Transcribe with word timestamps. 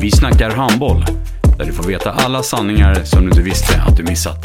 Vi 0.00 0.10
snackar 0.10 0.50
handboll, 0.50 1.04
där 1.58 1.64
du 1.64 1.72
får 1.72 1.84
veta 1.84 2.10
alla 2.10 2.42
sanningar 2.42 3.04
som 3.04 3.20
du 3.20 3.28
inte 3.28 3.42
visste 3.42 3.82
att 3.82 3.96
du 3.96 4.02
missat. 4.02 4.36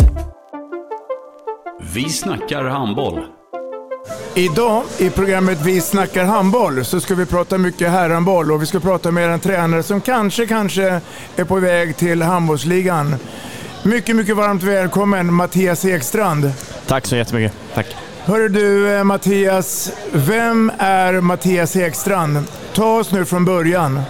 Vi 1.93 2.09
snackar 2.09 2.63
handboll. 2.63 3.19
Idag 4.33 4.83
i 4.97 5.09
programmet 5.09 5.57
Vi 5.61 5.81
snackar 5.81 6.25
handboll 6.25 6.85
så 6.85 6.99
ska 6.99 7.15
vi 7.15 7.25
prata 7.25 7.57
mycket 7.57 7.91
herrhandboll 7.91 8.51
och 8.51 8.61
vi 8.61 8.65
ska 8.65 8.79
prata 8.79 9.11
med 9.11 9.29
en 9.29 9.39
tränare 9.39 9.83
som 9.83 10.01
kanske, 10.01 10.47
kanske 10.47 11.01
är 11.35 11.43
på 11.43 11.55
väg 11.55 11.97
till 11.97 12.21
handbollsligan. 12.21 13.15
Mycket, 13.83 14.15
mycket 14.15 14.35
varmt 14.35 14.63
välkommen 14.63 15.33
Mattias 15.33 15.85
Ekstrand. 15.85 16.53
Tack 16.87 17.05
så 17.05 17.15
jättemycket. 17.15 17.53
Tack. 17.73 17.95
Hörru 18.25 18.49
du 18.49 18.95
eh, 18.95 19.03
Mattias, 19.03 19.91
vem 20.11 20.71
är 20.77 21.13
Mattias 21.21 21.75
Ekstrand? 21.75 22.43
Ta 22.73 22.99
oss 22.99 23.11
nu 23.11 23.25
från 23.25 23.45
början. 23.45 24.01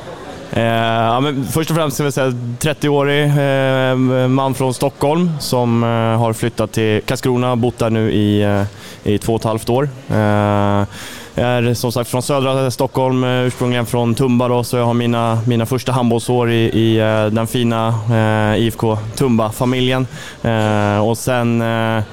Eh, 0.55 0.63
ja, 0.63 1.19
men 1.19 1.45
först 1.45 1.69
och 1.69 1.75
främst 1.75 1.95
ska 1.95 2.03
jag 2.03 2.13
säga 2.13 2.29
30-årig 2.59 3.23
eh, 3.23 4.27
man 4.27 4.53
från 4.53 4.73
Stockholm 4.73 5.31
som 5.39 5.83
eh, 5.83 5.89
har 5.89 6.33
flyttat 6.33 6.71
till 6.71 7.01
Karlskrona 7.05 7.51
och 7.51 7.57
bott 7.57 7.77
där 7.79 7.89
nu 7.89 8.11
i, 8.11 8.41
eh, 8.41 8.63
i 9.03 9.17
två 9.17 9.33
och 9.33 9.39
ett 9.39 9.45
halvt 9.45 9.69
år. 9.69 9.89
Eh, 10.09 10.85
jag 11.37 11.47
är 11.47 11.73
som 11.73 11.91
sagt 11.91 12.09
från 12.09 12.21
södra 12.21 12.71
Stockholm, 12.71 13.23
eh, 13.23 13.29
ursprungligen 13.29 13.85
från 13.85 14.15
Tumba 14.15 14.47
då, 14.47 14.63
så 14.63 14.77
jag 14.77 14.85
har 14.85 14.93
mina, 14.93 15.39
mina 15.47 15.65
första 15.65 15.91
handbollsår 15.91 16.51
i, 16.51 16.69
i 16.69 16.97
eh, 16.99 17.25
den 17.25 17.47
fina 17.47 17.87
eh, 18.09 18.61
IFK 18.61 18.97
Tumba-familjen. 19.15 20.07
Eh, 20.43 21.07
och 21.07 21.17
sen 21.17 21.61
eh, 21.61 22.03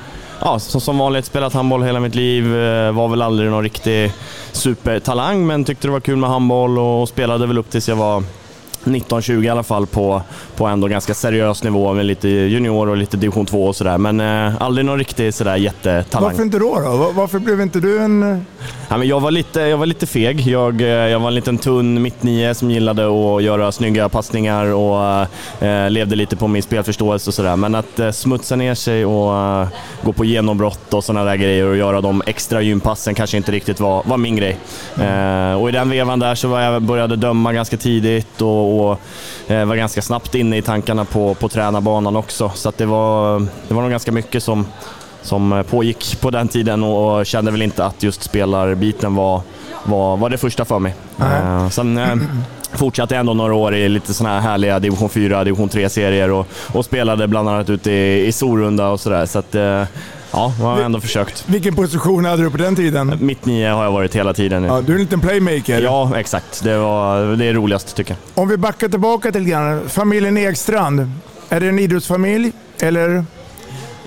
ja, 0.44 0.58
som, 0.58 0.80
som 0.80 0.98
vanligt 0.98 1.24
spelat 1.24 1.52
handboll 1.52 1.82
hela 1.82 2.00
mitt 2.00 2.14
liv. 2.14 2.56
Eh, 2.56 2.92
var 2.92 3.08
väl 3.08 3.22
aldrig 3.22 3.50
någon 3.50 3.62
riktig 3.62 4.12
supertalang, 4.52 5.46
men 5.46 5.64
tyckte 5.64 5.88
det 5.88 5.92
var 5.92 6.00
kul 6.00 6.16
med 6.16 6.30
handboll 6.30 6.78
och 6.78 7.08
spelade 7.08 7.46
väl 7.46 7.58
upp 7.58 7.70
tills 7.70 7.88
jag 7.88 7.96
var 7.96 8.22
19-20 8.84 9.44
i 9.44 9.48
alla 9.48 9.62
fall 9.62 9.86
på, 9.86 10.22
på 10.56 10.66
ändå 10.66 10.88
ganska 10.88 11.14
seriös 11.14 11.62
nivå 11.64 11.92
med 11.92 12.06
lite 12.06 12.28
junior 12.28 12.88
och 12.88 12.97
lite 12.97 13.16
division 13.16 13.47
2 13.47 13.64
och 13.66 13.77
sådär. 13.77 13.98
Men 13.98 14.20
eh, 14.20 14.62
aldrig 14.62 14.84
någon 14.86 14.98
riktig 14.98 15.34
sådär 15.34 15.56
jättetalang. 15.56 16.30
Varför 16.30 16.42
inte 16.42 16.58
då? 16.58 16.75
då? 16.80 16.97
Var- 16.97 17.12
Varför 17.12 17.38
blev 17.38 17.60
inte 17.60 17.80
du 17.80 17.98
en... 18.03 18.22
eh, 18.33 18.38
Ja, 18.88 18.98
men 18.98 19.09
jag, 19.09 19.20
var 19.20 19.31
lite, 19.31 19.60
jag 19.60 19.76
var 19.78 19.87
lite 19.87 20.06
feg. 20.06 20.41
Jag, 20.47 20.81
eh, 20.81 20.87
jag 20.88 21.20
var 21.20 21.28
en 21.28 21.34
liten 21.34 21.59
tunn 21.59 22.03
mittnie 22.03 22.54
som 22.54 22.70
gillade 22.70 23.06
att 23.37 23.43
göra 23.43 23.72
snygga 23.72 24.09
passningar 24.09 24.66
och 24.66 25.26
eh, 25.66 25.91
levde 25.91 26.16
lite 26.16 26.37
på 26.37 26.49
min 26.49 26.62
spelförståelse 26.62 27.31
och 27.31 27.34
sådär. 27.34 27.56
Men 27.56 27.75
att 27.75 27.99
eh, 27.99 28.10
smutsa 28.10 28.56
ner 28.56 28.75
sig 28.75 29.04
och 29.04 29.34
eh, 29.37 29.66
gå 30.03 30.12
på 30.12 30.25
genombrott 30.25 30.94
och 30.94 31.04
sådana 31.04 31.25
där 31.25 31.37
grejer 31.37 31.66
och 31.66 31.76
göra 31.76 32.00
de 32.00 32.22
extra 32.26 32.62
gympassen 32.62 33.14
kanske 33.14 33.37
inte 33.37 33.53
riktigt 33.53 33.81
var, 33.81 34.03
var 34.06 34.16
min 34.16 34.37
grej. 34.37 34.56
Eh, 35.00 35.60
och 35.60 35.69
i 35.69 35.72
den 35.72 35.91
vevan 35.91 36.19
där 36.19 36.34
så 36.34 36.49
var 36.49 36.60
jag 36.60 36.82
började 36.82 37.16
döma 37.16 37.53
ganska 37.53 37.76
tidigt 37.76 38.41
och, 38.43 38.72
och 38.81 39.00
eh, 39.47 39.65
var 39.65 39.77
ganska 39.77 40.03
snabbt 40.03 40.34
inne 40.34 40.56
i 40.56 40.62
tankarna 40.62 41.05
på, 41.05 41.34
på 41.34 41.49
tränarbanan 41.49 42.16
också. 42.16 42.53
Så 42.55 42.72
det, 42.77 42.87
var, 42.87 43.41
det 43.69 43.75
var 43.75 43.83
nog 43.83 43.91
ganska 43.91 44.12
mycket 44.12 44.43
som, 44.43 44.66
som 45.22 45.53
eh, 45.53 45.62
pågick 45.62 46.21
på 46.21 46.31
den 46.31 46.49
tiden 46.49 46.82
och, 46.84 47.27
kände 47.27 47.50
väl 47.50 47.62
inte 47.62 47.84
att 47.84 48.03
just 48.03 48.22
spelarbiten 48.22 49.15
var, 49.15 49.43
var, 49.84 50.16
var 50.16 50.31
det 50.31 50.38
första 50.38 50.65
för 50.65 50.78
mig. 50.78 50.94
Eh, 51.21 51.69
sen 51.69 51.99
fortsatte 52.75 53.16
ändå 53.16 53.34
några 53.34 53.55
år 53.55 53.75
i 53.75 53.88
lite 53.88 54.15
sådana 54.15 54.41
här 54.41 54.50
härliga 54.50 54.78
division 54.78 55.09
4, 55.09 55.44
division 55.44 55.69
3-serier 55.69 56.31
och, 56.31 56.47
och 56.72 56.84
spelade 56.84 57.28
bland 57.28 57.49
annat 57.49 57.71
ute 57.71 57.91
i, 57.91 58.27
i 58.27 58.33
Sorunda 58.33 58.88
och 58.88 59.00
sådär. 59.00 59.27
Så 59.27 59.38
att, 59.38 59.55
eh, 59.55 59.62
ja, 59.62 59.87
jag 60.31 60.44
har 60.66 60.81
ändå 60.81 61.00
försökt. 61.00 61.44
Vilken 61.47 61.75
position 61.75 62.25
hade 62.25 62.43
du 62.43 62.50
på 62.50 62.56
den 62.56 62.77
tiden? 62.77 63.19
Mitt 63.21 63.47
nio 63.47 63.71
har 63.71 63.84
jag 63.84 63.93
varit 63.93 64.16
hela 64.16 64.34
tiden. 64.34 64.65
Ja, 64.65 64.81
du 64.81 64.93
är 64.93 64.97
en 64.97 65.03
liten 65.03 65.21
playmaker. 65.21 65.82
Ja, 65.82 66.12
exakt. 66.16 66.65
Det, 66.65 66.78
var, 66.78 67.37
det 67.37 67.44
är 67.44 67.55
roligast 67.55 67.97
tycker 67.97 68.16
jag. 68.34 68.43
Om 68.43 68.49
vi 68.49 68.56
backar 68.56 68.88
tillbaka 68.88 69.28
lite 69.28 69.41
grann. 69.41 69.88
Familjen 69.88 70.37
Ekstrand, 70.38 71.11
är 71.49 71.61
det 71.61 71.69
en 71.69 71.78
idrottsfamilj? 71.78 72.53
Eller? 72.81 73.25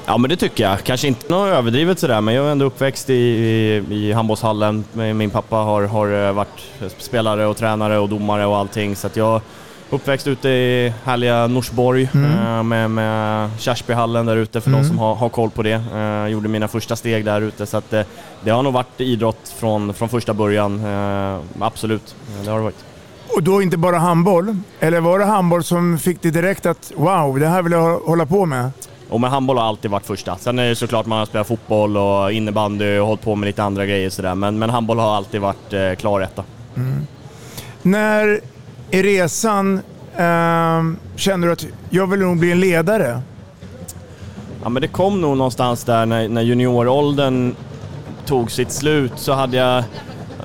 Ja, 0.07 0.17
men 0.17 0.29
det 0.29 0.35
tycker 0.35 0.63
jag. 0.63 0.83
Kanske 0.83 1.07
inte 1.07 1.33
något 1.33 1.47
överdrivet 1.47 1.99
sådär, 1.99 2.21
men 2.21 2.33
jag 2.33 2.47
är 2.47 2.51
ändå 2.51 2.65
uppväxt 2.65 3.09
i, 3.09 3.13
i, 3.13 3.83
i 3.89 4.11
handbollshallen. 4.11 4.83
Min 4.93 5.29
pappa 5.29 5.55
har, 5.55 5.83
har 5.83 6.27
eh, 6.27 6.33
varit 6.33 6.71
spelare 6.97 7.45
och 7.45 7.57
tränare 7.57 7.99
och 7.99 8.09
domare 8.09 8.45
och 8.45 8.57
allting, 8.57 8.95
så 8.95 9.07
att 9.07 9.15
jag 9.15 9.41
uppväxt 9.89 10.27
ute 10.27 10.49
i 10.49 10.93
härliga 11.03 11.47
Norsborg 11.47 12.09
eh, 12.13 12.63
med, 12.63 12.91
med 12.91 13.49
Kersbyhallen 13.59 14.25
där 14.25 14.35
ute 14.35 14.61
för 14.61 14.71
de 14.71 14.83
som 14.83 14.99
har, 14.99 15.15
har 15.15 15.29
koll 15.29 15.49
på 15.49 15.63
det. 15.63 15.83
Eh, 15.95 16.27
gjorde 16.27 16.49
mina 16.49 16.67
första 16.67 16.95
steg 16.95 17.25
där 17.25 17.41
ute, 17.41 17.65
så 17.65 17.77
att 17.77 17.93
eh, 17.93 18.01
det 18.43 18.49
har 18.51 18.63
nog 18.63 18.73
varit 18.73 19.01
idrott 19.01 19.53
från, 19.59 19.93
från 19.93 20.09
första 20.09 20.33
början. 20.33 20.81
Absolut, 21.59 22.15
det 22.43 22.49
har 22.49 22.57
det 22.57 22.63
varit. 22.63 22.85
Och 23.35 23.43
då 23.43 23.61
inte 23.61 23.77
bara 23.77 23.97
handboll? 23.97 24.57
Eller 24.79 24.99
var 24.99 25.19
det 25.19 25.25
handboll 25.25 25.63
som 25.63 25.97
fick 25.97 26.21
dig 26.21 26.31
direkt 26.31 26.65
att 26.65 26.91
wow, 26.95 27.39
det 27.39 27.47
här 27.47 27.61
vill 27.61 27.71
jag 27.71 27.99
hålla 27.99 28.25
på 28.25 28.45
med? 28.45 28.71
Och 29.09 29.21
med 29.21 29.29
handboll 29.29 29.57
har 29.57 29.65
alltid 29.65 29.91
varit 29.91 30.05
första. 30.05 30.37
Sen 30.37 30.59
är 30.59 30.69
det 30.69 30.75
såklart 30.75 31.05
man 31.05 31.19
har 31.19 31.25
spelat 31.25 31.47
fotboll 31.47 31.97
och 31.97 32.31
innebandy 32.31 32.97
och 32.97 33.07
hållit 33.07 33.21
på 33.21 33.35
med 33.35 33.47
lite 33.47 33.63
andra 33.63 33.85
grejer 33.85 34.09
sådär. 34.09 34.35
Men, 34.35 34.59
men 34.59 34.69
handboll 34.69 34.99
har 34.99 35.15
alltid 35.15 35.41
varit 35.41 35.73
eh, 35.73 35.93
klar 35.93 36.21
etta. 36.21 36.43
När 37.81 38.39
i 38.91 39.03
resan 39.03 39.81
ehm, 40.17 40.97
kände 41.15 41.47
du 41.47 41.53
att 41.53 41.65
jag 41.89 42.07
vill 42.07 42.19
nog 42.19 42.39
bli 42.39 42.51
en 42.51 42.59
ledare? 42.59 43.21
Ja 44.63 44.69
men 44.69 44.81
det 44.81 44.87
kom 44.87 45.21
nog 45.21 45.37
någonstans 45.37 45.83
där 45.83 46.05
när, 46.05 46.27
när 46.27 46.41
junioråldern 46.41 47.55
tog 48.25 48.51
sitt 48.51 48.71
slut 48.71 49.11
så 49.15 49.33
hade 49.33 49.57
jag 49.57 49.83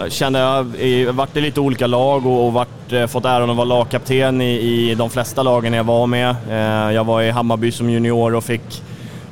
Eh, 0.00 0.04
jag 0.04 0.12
kände 0.12 0.38
jag 0.38 1.12
varit 1.12 1.36
i 1.36 1.40
lite 1.40 1.60
olika 1.60 1.86
lag 1.86 2.26
och, 2.26 2.46
och 2.46 2.52
varit, 2.52 2.92
eh, 2.92 3.06
fått 3.06 3.24
äran 3.24 3.50
att 3.50 3.56
vara 3.56 3.64
lagkapten 3.64 4.40
i, 4.40 4.90
i 4.90 4.94
de 4.94 5.10
flesta 5.10 5.42
lagen 5.42 5.72
jag 5.72 5.84
var 5.84 6.06
med. 6.06 6.36
Eh, 6.50 6.94
jag 6.94 7.04
var 7.04 7.22
i 7.22 7.30
Hammarby 7.30 7.72
som 7.72 7.90
junior 7.90 8.34
och 8.34 8.44
fick, 8.44 8.82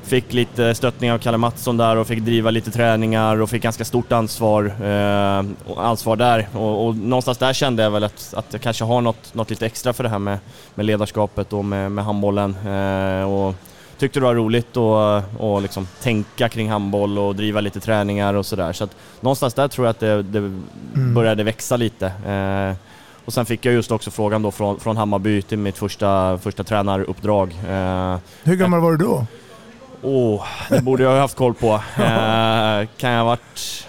fick 0.03 0.33
lite 0.33 0.75
stöttning 0.75 1.13
av 1.13 1.19
Kalle 1.19 1.39
Mattsson 1.39 1.77
där 1.77 1.97
och 1.97 2.07
fick 2.07 2.21
driva 2.21 2.51
lite 2.51 2.71
träningar 2.71 3.41
och 3.41 3.51
fick 3.51 3.63
ganska 3.63 3.85
stort 3.85 4.13
ansvar, 4.13 4.65
eh, 4.85 5.45
ansvar 5.77 6.17
där. 6.17 6.49
Och, 6.53 6.87
och 6.87 6.97
någonstans 6.97 7.39
där 7.39 7.53
kände 7.53 7.83
jag 7.83 7.91
väl 7.91 8.05
att, 8.05 8.35
att 8.37 8.47
jag 8.51 8.61
kanske 8.61 8.85
har 8.85 9.01
något, 9.01 9.35
något 9.35 9.51
lite 9.51 9.67
extra 9.67 9.93
för 9.93 10.05
det 10.05 10.11
här 10.11 10.19
med, 10.19 10.39
med 10.75 10.87
ledarskapet 10.87 11.53
och 11.53 11.65
med, 11.65 11.93
med 11.93 12.05
handbollen. 12.05 12.57
Eh, 12.67 13.33
och 13.33 13.55
tyckte 13.99 14.21
det 14.21 14.25
var 14.27 14.35
roligt 14.35 14.77
att 14.77 15.25
och 15.39 15.63
liksom 15.63 15.89
tänka 16.03 16.49
kring 16.49 16.71
handboll 16.71 17.19
och 17.19 17.35
driva 17.37 17.61
lite 17.61 17.81
träningar 17.81 18.35
och 18.35 18.47
sådär. 18.47 18.73
Så 18.73 18.85
att 18.85 18.97
någonstans 19.21 19.55
där 19.55 19.69
tror 19.69 19.87
jag 19.87 19.91
att 19.91 20.01
det, 20.01 20.23
det 20.23 20.61
började 21.15 21.45
växa 21.45 21.77
lite. 21.77 22.07
Eh, 22.07 22.77
och 23.25 23.33
sen 23.33 23.47
fick 23.47 23.65
jag 23.67 23.75
just 23.75 23.91
också 23.91 24.11
frågan 24.11 24.43
då 24.43 24.51
från, 24.51 24.81
från 24.81 24.97
Hammarby 24.97 25.43
till 25.43 25.59
mitt 25.59 25.79
första, 25.79 26.39
första 26.39 26.65
tränaruppdrag. 26.65 27.51
Eh, 27.69 28.17
Hur 28.45 28.57
gammal 28.57 28.81
var 28.81 28.91
du 28.93 28.97
då? 28.97 29.27
Åh, 30.03 30.45
det 30.71 30.81
borde 30.83 31.03
jag 31.03 31.11
ha 31.11 31.21
haft 31.21 31.37
koll 31.37 31.55
på. 31.55 31.69
Eh, 31.97 32.87
kan 32.97 33.11
jag 33.11 33.19
ha 33.19 33.25
varit... 33.25 33.87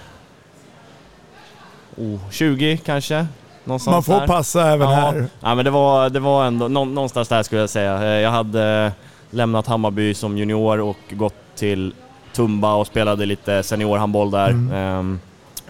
Oh, 1.98 2.20
20 2.32 2.78
kanske? 2.86 3.28
Någonstans 3.64 3.94
Man 3.96 4.04
får 4.04 4.20
där. 4.20 4.28
passa 4.28 4.72
även 4.72 4.90
ja. 4.90 4.96
här. 4.96 5.26
Ja, 5.42 5.56
men 5.56 5.66
det 5.66 5.72
var, 5.72 6.10
det 6.10 6.20
var 6.20 6.46
ändå 6.46 6.68
nå- 6.68 6.86
någonstans 6.86 7.28
där 7.28 7.44
skulle 7.44 7.62
jag 7.62 7.70
säga. 7.70 8.04
Eh, 8.04 8.20
Jag 8.22 8.32
hade 8.32 8.92
lämnat 9.30 9.68
Hammarby 9.68 10.14
som 10.14 10.38
junior 10.38 10.80
och 10.80 10.98
gått 11.10 11.56
till 11.56 11.94
Tumba 12.34 12.76
och 12.76 12.88
spelade 12.88 13.26
lite 13.26 13.64
seniorhandboll 13.64 14.32
där. 14.32 14.50
Mm. 14.50 14.74
Ehm, 14.74 15.20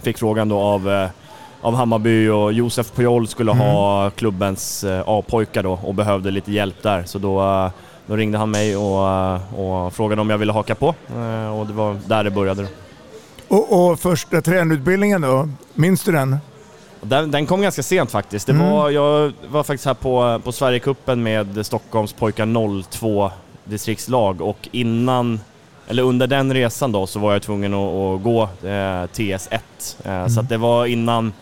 Fick 0.02 0.18
frågan 0.18 0.48
då 0.48 0.58
av, 0.58 0.90
eh, 0.90 1.08
av 1.60 1.74
Hammarby 1.74 2.28
och 2.28 2.52
Josef 2.52 2.92
Pujol 2.92 3.28
skulle 3.28 3.52
mm. 3.52 3.66
ha 3.66 4.10
klubbens 4.10 4.84
eh, 4.84 5.02
A-pojkar 5.06 5.62
då 5.62 5.80
och 5.82 5.94
behövde 5.94 6.30
lite 6.30 6.52
hjälp 6.52 6.82
där. 6.82 7.04
Så 7.04 7.18
då, 7.18 7.40
eh, 7.40 7.70
då 8.06 8.16
ringde 8.16 8.38
han 8.38 8.50
mig 8.50 8.76
och, 8.76 9.34
och 9.56 9.92
frågade 9.92 10.20
om 10.20 10.30
jag 10.30 10.38
ville 10.38 10.52
haka 10.52 10.74
på 10.74 10.86
och 11.58 11.66
det 11.66 11.72
var 11.72 11.96
där 12.06 12.24
det 12.24 12.30
började. 12.30 12.62
Då. 12.62 12.68
Och, 13.56 13.90
och 13.90 14.00
första 14.00 14.40
tränarutbildningen 14.40 15.20
då, 15.20 15.48
minns 15.74 16.04
du 16.04 16.12
den? 16.12 16.36
Den, 17.00 17.30
den, 17.30 17.46
kom 17.46 17.62
ganska 17.62 17.82
sent 17.82 18.10
faktiskt. 18.10 18.46
Det 18.46 18.52
mm. 18.52 18.70
var, 18.70 18.90
jag 18.90 19.32
var 19.50 19.62
faktiskt 19.62 19.86
här 19.86 19.94
på, 19.94 20.40
på 20.44 20.52
Sverigecupen 20.52 21.22
med 21.22 21.66
Stockholms 21.66 22.12
pojkar 22.12 22.82
02 22.82 23.30
distriktslag 23.70 24.40
och 24.40 24.68
innan, 24.72 25.40
eller 25.88 26.02
under 26.02 26.26
den 26.26 26.54
resan 26.54 26.92
då, 26.92 27.06
så 27.06 27.18
var 27.18 27.32
jag 27.32 27.42
tvungen 27.42 27.74
att, 27.74 27.94
att 27.94 28.22
gå 28.22 28.42
eh, 28.42 29.06
TS1. 29.14 29.58
Eh, 30.04 30.12
mm. 30.12 30.30
Så 30.30 30.42
det 30.42 30.56
var 30.56 30.86
innan, 30.86 31.32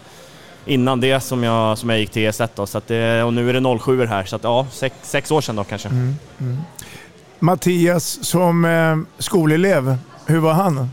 innan 0.67 1.01
det 1.01 1.21
som 1.21 1.43
jag, 1.43 1.79
som 1.79 1.91
jag 1.91 1.99
gick 1.99 2.13
TS1 2.13 2.49
då, 2.55 2.67
så 2.67 2.81
det, 2.87 3.23
och 3.23 3.33
nu 3.33 3.51
är 3.51 3.61
det 3.61 3.79
07 3.79 4.07
här, 4.07 4.25
så 4.25 4.37
att, 4.37 4.45
ja, 4.45 4.67
sex, 4.71 4.95
sex 5.03 5.31
år 5.31 5.41
sedan 5.41 5.57
då 5.57 5.65
kanske. 5.65 5.89
Mm. 5.89 6.15
mm. 6.41 6.59
Mattias 7.39 8.25
som 8.25 8.65
eh, 8.65 8.97
skolelev, 9.19 9.97
hur 10.27 10.39
var 10.39 10.53
han? 10.53 10.89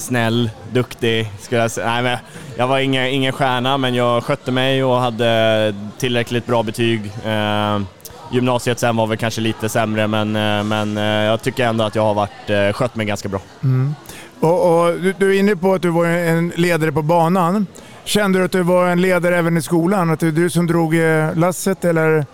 snäll, 0.00 0.50
duktig, 0.72 1.30
skulle 1.40 1.60
jag 1.60 1.70
säga. 1.70 1.86
Nej, 1.86 2.02
men 2.02 2.18
jag 2.56 2.68
var 2.68 2.78
ingen, 2.78 3.06
ingen 3.06 3.32
stjärna, 3.32 3.78
men 3.78 3.94
jag 3.94 4.24
skötte 4.24 4.52
mig 4.52 4.84
och 4.84 4.96
hade 4.96 5.74
tillräckligt 5.98 6.46
bra 6.46 6.62
betyg. 6.62 7.12
Eh, 7.24 7.80
gymnasiet 8.30 8.78
sen 8.78 8.96
var 8.96 9.06
väl 9.06 9.18
kanske 9.18 9.40
lite 9.40 9.68
sämre, 9.68 10.06
men, 10.06 10.36
eh, 10.36 10.64
men 10.64 10.96
eh, 10.96 11.04
jag 11.04 11.42
tycker 11.42 11.66
ändå 11.66 11.84
att 11.84 11.94
jag 11.94 12.02
har 12.02 12.14
varit, 12.14 12.50
eh, 12.50 12.72
skött 12.72 12.96
mig 12.96 13.06
ganska 13.06 13.28
bra. 13.28 13.40
Mm. 13.62 13.94
Och, 14.40 14.86
och 14.86 14.94
du, 14.94 15.14
du, 15.18 15.34
är 15.36 15.38
inne 15.38 15.56
på 15.56 15.74
att 15.74 15.82
du 15.82 15.90
var 15.90 16.06
en 16.06 16.52
ledare 16.56 16.92
på 16.92 17.02
banan. 17.02 17.66
Kände 18.04 18.38
du 18.38 18.44
att 18.44 18.52
du 18.52 18.62
var 18.62 18.88
en 18.88 19.00
ledare 19.00 19.36
även 19.36 19.56
i 19.56 19.62
skolan? 19.62 20.10
Att 20.10 20.20
det 20.20 20.26
är 20.26 20.32
du 20.32 20.50
som 20.50 20.66
drog 20.66 20.94
lasset 21.34 21.84
eller 21.84 22.26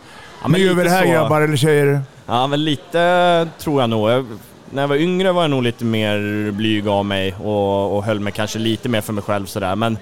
ja, 0.42 0.48
nu 0.48 0.58
gör 0.58 0.74
vi 0.74 0.84
det 0.84 0.90
här 0.90 1.04
så. 1.04 1.12
grabbar 1.12 1.40
eller 1.40 1.56
tjejer? 1.56 2.00
Ja, 2.26 2.46
men 2.46 2.64
lite 2.64 3.48
tror 3.58 3.80
jag 3.80 3.90
nog. 3.90 4.10
Jag 4.10 4.26
när 4.74 4.82
jag 4.82 4.88
var 4.88 4.96
yngre 4.96 5.32
var 5.32 5.42
jag 5.42 5.50
nog 5.50 5.62
lite 5.62 5.84
mer 5.84 6.50
blyg 6.50 6.88
av 6.88 7.04
mig 7.04 7.34
och, 7.34 7.96
och 7.96 8.04
höll 8.04 8.20
mig 8.20 8.32
kanske 8.32 8.58
lite 8.58 8.88
mer 8.88 9.00
för 9.00 9.12
mig 9.12 9.24
själv 9.24 9.46
sådär. 9.46 9.76
Men 9.76 9.98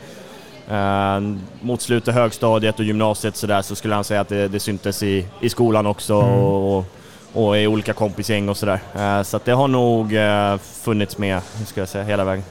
eh, 0.72 1.20
mot 1.60 1.82
slutet 1.82 2.14
högstadiet 2.14 2.78
och 2.78 2.84
gymnasiet 2.84 3.36
sådär 3.36 3.62
så 3.62 3.74
skulle 3.74 3.94
han 3.94 4.04
säga 4.04 4.20
att 4.20 4.28
det, 4.28 4.48
det 4.48 4.60
syntes 4.60 5.02
i, 5.02 5.26
i 5.40 5.48
skolan 5.48 5.86
också 5.86 6.14
mm. 6.14 6.38
och, 6.38 6.84
och, 7.32 7.58
i 7.58 7.66
olika 7.66 7.92
kompisgäng 7.92 8.48
och 8.48 8.56
sådär. 8.56 8.80
Eh, 8.94 9.22
så 9.22 9.36
att 9.36 9.44
det 9.44 9.52
har 9.52 9.68
nog 9.68 10.14
eh, 10.14 10.56
funnits 10.58 11.18
med, 11.18 11.40
ska 11.66 11.80
jag 11.80 11.88
säga, 11.88 12.04
hela 12.04 12.24
vägen. 12.24 12.44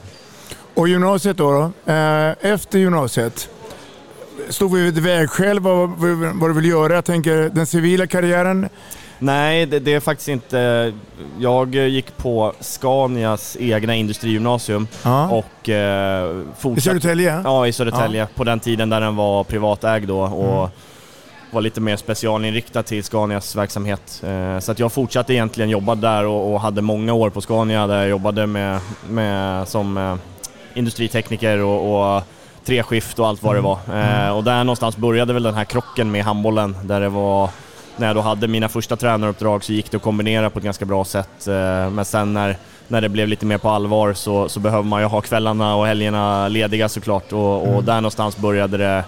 Och 0.74 0.88
gymnasiet 0.88 1.36
då? 1.36 1.50
då? 1.50 1.92
Eh, 1.92 2.34
efter 2.40 2.78
gymnasiet, 2.78 3.48
stod 4.48 4.74
vi 4.74 4.82
vid 4.82 4.98
ett 4.98 5.04
vägskäl 5.04 5.60
vad, 5.60 5.90
vad 6.34 6.50
du 6.50 6.54
vill 6.54 6.64
göra? 6.64 6.94
Jag 6.94 7.04
tänker 7.04 7.50
den 7.54 7.66
civila 7.66 8.06
karriären 8.06 8.68
Nej, 9.22 9.66
det, 9.66 9.78
det, 9.78 9.94
är 9.94 10.00
faktiskt 10.00 10.28
inte... 10.28 10.92
Jag 11.38 11.74
gick 11.74 12.16
på 12.16 12.52
Scanias 12.60 13.56
egna 13.60 13.94
industrigymnasium 13.94 14.86
ja. 15.02 15.28
och 15.28 15.68
eh, 15.68 16.42
fortsatte... 16.58 16.78
I 16.78 16.82
Södertälje? 16.82 17.40
Ja, 17.44 17.66
i 17.66 17.72
Södertälje. 17.72 18.20
Ja. 18.20 18.26
På 18.34 18.44
den 18.44 18.60
tiden 18.60 18.90
där 18.90 19.00
den 19.00 19.16
var 19.16 19.44
privatägd 19.44 20.08
då 20.08 20.20
och 20.20 20.58
mm. 20.58 20.70
var 21.50 21.60
lite 21.60 21.80
mer 21.80 21.96
specialinriktad 21.96 22.82
till 22.82 23.04
Scanias 23.04 23.56
verksamhet. 23.56 24.22
Eh, 24.26 24.58
så 24.58 24.72
att 24.72 24.78
jag 24.78 24.92
fortsatte 24.92 25.34
egentligen 25.34 25.70
jobba 25.70 25.94
där 25.94 26.26
och, 26.26 26.52
och, 26.52 26.60
hade 26.60 26.82
många 26.82 27.12
år 27.12 27.30
på 27.30 27.40
Scania 27.40 27.86
där 27.86 27.98
jag 27.98 28.08
jobbade 28.08 28.46
med, 28.46 28.80
med 29.08 29.68
som 29.68 29.96
eh, 29.96 30.14
industritekniker 30.74 31.58
och, 31.58 32.16
och 32.16 32.22
treskift 32.64 33.18
och 33.18 33.28
allt 33.28 33.42
vad 33.42 33.54
det 33.54 33.58
mm. 33.58 33.70
var. 33.70 33.78
Mm. 33.92 34.36
och 34.36 34.44
där 34.44 34.64
någonstans 34.64 34.96
började 34.96 35.32
väl 35.32 35.42
den 35.42 35.54
här 35.54 35.64
krocken 35.64 36.10
med 36.10 36.24
handbollen 36.24 36.76
där 36.82 37.00
det 37.00 37.08
var 37.08 37.50
när 37.96 38.06
jag 38.06 38.16
då 38.16 38.20
hade 38.20 38.48
mina 38.48 38.68
första 38.68 38.96
tränaruppdrag 38.96 39.64
så 39.64 39.72
gick 39.72 39.90
det 39.90 39.96
att 39.96 40.02
kombinera 40.02 40.50
på 40.50 40.58
ett 40.58 40.64
ganska 40.64 40.84
bra 40.84 41.04
sätt. 41.04 41.46
Eh, 41.46 41.90
men 41.90 42.04
sen 42.04 42.34
när, 42.34 42.56
när 42.88 43.00
det 43.00 43.08
blev 43.08 43.28
lite 43.28 43.46
mer 43.46 43.58
på 43.58 43.70
allvar 43.70 44.12
så, 44.12 44.48
så 44.48 44.60
behöver 44.60 44.88
man 44.88 45.00
ju 45.00 45.06
ha 45.06 45.20
kvällarna 45.20 45.76
och 45.76 45.86
helgerna 45.86 46.48
lediga 46.48 46.88
såklart 46.88 47.32
och, 47.32 47.62
och 47.62 47.68
mm. 47.68 47.84
där 47.84 47.94
någonstans 47.94 48.36
började 48.36 48.76
det 48.76 49.04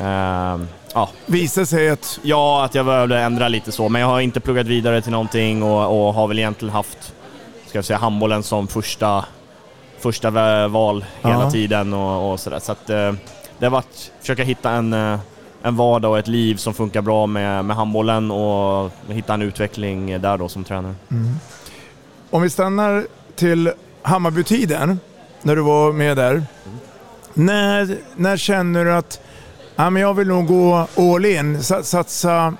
eh, 0.00 0.60
ja. 0.94 1.08
Visa 1.26 1.66
sig 1.66 1.90
att... 1.90 2.20
Ja, 2.22 2.64
att 2.64 2.74
jag 2.74 2.86
behövde 2.86 3.18
ändra 3.18 3.48
lite 3.48 3.72
så, 3.72 3.88
men 3.88 4.00
jag 4.00 4.08
har 4.08 4.20
inte 4.20 4.40
pluggat 4.40 4.66
vidare 4.66 5.00
till 5.02 5.12
någonting 5.12 5.62
och, 5.62 6.06
och 6.06 6.14
har 6.14 6.28
väl 6.28 6.38
egentligen 6.38 6.74
haft, 6.74 7.14
ska 7.66 7.78
jag 7.78 7.84
säga, 7.84 7.98
handbollen 7.98 8.42
som 8.42 8.68
första, 8.68 9.24
första 10.02 10.30
val 10.68 11.04
hela 11.22 11.42
ja. 11.42 11.50
tiden 11.50 11.94
och, 11.94 12.32
och 12.32 12.40
sådär. 12.40 12.58
Så 12.58 12.72
att 12.72 12.90
eh, 12.90 13.12
det 13.58 13.66
har 13.66 13.70
varit, 13.70 14.12
försöka 14.20 14.42
hitta 14.42 14.70
en 14.70 14.92
eh, 14.92 15.18
en 15.62 15.76
vardag 15.76 16.10
och 16.10 16.18
ett 16.18 16.28
liv 16.28 16.56
som 16.56 16.74
funkar 16.74 17.02
bra 17.02 17.26
med, 17.26 17.64
med 17.64 17.76
handbollen 17.76 18.30
och 18.30 18.90
hitta 19.08 19.34
en 19.34 19.42
utveckling 19.42 20.20
där 20.20 20.38
då 20.38 20.48
som 20.48 20.64
tränare. 20.64 20.94
Mm. 21.10 21.32
Om 22.30 22.42
vi 22.42 22.50
stannar 22.50 23.06
till 23.36 23.72
Hammarbytiden, 24.02 25.00
när 25.42 25.56
du 25.56 25.62
var 25.62 25.92
med 25.92 26.16
där. 26.16 26.30
Mm. 26.32 26.46
När, 27.34 27.98
när 28.16 28.36
känner 28.36 28.84
du 28.84 28.92
att 28.94 29.20
ja, 29.76 29.90
men 29.90 30.02
jag 30.02 30.14
vill 30.14 30.28
nog 30.28 30.46
gå 30.46 30.86
all 30.96 31.24
in, 31.24 31.62
satsa 31.62 32.54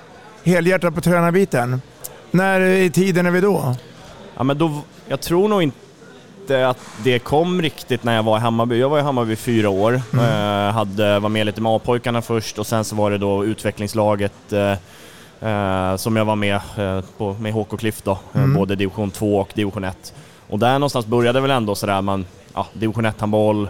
helhjärtat 0.44 0.94
på 0.94 1.00
tränarbiten? 1.00 1.82
När 2.30 2.60
i 2.60 2.90
tiden 2.90 3.26
är 3.26 3.30
vi 3.30 3.40
då? 3.40 3.74
Ja, 4.36 4.42
men 4.42 4.58
då 4.58 4.80
jag 5.08 5.20
tror 5.20 5.48
nog 5.48 5.62
inte 5.62 5.76
inte 6.42 6.68
att 6.68 6.78
det 7.04 7.18
kom 7.18 7.62
riktigt 7.62 8.04
när 8.04 8.16
jag 8.16 8.22
var 8.22 8.36
i 8.36 8.40
Hammarby. 8.40 8.80
Jag 8.80 8.88
var 8.88 8.98
i 8.98 9.02
Hammarby 9.02 9.36
fyra 9.36 9.70
år. 9.70 10.00
Mm. 10.12 10.24
Uh, 10.24 10.72
hade, 10.72 11.18
var 11.18 11.28
med 11.28 11.46
lite 11.46 11.60
med 11.60 11.72
A-pojkarna 11.72 12.22
först 12.22 12.58
och 12.58 12.66
sen 12.66 12.84
så 12.84 12.96
var 12.96 13.10
det 13.10 13.18
då 13.18 13.44
utvecklingslaget 13.44 14.52
uh, 14.52 14.58
uh, 15.48 15.96
som 15.96 16.16
jag 16.16 16.24
var 16.24 16.36
med 16.36 16.60
på, 17.16 17.36
med 17.40 17.52
HK 17.52 17.78
Cliff 17.78 18.02
då, 18.02 18.18
mm. 18.32 18.54
både 18.54 18.76
division 18.76 19.10
2 19.10 19.38
och 19.38 19.52
division 19.54 19.84
1. 19.84 20.14
Och 20.48 20.58
där 20.58 20.72
någonstans 20.72 21.06
började 21.06 21.40
väl 21.40 21.50
ändå 21.50 21.74
sådär 21.74 22.02
man, 22.02 22.26
ja, 22.54 22.66
division 22.72 23.06
1-handboll, 23.06 23.68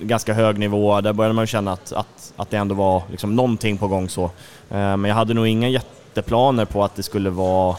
ganska 0.00 0.34
hög 0.34 0.58
nivå, 0.58 1.00
där 1.00 1.12
började 1.12 1.34
man 1.34 1.46
känna 1.46 1.72
att, 1.72 1.92
att, 1.92 2.32
att 2.36 2.50
det 2.50 2.56
ändå 2.56 2.74
var 2.74 3.02
liksom 3.10 3.36
någonting 3.36 3.78
på 3.78 3.88
gång 3.88 4.08
så. 4.08 4.30
Men 4.68 5.04
jag 5.04 5.14
hade 5.14 5.34
nog 5.34 5.46
inga 5.46 5.68
jätteplaner 5.68 6.64
på 6.64 6.84
att 6.84 6.96
det 6.96 7.02
skulle 7.02 7.30
vara 7.30 7.76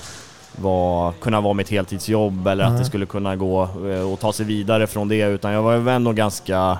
var, 0.56 1.12
kunna 1.12 1.42
vara 1.42 1.54
mitt 1.54 1.70
heltidsjobb 1.70 2.48
eller 2.48 2.64
mm. 2.64 2.74
att 2.74 2.82
det 2.82 2.86
skulle 2.86 3.06
kunna 3.06 3.36
gå 3.36 3.70
och 4.14 4.20
ta 4.20 4.34
sig 4.34 4.46
vidare 4.46 4.88
från 4.88 5.08
det 5.08 5.22
utan 5.22 5.52
jag 5.52 5.64
var 5.64 5.92
ändå 5.92 6.12
ganska 6.12 6.78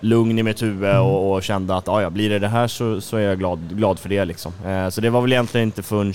lugn 0.00 0.38
i 0.38 0.42
mitt 0.42 0.62
huvud 0.62 0.90
mm. 0.90 1.02
och, 1.02 1.32
och, 1.32 1.42
kände 1.42 1.76
att 1.76 1.86
ja, 1.86 2.10
blir 2.10 2.30
det 2.30 2.38
det 2.38 2.48
här 2.48 2.68
så, 2.68 3.00
så 3.00 3.16
är 3.16 3.20
jag 3.20 3.38
glad, 3.38 3.76
glad 3.76 3.98
för 3.98 4.08
det 4.08 4.24
liksom. 4.24 4.52
Eh, 4.66 4.88
så 4.88 5.00
det 5.00 5.10
var 5.10 5.20
väl 5.20 5.32
egentligen 5.32 5.68
inte 5.68 5.82
förrän 5.82 6.14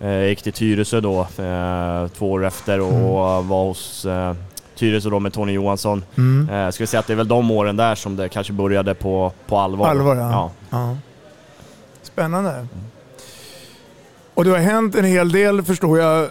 eh, 0.00 0.08
jag 0.08 0.28
gick 0.28 0.42
till 0.42 0.52
Tyresö 0.52 1.00
då 1.00 1.20
eh, 1.20 2.08
två 2.08 2.32
år 2.32 2.44
efter 2.44 2.80
och, 2.80 2.92
mm. 2.92 3.04
och 3.04 3.44
var 3.44 3.64
hos 3.64 4.04
eh, 4.04 4.34
Tyresö 4.74 5.10
då 5.10 5.20
med 5.20 5.32
Tony 5.32 5.52
Johansson. 5.52 6.04
Mm. 6.16 6.48
Eh, 6.48 6.72
vi 6.78 6.86
säga 6.86 7.00
att 7.00 7.06
det 7.06 7.12
är 7.12 7.16
väl 7.16 7.28
de 7.28 7.50
åren 7.50 7.76
där 7.76 7.94
som 7.94 8.16
det 8.16 8.28
kanske 8.28 8.52
började 8.52 8.94
på, 8.94 9.32
på 9.46 9.58
allvar. 9.58 9.88
Allvar 9.88 10.16
ja. 10.16 10.30
ja. 10.30 10.50
ja. 10.70 10.96
Spännande. 12.02 12.66
Och 14.34 14.44
det 14.44 14.50
har 14.50 14.58
hänt 14.58 14.94
en 14.94 15.04
hel 15.04 15.32
del 15.32 15.62
förstår 15.62 15.98
jag 15.98 16.28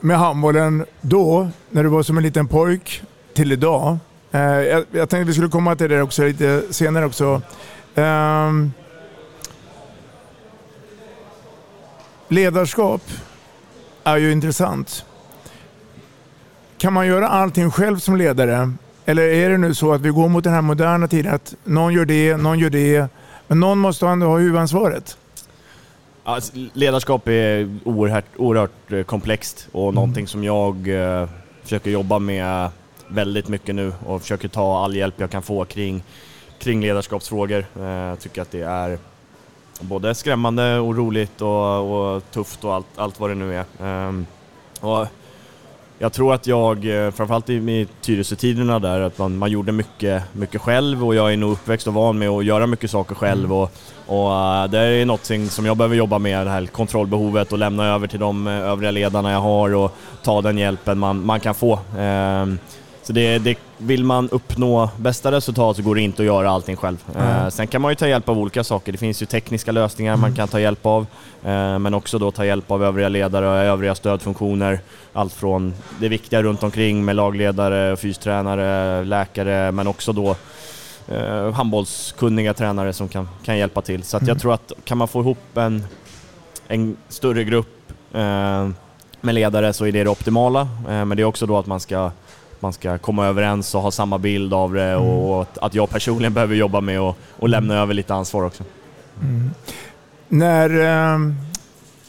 med 0.00 0.18
handbollen 0.18 0.84
då, 1.00 1.48
när 1.70 1.82
du 1.82 1.88
var 1.88 2.02
som 2.02 2.16
en 2.16 2.22
liten 2.22 2.48
pojk, 2.48 3.02
till 3.34 3.52
idag. 3.52 3.98
Eh, 4.32 4.40
jag, 4.40 4.84
jag 4.90 5.08
tänkte 5.08 5.24
vi 5.24 5.32
skulle 5.32 5.48
komma 5.48 5.76
till 5.76 5.90
det 5.90 6.02
också 6.02 6.22
lite 6.24 6.62
senare 6.70 7.06
också. 7.06 7.42
Eh, 7.94 8.52
ledarskap 12.28 13.02
är 14.04 14.16
ju 14.16 14.32
intressant. 14.32 15.04
Kan 16.78 16.92
man 16.92 17.06
göra 17.06 17.28
allting 17.28 17.70
själv 17.70 17.98
som 17.98 18.16
ledare? 18.16 18.72
Eller 19.04 19.22
är 19.22 19.50
det 19.50 19.58
nu 19.58 19.74
så 19.74 19.92
att 19.92 20.00
vi 20.00 20.08
går 20.08 20.28
mot 20.28 20.44
den 20.44 20.52
här 20.52 20.62
moderna 20.62 21.08
tiden 21.08 21.34
att 21.34 21.54
någon 21.64 21.92
gör 21.92 22.04
det, 22.04 22.36
någon 22.36 22.58
gör 22.58 22.70
det, 22.70 23.08
men 23.46 23.60
någon 23.60 23.78
måste 23.78 24.06
ändå 24.06 24.26
ha 24.26 24.38
huvudansvaret? 24.38 25.16
Alltså, 26.24 26.52
ledarskap 26.72 27.28
är 27.28 27.78
oerhört, 27.84 28.24
oerhört 28.36 28.92
eh, 28.92 29.02
komplext 29.02 29.68
och 29.72 29.82
mm. 29.82 29.94
någonting 29.94 30.26
som 30.26 30.44
jag 30.44 30.88
eh, 30.88 31.28
försöker 31.62 31.90
jobba 31.90 32.18
med 32.18 32.70
väldigt 33.08 33.48
mycket 33.48 33.74
nu 33.74 33.92
och 34.06 34.20
försöker 34.20 34.48
ta 34.48 34.84
all 34.84 34.96
hjälp 34.96 35.14
jag 35.16 35.30
kan 35.30 35.42
få 35.42 35.64
kring, 35.64 36.02
kring 36.58 36.82
ledarskapsfrågor. 36.82 37.66
Eh, 37.76 37.84
jag 37.84 38.20
tycker 38.20 38.42
att 38.42 38.50
det 38.50 38.62
är 38.62 38.98
både 39.80 40.14
skrämmande 40.14 40.78
och 40.78 40.96
roligt 40.96 41.40
och, 41.40 42.14
och 42.14 42.30
tufft 42.30 42.64
och 42.64 42.74
allt, 42.74 42.86
allt 42.96 43.20
vad 43.20 43.30
det 43.30 43.34
nu 43.34 43.54
är. 43.54 43.64
Um, 44.08 44.26
och 44.80 45.06
jag 46.02 46.12
tror 46.12 46.34
att 46.34 46.46
jag, 46.46 47.04
eh, 47.06 47.10
framförallt 47.10 47.50
i 47.50 47.86
Tyresö-tiderna 48.00 48.78
där, 48.78 49.00
att 49.00 49.18
man, 49.18 49.38
man 49.38 49.50
gjorde 49.50 49.72
mycket, 49.72 50.22
mycket 50.32 50.60
själv 50.60 51.06
och 51.06 51.14
jag 51.14 51.32
är 51.32 51.36
nog 51.36 51.52
uppväxt 51.52 51.86
och 51.86 51.94
van 51.94 52.18
med 52.18 52.28
att 52.28 52.44
göra 52.44 52.66
mycket 52.66 52.90
saker 52.90 53.14
själv. 53.14 53.44
Mm. 53.44 53.56
Och, 53.56 53.72
och 54.06 54.30
uh, 54.30 54.70
det 54.70 54.78
är 54.78 55.06
något 55.06 55.52
som 55.52 55.66
jag 55.66 55.76
behöver 55.76 55.96
jobba 55.96 56.18
med, 56.18 56.46
det 56.46 56.50
här 56.50 56.66
kontrollbehovet 56.66 57.52
och 57.52 57.58
lämna 57.58 57.86
över 57.94 58.06
till 58.06 58.20
de 58.20 58.46
uh, 58.46 58.52
övriga 58.52 58.90
ledarna 58.90 59.32
jag 59.32 59.40
har 59.40 59.74
och 59.74 59.96
ta 60.22 60.42
den 60.42 60.58
hjälpen 60.58 60.98
man, 60.98 61.26
man 61.26 61.40
kan 61.40 61.54
få. 61.54 61.78
Så 63.04 63.12
det, 63.12 63.38
det, 63.38 63.58
vill 63.78 64.04
man 64.04 64.28
uppnå 64.28 64.90
bästa 64.96 65.32
resultat 65.32 65.76
så 65.76 65.82
går 65.82 65.94
det 65.94 66.00
inte 66.00 66.22
att 66.22 66.26
göra 66.26 66.50
allting 66.50 66.76
själv. 66.76 67.04
Mm. 67.14 67.28
Eh, 67.28 67.48
sen 67.48 67.66
kan 67.66 67.82
man 67.82 67.90
ju 67.90 67.94
ta 67.94 68.08
hjälp 68.08 68.28
av 68.28 68.38
olika 68.38 68.64
saker. 68.64 68.92
Det 68.92 68.98
finns 68.98 69.22
ju 69.22 69.26
tekniska 69.26 69.72
lösningar 69.72 70.16
man 70.16 70.34
kan 70.34 70.48
ta 70.48 70.60
hjälp 70.60 70.86
av, 70.86 71.06
eh, 71.44 71.78
men 71.78 71.94
också 71.94 72.18
då 72.18 72.30
ta 72.30 72.44
hjälp 72.44 72.70
av 72.70 72.84
övriga 72.84 73.08
ledare 73.08 73.48
och 73.48 73.54
övriga 73.54 73.94
stödfunktioner. 73.94 74.80
Allt 75.12 75.32
från 75.32 75.74
det 76.00 76.08
viktiga 76.08 76.42
runt 76.42 76.62
omkring 76.62 77.04
med 77.04 77.16
lagledare, 77.16 77.96
fystränare, 77.96 79.04
läkare, 79.04 79.72
men 79.72 79.86
också 79.86 80.12
då 80.12 80.36
eh, 81.08 81.52
handbollskunniga 81.52 82.54
tränare 82.54 82.92
som 82.92 83.08
kan, 83.08 83.28
kan 83.44 83.58
hjälpa 83.58 83.82
till. 83.82 84.02
Så 84.02 84.16
att 84.16 84.22
jag 84.22 84.28
Mm. 84.30 84.40
tror 84.40 84.54
att 84.54 84.72
kan 84.84 84.98
man 84.98 85.08
få 85.08 85.20
ihop 85.20 85.56
en, 85.56 85.84
en 86.68 86.96
större 87.08 87.44
grupp 87.44 87.92
eh, 88.14 88.68
med 89.20 89.34
ledare 89.34 89.72
så 89.72 89.86
är 89.86 89.92
det 89.92 90.04
det 90.04 90.10
optimala. 90.10 90.60
Eh, 90.60 91.04
men 91.04 91.08
det 91.16 91.20
är 91.20 91.24
också 91.24 91.46
då 91.46 91.58
att 91.58 91.66
man 91.66 91.80
ska, 91.80 92.10
man 92.62 92.72
ska 92.72 92.98
komma 92.98 93.26
överens 93.26 93.74
och 93.74 93.80
ha 93.80 93.90
samma 93.90 94.18
bild 94.18 94.54
av 94.54 94.74
det 94.74 94.96
och 94.96 95.42
att, 95.42 95.58
att 95.58 95.74
jag 95.74 95.90
personligen 95.90 96.34
behöver 96.34 96.54
jobba 96.54 96.80
med 96.80 97.00
och, 97.00 97.16
och 97.38 97.48
lämna 97.48 97.74
över 97.74 97.94
lite 97.94 98.14
ansvar 98.14 98.44
också. 98.44 98.64
Mm. 99.22 99.50
När 100.28 100.70
eh, 100.80 101.18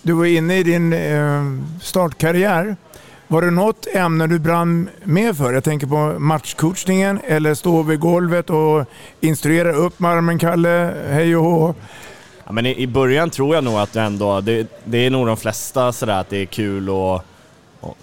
du 0.02 0.14
var 0.14 0.26
inne 0.26 0.58
i 0.58 0.64
din 0.64 0.94
eh, 0.94 1.44
startkarriär, 1.82 2.76
var 3.28 3.42
det 3.42 3.52
något 3.52 3.88
ämne 3.94 4.28
du 4.28 4.40
brann 4.40 4.90
med 5.04 5.38
för? 5.38 5.54
Jag 5.54 5.64
tänker 5.64 5.88
på 5.88 6.20
matchcoachningen 6.20 7.20
eller 7.28 7.54
stå 7.54 7.84
vid 7.84 8.00
golvet 8.00 8.50
och 8.50 8.86
instruera 9.20 9.74
upp 9.74 10.00
med 10.00 10.12
armen, 10.12 10.40
Kalle, 10.40 10.94
hej 11.10 11.36
och 11.36 11.44
hå. 11.44 11.74
Ja, 12.46 12.52
men 12.52 12.66
i, 12.66 12.76
i 12.78 12.88
början 12.88 13.30
tror 13.30 13.56
jag 13.56 13.64
nog 13.64 13.74
att 13.74 13.96
ändå, 13.96 14.42
det, 14.42 14.68
det 14.84 14.98
är 14.98 15.10
nog 15.10 15.28
de 15.28 15.38
flesta 15.38 15.92
sådär 15.92 16.20
att 16.20 16.30
det 16.30 16.38
är 16.38 16.46
kul 16.46 16.90
och 16.90 17.26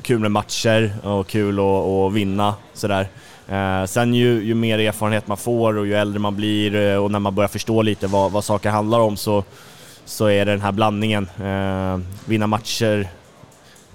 kul 0.03 0.19
med 0.19 0.31
matcher 0.31 0.93
och 1.03 1.27
kul 1.27 1.59
att 1.61 2.13
vinna 2.13 2.55
sådär. 2.75 3.09
Eh, 3.49 3.85
sen 3.85 4.15
ju, 4.15 4.43
ju 4.45 4.55
mer 4.55 4.79
erfarenhet 4.79 5.27
man 5.27 5.37
får 5.37 5.77
och 5.79 5.87
ju 5.87 5.95
äldre 5.95 6.19
man 6.19 6.37
blir 6.37 6.75
eh, 6.75 6.97
och 6.97 7.11
när 7.11 7.19
man 7.19 7.35
börjar 7.35 7.49
förstå 7.49 7.83
lite 7.83 8.07
vad, 8.07 8.33
vad 8.33 8.45
saker 8.45 8.71
handlar 8.71 9.01
om 9.01 9.17
så, 9.17 9.45
så 10.05 10.27
är 10.27 10.45
det 10.47 10.53
den 10.53 10.61
här 10.61 10.73
blandningen. 10.73 11.29
Eh, 11.45 11.99
vinna 12.25 12.47
matcher, 12.47 13.09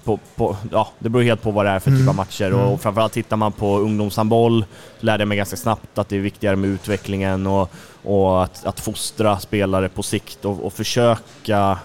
på, 0.03 0.19
på, 0.35 0.57
ja, 0.71 0.89
det 0.99 1.09
beror 1.09 1.23
helt 1.23 1.41
på 1.41 1.51
vad 1.51 1.65
det 1.65 1.69
är 1.69 1.79
för 1.79 1.91
typ 1.91 1.99
Mm. 1.99 2.09
av 2.09 2.15
matcher 2.15 2.45
Mm. 2.47 2.59
och 2.59 2.81
framförallt 2.81 3.13
tittar 3.13 3.37
man 3.37 3.51
på 3.51 3.77
ungdomshandboll 3.77 4.65
så 4.99 5.05
lärde 5.05 5.21
jag 5.21 5.27
mig 5.27 5.37
ganska 5.37 5.55
snabbt 5.57 5.97
att 5.97 6.09
det 6.09 6.15
är 6.15 6.19
viktigare 6.19 6.55
med 6.55 6.69
utvecklingen 6.69 7.47
och, 7.47 7.71
och 8.03 8.43
att, 8.43 8.65
att 8.65 8.79
fostra 8.79 9.39
spelare 9.39 9.89
på 9.89 10.03
sikt 10.03 10.45
och, 10.45 10.65
och 10.65 10.73
försöka 10.73 11.77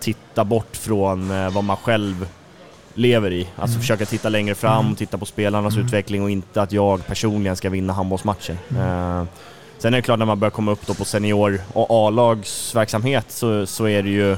titta 0.00 0.44
bort 0.44 0.76
från 0.76 1.30
eh, 1.30 1.50
vad 1.50 1.64
man 1.64 1.76
själv 1.76 2.26
lever 2.94 3.30
i. 3.32 3.40
Alltså 3.56 3.74
Mm. 3.74 3.80
försöka 3.80 4.04
titta 4.06 4.28
längre 4.28 4.54
fram, 4.54 4.84
Mm. 4.84 4.96
titta 4.96 5.18
på 5.18 5.26
spelarnas 5.26 5.74
Mm. 5.74 5.86
utveckling 5.86 6.22
och 6.22 6.30
inte 6.30 6.62
att 6.62 6.72
jag 6.72 7.06
personligen 7.06 7.56
ska 7.56 7.70
vinna 7.70 7.92
handbollsmatcher. 7.92 8.56
Eh, 8.70 9.24
sen 9.78 9.94
är 9.94 9.98
det 9.98 10.02
klart 10.02 10.18
när 10.18 10.26
man 10.26 10.40
börjar 10.40 10.50
komma 10.50 10.70
upp 10.72 10.86
då 10.86 10.94
på 10.94 11.04
senior 11.04 11.60
och 11.72 11.86
A-lagsverksamhet 12.06 13.26
så, 13.28 13.66
så 13.66 13.88
är 13.88 14.02
det 14.02 14.10
ju 14.10 14.32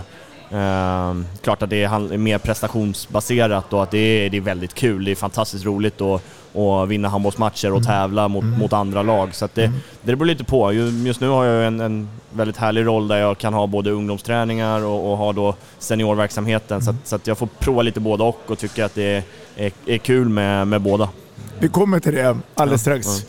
eh, 0.51 1.15
klart 1.43 1.63
att 1.63 1.71
det 1.71 1.83
är 1.85 2.17
mer 2.19 2.39
prestationsbaserat 2.39 3.73
och 3.73 3.83
att 3.83 3.91
det 3.91 3.99
är, 3.99 4.31
det 4.31 4.37
är 4.37 4.41
väldigt 4.41 4.75
kul. 4.75 5.05
Det 5.05 5.11
är 5.11 5.15
fantastiskt 5.15 5.65
roligt 5.65 6.01
att, 6.01 6.23
att 6.55 6.89
vinna 6.89 7.09
handbollsmatcher 7.09 7.73
och 7.73 7.85
tävla 7.85 8.29
mot, 8.29 8.45
mot 8.45 8.73
andra 8.73 9.03
lag. 9.03 9.35
Så 9.35 9.49
det, 9.55 9.73
det 10.03 10.17
beror 10.17 10.27
lite 10.27 10.45
på. 10.45 10.73
Ju- 10.73 11.07
Just 11.07 11.21
nu 11.21 11.29
har 11.29 11.45
jag 11.45 11.67
en, 11.67 11.81
en 11.81 12.09
väldigt 12.33 12.57
härlig 12.57 12.87
roll 12.87 13.09
där 13.09 13.17
jag 13.19 13.39
kan 13.39 13.55
ha 13.55 13.67
både 13.67 13.91
ungdomsträningar 13.91 14.85
och, 14.85 15.11
och 15.13 15.19
ha 15.19 15.33
då 15.33 15.55
seniorverksamheten. 15.79 16.83
Så, 16.83 16.91
att, 16.91 16.97
så 17.05 17.17
att 17.17 17.27
jag 17.27 17.39
får 17.39 17.49
prova 17.59 17.83
lite 17.83 18.01
både 18.01 18.25
och 18.25 18.41
och 18.47 18.59
tycker 18.59 18.85
att 18.85 18.95
det 18.95 19.03
är, 19.05 19.23
är, 19.57 19.73
är 19.87 19.99
kul 19.99 20.29
med, 20.29 20.69
med 20.69 20.81
båda. 20.81 21.09
Vi 21.59 21.69
kommer 21.69 22.01
till 22.01 22.15
det 22.15 22.37
alldeles 22.55 22.87
Ja, 22.87 22.93
strax. 23.03 23.27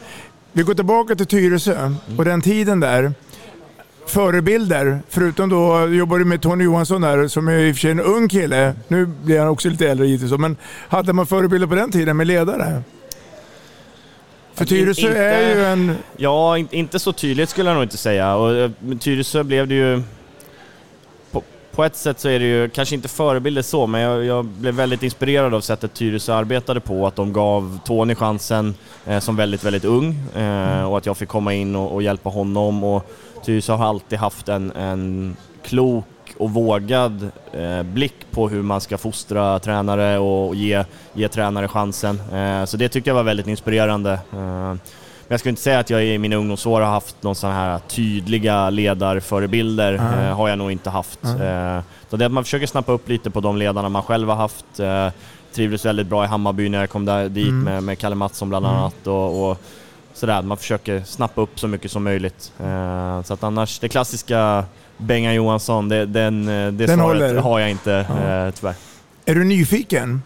Vi 0.51 0.63
går 0.63 0.73
tillbaka 0.73 1.15
till 1.15 1.25
Tyresö 1.25 1.91
och 2.17 2.25
den 2.25 2.41
tiden 2.41 2.79
där. 2.79 3.13
Förebilder, 4.07 4.99
förutom 5.09 5.49
då 5.49 5.87
jobbar 5.87 6.19
du 6.19 6.25
med 6.25 6.41
Tony 6.41 6.63
Johansson 6.63 7.01
där 7.01 7.27
som 7.27 7.47
är 7.47 7.57
i 7.57 7.71
och 7.71 7.75
för 7.75 7.81
sig 7.81 7.91
en 7.91 7.99
ung 7.99 8.27
kille. 8.29 8.73
Nu 8.87 9.05
blir 9.05 9.39
han 9.39 9.47
också 9.47 9.69
lite 9.69 9.89
äldre 9.89 10.07
givetvis. 10.07 10.39
Men 10.39 10.57
hade 10.89 11.13
man 11.13 11.27
förebilder 11.27 11.67
på 11.67 11.75
den 11.75 11.91
tiden 11.91 12.17
med 12.17 12.27
ledare? 12.27 12.81
För 14.55 14.65
Tyresö 14.65 15.07
Inte- 15.07 15.19
är 15.19 15.55
ju 15.55 15.65
en... 15.65 15.97
Ja, 16.17 16.57
in, 16.57 16.67
inte 16.71 16.99
så 16.99 17.13
tydligt 17.13 17.49
skulle 17.49 17.69
jag 17.69 17.75
nog 17.75 17.83
inte 17.83 17.97
säga. 17.97 18.35
Och, 18.35 18.55
eh, 18.55 18.71
Tyresö 18.99 19.43
blev 19.43 19.67
det 19.67 19.75
ju... 19.75 20.01
På, 21.31 21.43
på 21.71 21.83
ett 21.83 21.95
sätt 21.95 22.19
så 22.19 22.29
är 22.29 22.39
det 22.39 22.45
ju, 22.45 22.69
kanske 22.69 22.95
inte 22.95 23.07
förebilder 23.07 23.61
så, 23.61 23.87
men 23.87 24.01
jag, 24.01 24.25
jag 24.25 24.45
blev 24.45 24.73
väldigt 24.73 25.03
inspirerad 25.03 25.53
av 25.53 25.61
sättet 25.61 25.93
Tyresö 25.93 26.33
arbetade 26.33 26.79
på. 26.79 27.07
Att 27.07 27.15
de 27.15 27.33
gav 27.33 27.79
Tony 27.85 28.15
chansen 28.15 28.75
eh, 29.05 29.19
som 29.19 29.35
väldigt, 29.35 29.63
väldigt 29.63 29.85
ung 29.85 30.15
eh, 30.35 30.83
och 30.83 30.97
att 30.97 31.05
jag 31.05 31.17
fick 31.17 31.29
komma 31.29 31.53
in 31.53 31.75
och, 31.75 31.93
och 31.93 32.03
hjälpa 32.03 32.29
honom. 32.29 32.83
Och 32.83 33.11
Tyresö 33.45 33.73
har 33.73 33.85
alltid 33.85 34.19
haft 34.19 34.49
en, 34.49 34.71
en 34.71 35.35
klok 35.63 36.05
och 36.37 36.51
vågad 36.51 37.29
eh, 37.53 37.83
blick 37.83 38.15
på 38.31 38.49
hur 38.49 38.61
man 38.61 38.81
ska 38.81 38.97
fostra 38.97 39.59
tränare 39.59 40.17
och 40.19 40.55
ge, 40.55 40.83
ge 41.13 41.27
tränare 41.27 41.67
chansen. 41.67 42.21
Eh, 42.33 42.65
så 42.65 42.77
det 42.77 42.89
tyckte 42.89 43.09
jag 43.09 43.15
var 43.15 43.23
väldigt 43.23 43.47
inspirerande. 43.47 44.11
Eh, 44.13 44.75
men 45.27 45.33
jag 45.33 45.39
skulle 45.39 45.49
inte 45.49 45.61
säga 45.61 45.79
att 45.79 45.89
jag 45.89 46.05
i 46.05 46.17
mina 46.17 46.35
ungdomsår 46.35 46.81
har 46.81 46.87
haft 46.91 47.23
någon 47.23 47.35
sån 47.35 47.51
här 47.51 47.79
tydliga 47.87 48.69
ledarförebilder. 48.69 49.93
Eh, 49.93 50.35
har 50.37 50.49
jag 50.49 50.57
nog 50.57 50.71
inte 50.71 50.89
haft. 50.89 51.23
Eh, 51.23 51.79
så 52.09 52.17
det 52.17 52.23
är 52.23 52.25
att 52.25 52.31
man 52.31 52.43
försöker 52.43 52.67
snappa 52.67 52.91
upp 52.91 53.09
lite 53.09 53.29
på 53.29 53.39
de 53.41 53.57
ledarna 53.57 53.89
man 53.89 54.03
själv 54.03 54.29
har 54.29 54.35
haft. 54.35 54.79
Eh, 54.79 55.07
trivdes 55.53 55.85
väldigt 55.85 56.07
bra 56.07 56.23
i 56.23 56.27
Hammarby 56.27 56.69
när 56.69 56.79
jag 56.79 56.89
kom 56.89 57.05
där, 57.05 57.29
dit 57.29 57.47
Mm. 57.47 57.63
med, 57.63 57.83
med 57.83 57.97
Kalle 57.99 58.15
Mattsson 58.15 58.49
bland 58.49 58.65
Mm. 58.65 58.77
annat. 58.77 59.07
Och, 59.07 59.49
och 59.51 59.61
sådär, 60.15 60.41
man 60.41 60.57
försöker 60.57 61.01
snappa 61.05 61.41
upp 61.41 61.59
så 61.59 61.67
mycket 61.67 61.91
som 61.91 62.03
möjligt. 62.03 62.51
Eh, 62.59 63.21
så 63.23 63.33
att 63.33 63.43
annars, 63.43 63.79
det 63.79 63.89
klassiska 63.89 64.65
Bengan 64.97 65.33
Johansson, 65.33 65.89
det, 65.89 66.05
den, 66.05 66.47
eh, 66.47 66.71
det 66.71 66.85
Den 66.85 66.97
svaret 66.99 67.21
håller. 67.21 67.35
har 67.41 67.59
jag 67.59 67.69
inte 67.71 67.93
eh, 67.93 68.53
tyvärr. 68.59 68.75
Är 69.25 69.35
du 69.35 69.43
nyfiken? 69.43 70.21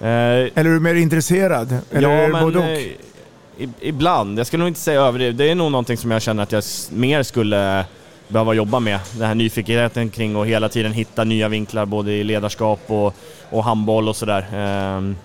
Eh, 0.00 0.06
Eller 0.08 0.50
är 0.64 0.64
du 0.64 0.80
mer 0.80 0.94
intresserad? 0.94 1.76
Eller 1.92 2.08
är 2.08 2.16
ja, 2.20 2.26
det 2.26 2.32
men 2.32 2.42
både 2.42 2.58
och? 2.58 2.64
eh, 2.64 2.78
i, 3.58 3.68
ibland. 3.80 4.38
Jag 4.38 4.46
skulle 4.46 4.60
nog 4.60 4.68
inte 4.68 4.80
säga 4.80 5.00
överdrivet. 5.00 5.38
Det 5.38 5.50
är 5.50 5.54
nog 5.54 5.72
någonting 5.72 5.96
som 5.96 6.10
jag 6.10 6.22
känner 6.22 6.42
att 6.42 6.52
jag 6.52 6.64
mer 6.90 7.22
skulle 7.22 7.84
behöva 8.28 8.54
jobba 8.54 8.80
med. 8.80 9.00
Den 9.12 9.26
här 9.26 9.34
nyfikenheten 9.34 10.10
kring 10.10 10.40
att 10.40 10.46
hela 10.46 10.68
tiden 10.68 10.92
hitta 10.92 11.24
nya 11.24 11.48
vinklar 11.48 11.86
både 11.86 12.12
i 12.12 12.24
ledarskap 12.24 12.80
och, 12.86 13.14
och 13.50 13.64
handboll 13.64 14.08
och 14.08 14.16
sådär. 14.16 14.46
Ehm, 14.54 15.16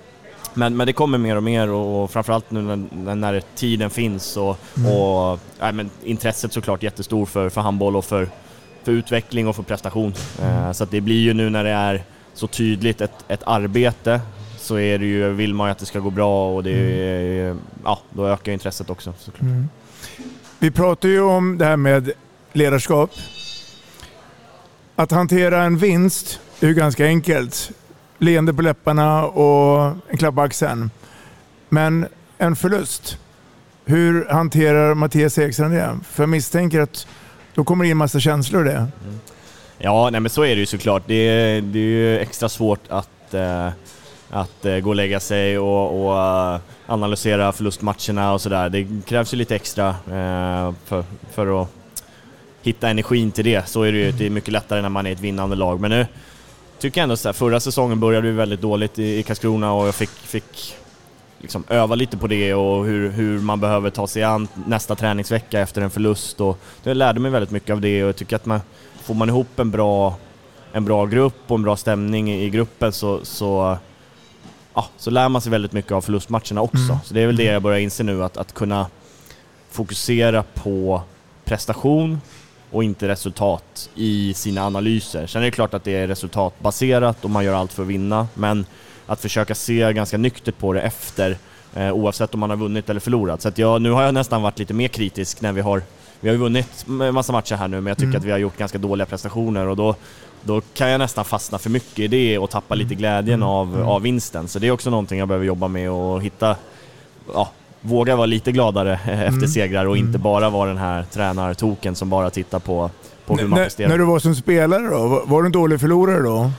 Men, 0.57 0.77
men 0.77 0.87
det 0.87 0.93
kommer 0.93 1.17
mer 1.17 1.35
och 1.35 1.43
mer 1.43 1.69
och, 1.69 2.11
framförallt 2.11 2.51
nu 2.51 2.61
när, 2.61 3.15
när 3.15 3.41
tiden 3.55 3.89
finns 3.89 4.37
och, 4.37 4.57
Mm. 4.77 4.91
och 4.91 5.39
nej, 5.59 5.73
men 5.73 5.89
intresset 6.03 6.53
såklart 6.53 6.83
jättestor 6.83 7.25
för, 7.25 7.49
för 7.49 7.61
handboll 7.61 7.95
och 7.95 8.05
för, 8.05 8.29
för 8.83 8.91
utveckling 8.91 9.47
och 9.47 9.55
för 9.55 9.63
prestation. 9.63 10.13
Eh, 10.41 10.71
så 10.71 10.85
det 10.85 11.01
blir 11.01 11.19
ju 11.21 11.33
nu 11.33 11.49
när 11.49 11.63
det 11.63 11.69
är 11.69 12.03
så 12.33 12.47
tydligt 12.47 13.01
ett, 13.01 13.25
ett 13.27 13.43
arbete 13.45 14.21
så 14.57 14.79
är 14.79 14.99
det 14.99 15.05
ju, 15.05 15.29
vill 15.33 15.53
man 15.53 15.67
ju 15.67 15.71
att 15.71 15.77
det 15.79 15.85
ska 15.85 15.99
gå 15.99 16.09
bra 16.09 16.55
och 16.55 16.63
det 16.63 16.71
är, 16.71 17.55
ja, 17.83 17.99
då 18.09 18.27
ökar 18.27 18.51
intresset 18.51 18.89
också. 18.89 19.13
såklart. 19.19 19.41
Mm. 19.41 19.69
Vi 20.59 20.71
pratar 20.71 21.09
ju 21.09 21.21
om 21.21 21.57
det 21.57 21.65
här 21.65 21.77
med 21.77 22.11
ledarskap. 22.53 23.11
Att 24.95 25.11
hantera 25.11 25.63
en 25.63 25.77
vinst 25.77 26.39
är 26.59 26.67
ju 26.67 26.73
ganska 26.73 27.05
enkelt. 27.05 27.71
Leende 28.19 28.53
på 28.53 28.61
läpparna 28.61 29.25
och 29.25 29.95
en 30.07 30.17
klapp 30.17 30.35
på 30.35 30.41
axeln. 30.41 30.91
Men 31.69 32.07
en 32.37 32.55
förlust, 32.55 33.17
hur 33.85 34.25
hanterar 34.29 34.95
Mattias 34.95 35.37
Eriksson 35.37 35.71
det? 35.71 35.99
För 36.09 36.23
jag 36.23 36.29
misstänker 36.29 36.79
att 36.81 37.07
då 37.53 37.63
kommer 37.63 37.85
det 37.85 37.91
in 37.91 37.97
massa 37.97 38.19
känslor 38.19 38.67
i 38.67 38.69
det. 38.69 38.75
Mm. 38.75 39.19
Ja, 39.77 40.09
nej 40.09 40.21
men 40.21 40.29
så 40.29 40.41
är 40.43 40.55
det 40.55 40.59
ju 40.59 40.65
såklart. 40.65 41.03
Det 41.07 41.13
är, 41.13 41.61
det 41.61 41.79
är 41.79 41.83
ju 41.83 42.19
extra 42.19 42.49
svårt 42.49 42.79
att, 42.89 43.33
eh, 43.33 43.69
att 44.29 44.65
eh, 44.65 44.77
gå 44.77 44.89
och 44.89 44.95
lägga 44.95 45.19
sig 45.19 45.57
och, 45.57 46.05
och 46.05 46.17
eh, 46.17 46.59
analysera 46.85 47.51
förlustmatcherna 47.51 48.33
och 48.33 48.41
sådär. 48.41 48.69
Det 48.69 48.87
krävs 49.05 49.33
ju 49.33 49.37
lite 49.37 49.55
extra 49.55 49.89
eh, 49.89 50.73
för, 50.85 51.03
för 51.31 51.61
att 51.61 51.69
hitta 52.61 52.89
energin 52.89 53.31
till 53.31 53.45
det. 53.45 53.67
Så 53.67 53.83
är 53.83 53.91
det 53.91 53.97
ju. 53.97 54.11
Det 54.11 54.25
är 54.25 54.29
mycket 54.29 54.53
lättare 54.53 54.81
när 54.81 54.89
man 54.89 55.07
är 55.07 55.11
ett 55.11 55.19
vinnande 55.19 55.55
lag. 55.55 55.79
Men 55.79 55.91
nu 55.91 56.05
tycker 56.79 57.01
ändå 57.01 57.17
så 57.17 57.27
här, 57.27 57.33
förra 57.33 57.59
säsongen 57.59 57.99
började 57.99 58.27
vi 58.27 58.33
väldigt 58.33 58.61
dåligt 58.61 58.99
i, 58.99 59.17
i 59.17 59.23
Karlskrona 59.23 59.73
och 59.73 59.87
jag 59.87 59.95
fick, 59.95 60.09
fick 60.09 60.75
liksom 61.39 61.63
öva 61.69 61.95
lite 61.95 62.17
på 62.17 62.27
det 62.27 62.53
och 62.53 62.85
hur, 62.85 63.09
hur 63.09 63.39
man 63.39 63.59
behöver 63.59 63.89
ta 63.89 64.07
sig 64.07 64.23
an 64.23 64.47
nästa 64.67 64.95
träningsvecka 64.95 65.59
efter 65.59 65.81
en 65.81 65.89
förlust. 65.89 66.41
Och 66.41 66.59
jag 66.83 66.97
lärde 66.97 67.19
mig 67.19 67.31
väldigt 67.31 67.51
mycket 67.51 67.73
av 67.73 67.81
det 67.81 68.03
och 68.03 68.09
jag 68.09 68.15
tycker 68.15 68.35
att 68.35 68.45
man, 68.45 68.59
får 69.03 69.13
man 69.13 69.29
ihop 69.29 69.59
en 69.59 69.71
bra, 69.71 70.15
en 70.73 70.85
bra 70.85 71.05
grupp 71.05 71.41
och 71.47 71.55
en 71.55 71.63
bra 71.63 71.75
stämning 71.75 72.31
i, 72.31 72.43
i 72.43 72.49
gruppen 72.49 72.91
så, 72.91 73.19
så, 73.25 73.77
ja, 74.73 74.87
så 74.97 75.09
lär 75.09 75.29
man 75.29 75.41
sig 75.41 75.51
väldigt 75.51 75.73
mycket 75.73 75.91
av 75.91 76.01
förlustmatcherna 76.01 76.61
också. 76.61 76.91
Mm. 76.91 76.97
Så 77.05 77.13
det 77.13 77.21
är 77.21 77.27
väl 77.27 77.35
det 77.35 77.43
jag 77.43 77.61
börjar 77.61 77.79
inse 77.79 78.03
nu, 78.03 78.23
att, 78.23 78.37
att 78.37 78.53
kunna 78.53 78.87
fokusera 79.69 80.43
på 80.43 81.01
prestation 81.45 82.21
och 82.71 82.83
inte 82.83 83.07
resultat 83.07 83.89
i 83.95 84.33
sina 84.33 84.65
analyser. 84.65 85.27
Sen 85.27 85.41
är 85.41 85.45
det 85.45 85.51
klart 85.51 85.73
att 85.73 85.83
det 85.83 85.95
är 85.95 86.07
resultatbaserat 86.07 87.23
och 87.23 87.29
man 87.29 87.45
gör 87.45 87.53
allt 87.53 87.73
för 87.73 87.83
att 87.83 87.89
vinna, 87.89 88.27
men 88.33 88.65
att 89.05 89.21
försöka 89.21 89.55
se 89.55 89.93
ganska 89.93 90.17
nyktert 90.17 90.57
på 90.57 90.73
det 90.73 90.81
efter 90.81 91.37
Eh, 91.75 91.91
oavsett 91.91 92.33
om 92.33 92.39
man 92.39 92.49
har 92.49 92.57
vunnit 92.57 92.89
eller 92.89 92.99
förlorat. 92.99 93.41
Så 93.41 93.47
att 93.47 93.57
jag, 93.57 93.81
nu 93.81 93.91
har 93.91 94.03
jag 94.03 94.13
nästan 94.13 94.41
varit 94.41 94.59
lite 94.59 94.73
mer 94.73 94.87
kritisk 94.87 95.41
när 95.41 95.51
vi 95.51 95.61
har 95.61 95.81
vi 96.19 96.29
har 96.29 96.33
ju 96.33 96.39
vunnit 96.39 96.85
en 96.87 97.13
massa 97.13 97.31
matcher 97.33 97.55
här 97.55 97.67
nu, 97.67 97.81
men 97.81 97.87
jag 97.87 97.97
tycker 97.97 98.07
Mm. 98.07 98.19
att 98.19 98.23
vi 98.25 98.31
har 98.31 98.37
gjort 98.37 98.57
ganska 98.57 98.77
dåliga 98.77 99.05
prestationer 99.05 99.67
och 99.67 99.75
då, 99.75 99.95
då 100.43 100.61
kan 100.73 100.89
jag 100.89 100.99
nästan 100.99 101.25
fastna 101.25 101.57
för 101.57 101.69
mycket 101.69 101.99
i 101.99 102.07
det 102.07 102.37
och 102.37 102.49
tappa 102.49 102.75
lite 102.75 102.95
glädjen 102.95 103.43
av, 103.43 103.83
av 103.89 104.01
vinsten. 104.01 104.47
Så 104.47 104.59
det 104.59 104.67
är 104.67 104.71
också 104.71 104.89
någonting 104.89 105.19
jag 105.19 105.27
behöver 105.27 105.45
jobba 105.45 105.67
med 105.67 105.91
och 105.91 106.21
hitta, 106.21 106.55
ja, 107.33 107.51
våga 107.87 108.15
vara 108.15 108.25
lite 108.25 108.51
gladare 108.51 108.93
efter 108.93 109.27
Mm. 109.27 109.47
segrar 109.47 109.85
och 109.85 109.97
inte 109.97 110.17
bara 110.17 110.49
vara 110.49 110.69
den 110.69 110.77
här 110.77 111.03
tränartoken 111.11 111.95
som 111.95 112.09
bara 112.09 112.29
tittar 112.29 112.59
på, 112.59 112.89
på 113.25 113.35
hur 113.37 113.47
man 113.47 113.59
N- 113.59 113.65
presterar. 113.65 113.89
när 113.89 113.97
du 113.97 114.03
var 114.05 114.19
som 114.19 114.35
spelare 114.35 114.81
då, 114.87 115.23
var- 115.25 115.41
du 115.41 115.45
en 115.45 115.51
dålig 115.51 115.79
förlorare 115.79 116.21
då? 116.21 116.51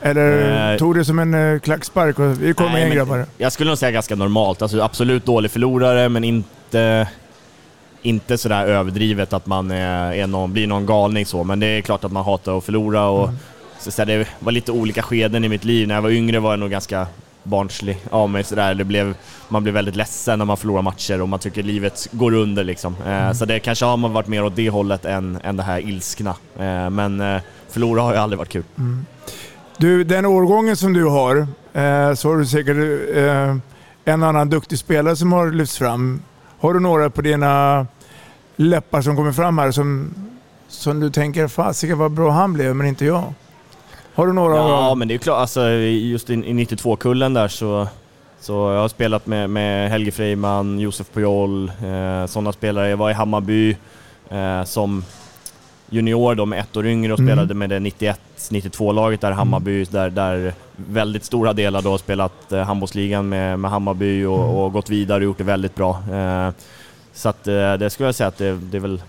Eller 0.00 0.72
Eh, 0.72 0.78
tog 0.78 0.94
det 0.94 1.04
som 1.04 1.18
en 1.18 1.34
uh, 1.34 1.60
klackspark 1.60 2.18
och 2.18 2.42
vi 2.42 2.54
kommer 2.54 2.70
Nej, 2.70 2.82
igen 2.82 2.96
grabbar? 2.96 3.26
Jag 3.38 3.52
skulle 3.52 3.70
nog 3.70 3.78
säga 3.78 3.90
ganska 3.90 4.14
normalt. 4.14 4.62
Alltså 4.62 4.80
absolut 4.80 5.24
dålig 5.24 5.50
förlorare, 5.50 6.08
men 6.08 6.24
inte, 6.24 7.08
inte 8.02 8.38
sådär 8.38 8.66
överdrivet 8.66 9.32
att 9.32 9.46
man 9.46 9.70
är, 9.70 10.12
är 10.12 10.26
någon, 10.26 10.52
blir 10.52 10.66
någon 10.66 10.86
galning 10.86 11.26
så. 11.26 11.44
Men 11.44 11.60
det 11.60 11.66
är 11.66 11.80
klart 11.80 12.04
att 12.04 12.12
man 12.12 12.24
hatar 12.24 12.58
att 12.58 12.64
förlora 12.64 13.06
och 13.06 13.30
så, 13.78 13.90
så 13.90 14.04
det 14.04 14.26
var 14.38 14.52
lite 14.52 14.72
olika 14.72 15.02
skeden 15.02 15.44
i 15.44 15.48
mitt 15.48 15.64
liv. 15.64 15.88
När 15.88 15.94
jag 15.94 16.02
var 16.02 16.10
yngre 16.10 16.38
var 16.40 16.50
jag 16.52 16.60
nog 16.60 16.70
ganska 16.70 17.06
barnslig 17.42 17.98
av 18.10 18.30
mig 18.30 18.44
sådär. 18.44 18.74
Det 18.74 18.84
blev, 18.84 19.14
man 19.48 19.62
blir 19.62 19.72
väldigt 19.72 19.96
ledsen 19.96 20.38
när 20.38 20.46
man 20.46 20.56
förlorar 20.56 20.82
matcher 20.82 21.20
och 21.20 21.28
man 21.28 21.38
tycker 21.38 21.62
livet 21.62 22.08
går 22.12 22.34
under 22.34 22.64
liksom. 22.64 22.96
Eh, 23.06 23.32
Så 23.32 23.44
det 23.44 23.58
kanske 23.58 23.84
har 23.84 23.96
man 23.96 24.12
varit 24.12 24.26
mer 24.28 24.44
åt 24.44 24.56
det 24.56 24.70
hållet 24.70 25.04
än, 25.04 25.38
än 25.44 25.56
det 25.56 25.62
här 25.62 25.80
ilskna. 25.80 26.30
Eh, 26.58 26.90
men 26.90 27.20
eh, 27.20 27.40
förlora 27.70 28.02
har 28.02 28.12
ju 28.12 28.18
aldrig 28.18 28.38
varit 28.38 28.48
kul. 28.48 28.64
Du, 29.76 30.04
den 30.04 30.26
årgången 30.26 30.76
som 30.76 30.92
du 30.92 31.04
har, 31.04 31.46
så 32.14 32.28
har 32.28 32.36
du 32.36 32.46
säkert 32.46 32.76
en 34.04 34.22
annan 34.22 34.50
duktig 34.50 34.78
spelare 34.78 35.16
som 35.16 35.32
har 35.32 35.50
lyfts 35.50 35.78
fram. 35.78 36.22
Har 36.60 36.74
du 36.74 36.80
några 36.80 37.10
på 37.10 37.22
dina 37.22 37.86
läppar 38.56 39.02
som 39.02 39.16
kommer 39.16 39.32
fram 39.32 39.58
här 39.58 39.70
som, 39.70 40.14
som 40.68 41.00
du 41.00 41.10
tänker, 41.10 41.48
fasiken 41.48 41.98
vad 41.98 42.12
bra 42.12 42.30
han 42.30 42.52
blev, 42.52 42.76
men 42.76 42.86
inte 42.86 43.04
jag? 43.04 43.34
Har 44.14 44.26
du 44.26 44.32
några? 44.32 44.56
Ja, 44.56 44.94
men 44.94 45.08
det 45.08 45.14
är 45.14 45.18
klart, 45.18 45.38
alltså, 45.40 45.68
just 45.70 46.30
i, 46.30 46.34
i 46.34 46.36
92-kullen 46.52 47.34
där 47.34 47.48
så, 47.48 47.88
så 48.40 48.52
jag 48.52 48.80
har 48.80 48.88
spelat 48.88 49.26
med, 49.26 49.50
med 49.50 49.90
Helge 49.90 50.10
Freiman, 50.12 50.78
Josef 50.80 51.06
Pujol, 51.12 51.68
eh, 51.68 52.26
sådana 52.26 52.52
spelare. 52.52 52.88
Jag 52.88 52.96
var 52.96 53.10
i 53.10 53.12
Hammarby 53.12 53.76
eh, 54.30 54.64
som 54.64 55.04
junior 55.90 56.34
då 56.34 56.46
med 56.46 56.60
ett 56.60 56.76
år 56.76 56.86
yngre 56.86 57.12
och 57.12 57.18
Mm. 57.18 57.28
spelade 57.30 57.54
med 57.54 57.70
det 57.70 57.78
91-92-laget 57.78 59.20
där 59.20 59.30
i 59.30 59.34
Hammarby, 59.34 59.84
där, 59.84 60.10
där 60.10 60.52
väldigt 60.76 61.24
stora 61.24 61.52
delar 61.52 61.82
då 61.82 61.90
har 61.90 61.98
spelat 61.98 62.52
eh, 62.52 62.60
handbollsligan 62.62 63.28
med, 63.28 63.58
med 63.58 63.70
Hammarby 63.70 64.24
och, 64.24 64.38
Mm. 64.38 64.50
och 64.56 64.72
gått 64.72 64.90
vidare 64.90 65.18
och 65.18 65.24
gjort 65.24 65.38
det 65.38 65.44
väldigt 65.44 65.74
bra. 65.74 66.02
Eh, 66.12 66.50
så 67.12 67.28
att 67.28 67.46
eh, 67.48 67.74
det 67.74 67.90
skulle 67.90 68.08
jag 68.08 68.14
säga 68.14 68.28
att 68.28 68.38
det, 68.38 68.52
det 68.52 68.76
är 68.76 68.80
väl 68.80 69.02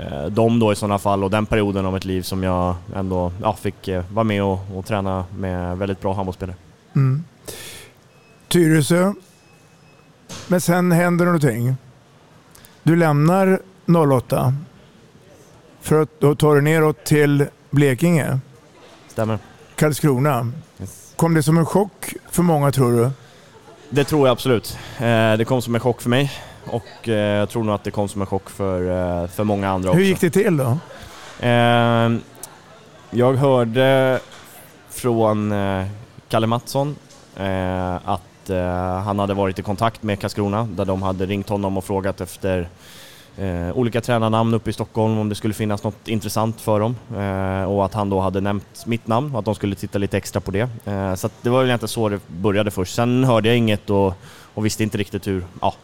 eh, 0.00 0.26
de 0.26 0.58
då 0.58 0.72
i 0.72 0.76
sådana 0.76 0.98
fall 0.98 1.24
och 1.24 1.30
den 1.30 1.46
perioden 1.46 1.86
av 1.86 1.92
mitt 1.92 2.04
liv 2.04 2.22
som 2.22 2.42
jag 2.42 2.74
ändå 2.94 3.32
ja, 3.42 3.56
fick 3.56 3.88
eh, 3.88 4.04
vara 4.12 4.24
med 4.24 4.42
och, 4.42 4.58
och 4.74 4.86
träna 4.86 5.24
med 5.36 5.78
väldigt 5.78 6.00
bra 6.00 6.14
handbollsspelare. 6.14 6.56
Mm. 6.96 7.24
Tyresö. 8.48 9.12
Men 10.48 10.60
sen 10.60 10.92
händer 10.92 11.24
någonting. 11.24 11.76
Du 12.82 12.96
lämnar 12.96 13.60
08 14.12 14.54
för 15.80 16.02
att 16.02 16.20
då 16.20 16.34
tar 16.34 16.54
du 16.54 16.60
neråt 16.60 17.04
till 17.04 17.46
Blekinge, 17.70 18.40
Stämmer. 19.08 19.38
Karlskrona. 19.76 20.52
Yes. 20.80 21.12
Kom 21.16 21.34
det 21.34 21.42
som 21.42 21.58
en 21.58 21.66
chock 21.66 22.14
för 22.30 22.42
många 22.42 22.72
tror 22.72 22.92
du? 22.92 23.10
Det 23.90 24.04
tror 24.04 24.28
jag 24.28 24.32
absolut. 24.32 24.78
Eh, 24.98 25.32
det 25.36 25.44
kom 25.46 25.62
som 25.62 25.74
en 25.74 25.80
chock 25.80 26.02
för 26.02 26.10
mig 26.10 26.32
och 26.66 27.08
eh, 27.08 27.14
jag 27.14 27.48
tror 27.48 27.64
nog 27.64 27.74
att 27.74 27.84
det 27.84 27.90
kom 27.90 28.08
som 28.08 28.20
en 28.20 28.26
chock 28.26 28.50
för, 28.50 28.80
eh, 29.22 29.26
för 29.28 29.44
många 29.44 29.68
andra 29.70 29.90
också. 29.90 29.98
Hur 29.98 30.06
gick 30.06 30.20
det 30.20 30.30
till 30.30 30.56
då? 30.56 30.78
Eh, 31.46 32.10
jag 33.10 33.34
hörde 33.34 34.20
från 34.90 35.52
eh, 35.52 35.84
Kalle 36.28 36.46
Mattsson 36.46 36.96
eh, 37.36 37.94
att 37.94 38.50
eh, 38.50 38.98
han 39.04 39.18
hade 39.18 39.34
varit 39.34 39.58
i 39.58 39.62
kontakt 39.62 40.02
med 40.02 40.20
Karlskrona 40.20 40.68
där 40.76 40.84
de 40.84 41.02
hade 41.02 41.26
ringt 41.26 41.48
honom 41.48 41.76
och 41.76 41.84
frågat 41.84 42.20
efter 42.20 42.68
eh, 43.36 43.70
olika 43.74 44.00
tränarnamn 44.00 44.54
uppe 44.54 44.70
i 44.70 44.72
Stockholm 44.72 45.18
om 45.18 45.28
det 45.28 45.34
skulle 45.34 45.54
finnas 45.54 45.84
något 45.84 46.08
intressant 46.08 46.60
för 46.60 46.80
dem 46.80 46.96
eh, 47.16 47.70
och 47.70 47.84
att 47.84 47.94
han 47.94 48.10
då 48.10 48.20
hade 48.20 48.40
nämnt 48.40 48.86
mitt 48.86 49.06
namn 49.06 49.32
och 49.32 49.38
att 49.38 49.44
de 49.44 49.54
skulle 49.54 49.74
titta 49.74 49.98
lite 49.98 50.16
extra 50.16 50.40
på 50.40 50.50
det. 50.50 50.68
Eh, 50.84 51.14
så 51.14 51.30
det 51.42 51.50
var 51.50 51.58
väl 51.58 51.68
egentligen 51.68 51.88
så 51.88 52.08
det 52.08 52.20
började 52.26 52.70
först. 52.70 52.94
Sen 52.94 53.24
hörde 53.24 53.48
jag 53.48 53.56
inget 53.58 53.90
och, 53.90 54.14
och 54.54 54.66
visste 54.66 54.82
inte 54.82 54.98
riktigt 54.98 55.26
hur, 55.26 55.44
ja, 55.60 55.74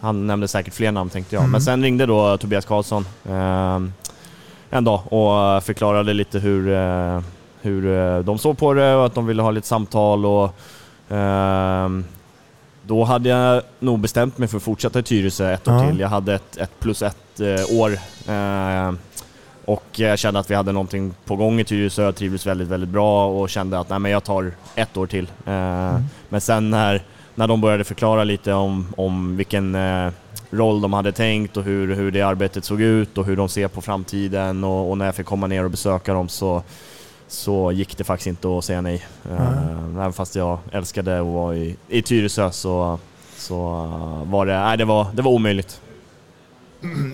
han 0.00 0.26
nämnde 0.26 0.48
säkert 0.48 0.74
fler 0.74 0.92
namn 0.92 1.10
tänkte 1.10 1.34
jag. 1.34 1.40
Mm. 1.40 1.52
Men 1.52 1.60
sen 1.62 1.82
ringde 1.82 2.06
då 2.06 2.36
Tobias 2.36 2.64
Karlsson 2.64 3.06
eh, 3.28 3.80
en 4.70 4.84
dag 4.84 5.12
och 5.12 5.64
förklarade 5.64 6.12
lite 6.14 6.38
hur, 6.38 6.72
eh, 6.72 7.20
hur 7.62 7.86
eh, 7.98 8.18
de 8.18 8.38
såg 8.38 8.58
på 8.58 8.74
det 8.74 8.94
och 8.94 9.06
att 9.06 9.14
de 9.14 9.26
ville 9.26 9.42
ha 9.42 9.50
lite 9.50 9.66
samtal 9.66 10.26
och 10.26 10.54
ehm, 11.08 12.04
då 12.82 13.04
hade 13.04 13.28
jag 13.28 13.62
nog 13.78 13.98
bestämt 13.98 14.38
mig 14.38 14.48
för 14.48 14.56
att 14.56 14.62
fortsätta 14.62 14.98
i 14.98 15.02
Tyresö 15.02 15.52
ett 15.52 15.68
år 15.68 15.74
Ja. 15.74 15.88
till. 15.90 16.00
Jag 16.00 16.08
hade 16.08 16.34
ett, 16.34 16.56
ett 16.56 16.80
plus 16.80 17.02
ett 17.02 17.40
eh, 17.40 17.78
år 17.78 17.92
eh, 18.28 18.92
och 19.64 19.84
jag 19.92 20.18
kände 20.18 20.40
att 20.40 20.50
vi 20.50 20.54
hade 20.54 20.72
någonting 20.72 21.14
på 21.24 21.36
gång 21.36 21.60
i 21.60 21.64
Tyresö. 21.64 22.02
Jag 22.02 22.16
trivdes 22.16 22.46
väldigt, 22.46 22.68
väldigt 22.68 22.90
bra 22.90 23.26
och 23.26 23.50
kände 23.50 23.78
att 23.78 23.88
nej, 23.88 23.98
men 23.98 24.12
jag 24.12 24.24
tar 24.24 24.52
ett 24.74 24.96
år 24.96 25.06
till. 25.06 25.24
Eh, 25.46 26.00
Men 26.28 26.40
sen 26.40 26.70
när, 26.70 27.02
när 27.38 27.46
de 27.46 27.60
började 27.60 27.84
förklara 27.84 28.24
lite 28.24 28.52
om, 28.52 28.86
om 28.96 29.36
vilken 29.36 29.74
eh, 29.74 30.12
roll 30.50 30.80
de 30.80 30.92
hade 30.92 31.12
tänkt 31.12 31.56
och 31.56 31.62
hur, 31.62 31.94
hur 31.94 32.10
det 32.10 32.22
arbetet 32.22 32.64
såg 32.64 32.80
ut 32.80 33.18
och 33.18 33.24
hur 33.24 33.36
de 33.36 33.48
ser 33.48 33.68
på 33.68 33.80
framtiden 33.80 34.64
och, 34.64 34.90
och 34.90 34.98
när 34.98 35.04
jag 35.06 35.14
fick 35.14 35.26
komma 35.26 35.46
ner 35.46 35.64
och 35.64 35.70
besöka 35.70 36.14
dem 36.14 36.28
så, 36.28 36.62
så 37.28 37.72
gick 37.72 37.98
det 37.98 38.04
faktiskt 38.04 38.26
inte 38.26 38.58
att 38.58 38.64
säga 38.64 38.80
nej. 38.80 39.06
Eh, 39.30 39.94
även 39.94 40.12
fast 40.12 40.36
jag 40.36 40.58
älskade 40.72 41.20
att 41.20 41.26
vara 41.26 41.56
i, 41.56 41.76
i 41.88 42.02
Tyresö 42.02 42.50
så, 42.50 42.98
så 43.36 43.56
var 44.26 44.46
det, 44.46 44.60
nej, 44.60 44.76
det, 44.76 44.84
var, 44.84 45.06
det 45.12 45.22
var 45.22 45.32
omöjligt. 45.32 45.80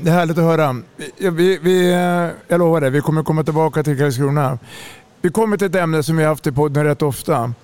Det 0.03 0.11
är 0.11 0.15
härligt 0.15 0.39
att 0.39 0.45
höra. 0.45 0.77
Vi, 0.97 1.31
vi, 1.31 1.59
vi, 1.59 1.93
eh, 1.93 2.31
jag 2.49 2.59
lovar 2.59 2.81
det, 2.81 2.91
vi 2.91 3.01
kommer 3.01 3.23
komma 3.23 3.45
tillbaka 3.45 3.83
till 3.83 3.99
Karlskrona. 3.99 4.59
Vi 5.21 5.31
kommer 5.31 5.57
till 5.57 5.67
ett 5.67 5.75
ämne 5.75 6.03
som 6.03 6.17
vi 6.17 6.23
har 6.23 6.31
haft 6.31 6.47
i 6.47 6.53
podden 6.53 6.85
rätt 6.85 7.03
ofta. 7.03 7.55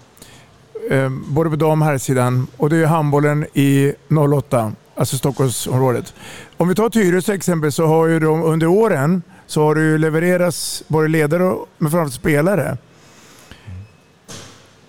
Eh, 0.90 1.08
både 1.08 1.50
på 1.50 1.56
dam 1.56 1.82
och 1.82 1.88
herrsidan. 1.88 2.46
Och 2.56 2.70
det 2.70 2.76
är 2.76 2.86
handbollen 2.86 3.46
i 3.52 3.92
08, 4.08 4.72
alltså 4.94 5.16
Stockholmsområdet. 5.16 6.14
Om 6.56 6.68
vi 6.68 6.74
tar 6.74 6.90
Tyresö 6.90 7.32
exempel 7.34 7.72
så 7.72 7.86
har 7.86 8.06
ju 8.06 8.20
de 8.20 8.42
under 8.42 8.66
åren 8.66 9.22
så 9.46 9.62
har 9.62 9.74
det 9.74 9.80
ju 9.80 9.98
levererats 9.98 10.82
både 10.88 11.08
ledare 11.08 11.44
och 11.44 11.68
men 11.78 11.90
framförallt 11.90 12.14
spelare. 12.14 12.76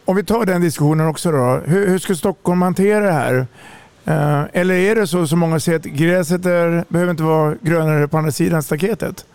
Om 0.06 0.15
vi 0.15 0.23
tar 0.23 0.45
den 0.45 0.62
diskussionen 0.62 1.08
också 1.08 1.32
då. 1.32 1.62
Hur, 1.65 1.88
hur 1.88 1.99
ska 1.99 2.15
Stockholm 2.15 2.62
hantera 2.62 3.06
det 3.06 3.12
här? 3.12 3.47
Eh, 4.06 4.43
eller 4.54 4.75
är 4.75 4.95
det 4.95 5.08
så 5.08 5.27
som 5.27 5.39
många 5.39 5.60
säger 5.60 5.80
att 5.80 5.86
gräset 5.86 6.45
är, 6.45 6.86
behöver 6.88 7.12
inte 7.12 7.23
vara 7.23 7.56
grönare 7.62 8.08
på 8.08 8.17
andra 8.17 8.32
sidan 8.32 8.63
staketet? 8.63 9.25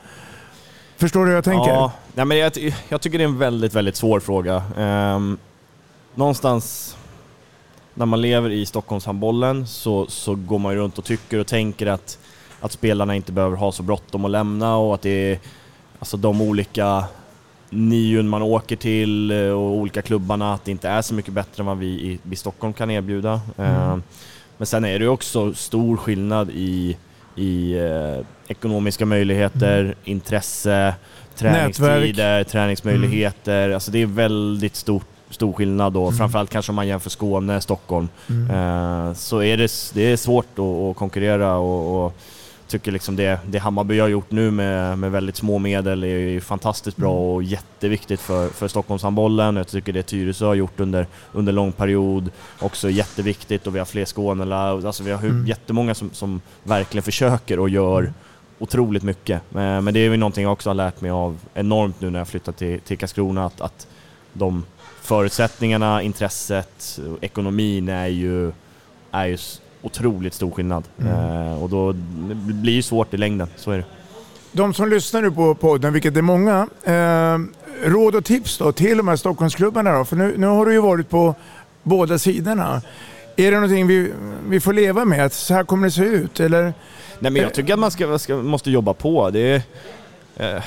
Förstår 0.97 1.21
du 1.21 1.27
hur 1.27 1.35
jag 1.35 1.45
tänker? 1.45 1.71
Ja, 1.71 1.93
nej, 2.15 2.25
men 2.25 2.39
jag, 2.39 2.75
jag 2.89 3.01
tycker 3.01 3.19
det 3.19 3.25
är 3.25 3.29
en 3.29 3.39
väldigt, 3.39 3.75
väldigt 3.75 3.97
svår 3.97 4.21
fråga. 4.21 4.63
Ehm, 4.77 5.39
någonstans 6.17 6.97
när 7.95 8.07
man 8.07 8.21
lever 8.21 8.51
i 8.51 8.67
Stockholmshandbollen 8.67 9.67
så, 9.67 10.07
så 10.07 10.35
går 10.35 10.59
man 10.59 10.73
ju 10.73 10.79
runt 10.79 10.99
och 10.99 11.05
tycker 11.05 11.39
och 11.39 11.47
tänker 11.47 11.87
att, 11.87 12.19
att 12.61 12.73
spelarna 12.73 13.17
inte 13.17 13.33
behöver 13.33 13.57
ha 13.57 13.73
så 13.73 13.83
bråttom 13.83 14.25
att 14.25 14.31
lämna 14.31 14.77
och 14.77 14.95
att 14.95 15.03
det 15.03 15.33
är 15.33 15.39
alltså 15.99 16.17
de 16.17 16.41
olika 16.41 17.05
nion 17.71 18.29
man 18.29 18.43
åker 18.43 18.77
till 18.77 19.31
eh, 19.31 19.51
och 19.51 19.73
olika 19.73 20.03
klubbarna, 20.03 20.55
att 20.55 20.65
det 20.65 20.71
inte 20.71 20.89
är 20.89 21.03
så 21.03 21.15
mycket 21.15 21.33
bättre 21.33 21.61
än 21.61 21.67
vad 21.67 21.79
vi 21.79 21.87
i, 21.87 22.19
i 22.31 22.37
Stockholm 22.37 22.73
kan 22.73 22.91
erbjuda. 22.91 23.41
Ehm, 23.57 24.03
men 24.59 24.67
sen 24.67 24.85
är 24.85 24.99
det 24.99 25.05
ju 25.05 25.09
också 25.09 25.55
stor 25.55 25.97
skillnad 25.97 26.51
i, 26.51 26.97
i 27.37 27.79
eh, 27.79 28.27
ekonomiska 28.49 29.07
möjligheter, 29.07 29.95
intresse, 30.05 30.95
träningstider, 31.35 32.45
träningsmöjligheter. 32.45 33.71
Alltså 33.71 33.91
det 33.91 34.03
är 34.03 34.07
väldigt 34.07 34.77
stor, 34.77 35.03
stor 35.31 35.53
skillnad 35.53 35.93
då, 35.93 36.13
framförallt 36.13 36.51
kanske 36.51 36.73
om 36.73 36.77
man 36.77 36.89
jämför 36.89 37.11
Skåne, 37.11 37.61
Stockholm. 37.61 38.09
Eh, 38.29 39.13
så 39.13 39.43
är 39.43 39.57
det, 39.57 39.73
det 39.95 40.13
är 40.13 40.17
svårt 40.17 40.59
att, 40.59 40.61
att 40.61 40.97
konkurrera 40.97 41.57
och, 41.57 42.07
och 42.07 42.17
tycker 42.69 42.93
liksom 42.93 43.17
det, 43.17 43.41
det 43.47 43.59
Hammarby 43.59 43.99
har 43.99 44.09
gjort 44.09 44.31
nu 44.31 44.51
med, 44.51 44.99
med 44.99 45.13
väldigt 45.13 45.37
små 45.37 45.59
medel 45.59 46.05
är 46.05 46.09
ju 46.09 46.41
fantastiskt 46.41 46.97
bra 46.97 47.35
och 47.35 47.43
jätteviktigt 47.43 48.21
för, 48.21 48.49
för 48.49 48.69
Stockholmshandbollen. 48.69 49.57
Jag 49.57 49.69
tycker 49.69 49.93
det 49.93 50.03
Tyresö 50.03 50.47
har 50.47 50.55
gjort 50.55 50.81
under, 50.81 51.07
under 51.33 51.53
lång 51.53 51.73
period 51.73 52.31
också 52.61 52.89
är 52.89 52.93
jätteviktigt 52.93 53.67
och 53.67 53.75
vi 53.75 53.79
har 53.79 53.87
fler 53.87 54.05
Skånelag. 54.05 54.87
Alltså 54.87 55.03
vi 55.03 55.13
har 55.13 55.19
mm. 55.19 55.47
jättemånga 55.47 55.95
som, 55.95 56.11
som 56.13 56.41
verkligen 56.63 57.03
försöker 57.03 57.59
och 57.59 57.69
gör 57.69 58.13
otroligt 58.59 59.03
mycket. 59.03 59.43
Men, 59.49 59.85
men 59.85 59.95
det 59.95 60.01
är 60.01 60.11
väl 60.11 60.19
någonting 60.19 60.43
jag 60.43 60.53
också 60.53 60.71
har 60.71 60.75
lärt 60.75 61.01
mig 61.01 61.11
av 61.11 61.39
enormt 61.55 62.01
nu 62.01 62.11
när 62.11 62.19
jag 62.19 62.29
flyttat 62.29 62.57
till, 62.57 62.81
till 62.81 62.99
Karlskrona 62.99 63.47
att, 63.47 63.61
att 63.61 63.87
de 64.33 64.65
förutsättningarna, 65.07 66.03
intresset, 66.03 66.99
ekonomin 67.21 67.89
är 67.89 68.07
ju 68.07 68.53
är 69.11 69.27
ju 69.27 69.39
otroligt 69.83 70.35
stor 70.35 70.51
skillnad. 70.51 70.85
Mm. 71.01 71.13
Eh, 71.13 71.63
och 71.63 71.69
då 71.69 71.93
det 71.93 72.35
blir 72.35 72.73
ju 72.73 72.83
svårt 72.83 73.15
i 73.15 73.17
längden, 73.17 73.49
så 73.57 73.71
är 73.71 73.79
det. 73.79 73.85
De 74.53 74.75
som 74.75 74.89
lyssnar 74.89 75.23
nu 75.23 75.31
på 75.31 75.55
podden, 75.55 75.93
vilket 75.93 76.17
är 76.17 76.23
många, 76.23 76.69
eh, 76.85 77.39
råd 77.85 78.15
och 78.15 78.25
tips 78.25 78.59
då 78.59 78.73
till 78.73 78.97
de 78.97 79.09
här 79.09 79.17
Stockholmsklubbarna 79.17 79.99
då? 79.99 80.05
För 80.05 80.17
nu, 80.17 80.35
nu 80.37 80.47
har 80.47 80.67
du 80.67 80.73
ju 80.73 80.81
varit 80.81 81.11
på 81.11 81.35
båda 81.83 82.19
sidorna. 82.19 82.83
Är 83.37 83.51
det 83.51 83.57
någonting 83.57 83.87
vi, 83.87 84.13
vi 84.49 84.61
får 84.61 84.73
leva 84.73 85.05
med? 85.05 85.25
Att 85.25 85.33
så 85.33 85.55
här 85.55 85.65
kommer 85.65 85.87
det 85.87 85.91
se 85.91 86.03
ut? 86.03 86.41
Eller? 86.41 86.63
Nej 87.19 87.33
men 87.33 87.43
jag 87.43 87.55
tycker 87.55 87.73
att 87.73 87.79
man 87.79 87.91
ska, 87.91 88.19
ska, 88.19 88.37
måste 88.37 88.71
jobba 88.71 88.95
på. 88.95 89.31
Det 89.31 89.63
är, 90.37 90.57
eh, 90.57 90.63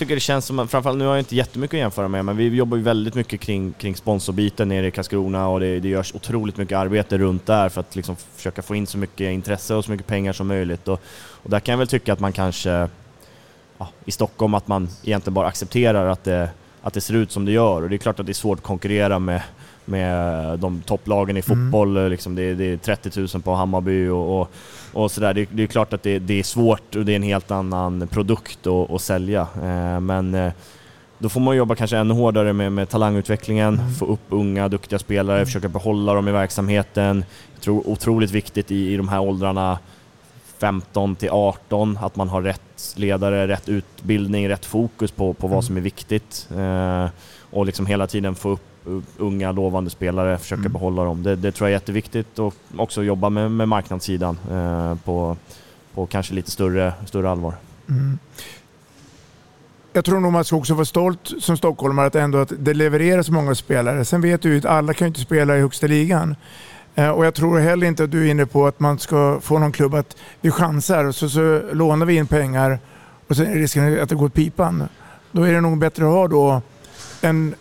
tycker 0.00 0.14
det 0.14 0.20
känns 0.20 0.46
som, 0.46 0.68
framförallt 0.68 0.98
nu 0.98 1.04
har 1.04 1.12
jag 1.12 1.20
inte 1.20 1.36
jättemycket 1.36 1.74
att 1.74 1.78
jämföra 1.78 2.08
med, 2.08 2.24
men 2.24 2.36
vi 2.36 2.48
jobbar 2.48 2.76
ju 2.76 2.82
väldigt 2.82 3.14
mycket 3.14 3.40
kring, 3.40 3.72
kring 3.72 3.96
sponsorbiten 3.96 4.68
nere 4.68 4.86
i 4.86 4.90
Karlskrona 4.90 5.48
och 5.48 5.60
det, 5.60 5.80
det 5.80 5.88
görs 5.88 6.14
otroligt 6.14 6.56
mycket 6.56 6.78
arbete 6.78 7.18
runt 7.18 7.46
där 7.46 7.68
för 7.68 7.80
att 7.80 7.96
liksom 7.96 8.16
försöka 8.36 8.62
få 8.62 8.74
in 8.74 8.86
så 8.86 8.98
mycket 8.98 9.32
intresse 9.32 9.74
och 9.74 9.84
så 9.84 9.90
mycket 9.90 10.06
pengar 10.06 10.32
som 10.32 10.46
möjligt. 10.46 10.88
Och, 10.88 11.02
och 11.42 11.50
där 11.50 11.60
kan 11.60 11.72
jag 11.72 11.78
väl 11.78 11.86
tycka 11.86 12.12
att 12.12 12.20
man 12.20 12.32
kanske, 12.32 12.88
ja, 13.78 13.88
i 14.04 14.10
Stockholm, 14.10 14.54
att 14.54 14.68
man 14.68 14.88
egentligen 15.04 15.34
bara 15.34 15.48
accepterar 15.48 16.06
att 16.06 16.24
det, 16.24 16.50
att 16.82 16.94
det 16.94 17.00
ser 17.00 17.14
ut 17.14 17.32
som 17.32 17.44
det 17.44 17.52
gör. 17.52 17.82
Och 17.82 17.90
det 17.90 17.96
är 17.96 17.98
klart 17.98 18.20
att 18.20 18.26
det 18.26 18.32
är 18.32 18.34
svårt 18.34 18.58
att 18.58 18.64
konkurrera 18.64 19.18
med, 19.18 19.42
med 19.90 20.58
de 20.58 20.82
topplagen 20.86 21.36
i 21.36 21.42
fotboll. 21.42 22.10
Liksom 22.10 22.34
det, 22.34 22.42
är- 22.42 22.54
det 22.54 22.64
är 22.64 22.76
30 22.76 23.20
000 23.34 23.42
på 23.42 23.54
Hammarby 23.54 24.08
och, 24.08 24.40
och, 24.40 24.50
och 24.92 25.10
sådär. 25.10 25.34
Det, 25.34 25.48
det 25.52 25.62
är 25.62 25.66
klart 25.66 25.92
att 25.92 26.02
det, 26.02 26.18
det 26.18 26.38
är 26.38 26.42
svårt 26.42 26.96
och 26.96 27.04
det 27.04 27.12
är 27.12 27.16
en 27.16 27.22
helt 27.22 27.50
annan 27.50 28.08
produkt 28.08 28.66
att, 28.66 28.90
att 28.90 29.02
sälja. 29.02 29.40
Eh, 29.62 30.00
men 30.00 30.34
eh, 30.34 30.52
då 31.18 31.28
får 31.28 31.40
man 31.40 31.56
jobba 31.56 31.74
kanske 31.74 31.96
ännu 31.98 32.14
hårdare 32.14 32.52
med, 32.52 32.72
med 32.72 32.88
talangutvecklingen, 32.88 33.80
få 33.98 34.06
upp 34.06 34.20
unga 34.28 34.68
duktiga 34.68 34.98
spelare, 34.98 35.46
försöka 35.46 35.68
behålla 35.68 36.14
dem 36.14 36.28
i 36.28 36.32
verksamheten. 36.32 37.24
Jag 37.54 37.62
tror 37.62 37.88
otroligt 37.88 38.30
viktigt 38.30 38.70
i, 38.70 38.92
i 38.92 38.96
de 38.96 39.08
här 39.08 39.20
åldrarna 39.20 39.78
15 40.58 41.16
till 41.16 41.30
18, 41.30 41.98
att 42.02 42.16
man 42.16 42.28
har 42.28 42.42
rätt 42.42 42.94
ledare, 42.96 43.48
rätt 43.48 43.68
utbildning, 43.68 44.48
rätt 44.48 44.64
fokus 44.64 45.10
på, 45.10 45.32
på 45.34 45.46
vad 45.46 45.64
som 45.64 45.76
är 45.76 45.80
viktigt. 45.80 46.48
Eh, 46.56 47.06
och 47.50 47.66
liksom 47.66 47.86
hela 47.86 48.06
tiden 48.06 48.34
få 48.34 48.48
upp 48.48 48.69
unga 49.18 49.52
lovande 49.52 49.90
spelare, 49.90 50.38
försöka 50.38 50.68
behålla 50.68 51.04
dem. 51.04 51.22
Det, 51.22 51.36
det 51.36 51.52
tror 51.52 51.68
jag 51.68 51.74
är 51.74 51.80
jätteviktigt 51.80 52.38
och 52.38 52.54
också 52.76 53.02
jobba 53.02 53.30
med, 53.30 53.50
med 53.50 53.68
marknadssidan 53.68 54.38
eh, 54.50 54.94
på, 55.04 55.36
på 55.94 56.06
kanske 56.06 56.34
lite 56.34 56.50
större, 56.50 56.92
större 57.06 57.30
allvar. 57.30 57.54
Mm. 57.88 58.18
Jag 59.92 60.04
tror 60.04 60.20
nog 60.20 60.32
man 60.32 60.44
ska 60.44 60.56
också 60.56 60.74
vara 60.74 60.84
stolt 60.84 61.32
som 61.38 61.56
stockholmare 61.56 62.06
att 62.06 62.14
ändå 62.14 62.38
att 62.38 62.52
det 62.58 62.74
levereras 62.74 63.30
många 63.30 63.54
spelare. 63.54 64.04
Sen 64.04 64.20
vet 64.20 64.42
du 64.42 64.52
ju 64.52 64.58
att 64.58 64.64
alla 64.64 64.94
kan 64.94 65.08
inte 65.08 65.20
spela 65.20 65.56
i 65.56 65.60
högsta 65.60 65.86
ligan. 65.86 66.36
Eh, 66.94 67.08
Och 67.08 67.26
jag 67.26 67.34
tror 67.34 67.58
heller 67.58 67.86
inte 67.86 68.04
att 68.04 68.10
du 68.10 68.26
är 68.26 68.30
inne 68.30 68.46
på 68.46 68.66
att 68.66 68.80
man 68.80 68.98
ska 68.98 69.40
få 69.40 69.58
någon 69.58 69.72
klubb 69.72 69.94
att 69.94 70.16
vi 70.40 70.50
chansar 70.50 71.04
och 71.04 71.14
så, 71.14 71.28
så 71.28 71.60
lånar 71.72 72.06
vi 72.06 72.16
in 72.16 72.26
pengar 72.26 72.78
och 73.28 73.36
sen 73.36 73.46
är 73.46 73.54
risken 73.54 74.02
att 74.02 74.08
det 74.08 74.14
går 74.14 74.26
åt 74.26 74.34
pipan. 74.34 74.88
Då 75.32 75.42
är 75.42 75.52
det 75.52 75.60
nog 75.60 75.78
bättre 75.78 76.04
att 76.04 76.10
ha 76.12 76.28
då 76.28 76.62
en 77.20 77.54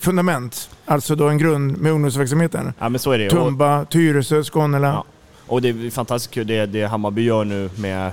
fundament, 0.00 0.70
alltså 0.86 1.14
då 1.14 1.28
en 1.28 1.38
grund 1.38 1.78
med 1.78 1.92
ungdomsverksamheten. 1.92 2.72
Ja 2.78 2.88
men 2.88 2.98
så 2.98 3.12
är 3.12 3.18
det. 3.18 3.30
Tumba, 3.30 3.84
Tyresö, 3.84 4.42
Skånela. 4.44 4.88
Ja. 4.88 5.04
Och 5.46 5.62
det 5.62 5.68
är 5.68 5.90
fantastiskt 5.90 6.34
kul 6.34 6.46
det, 6.46 6.66
det 6.66 6.84
Hammarby 6.86 7.22
gör 7.22 7.44
nu 7.44 7.70
med, 7.76 8.12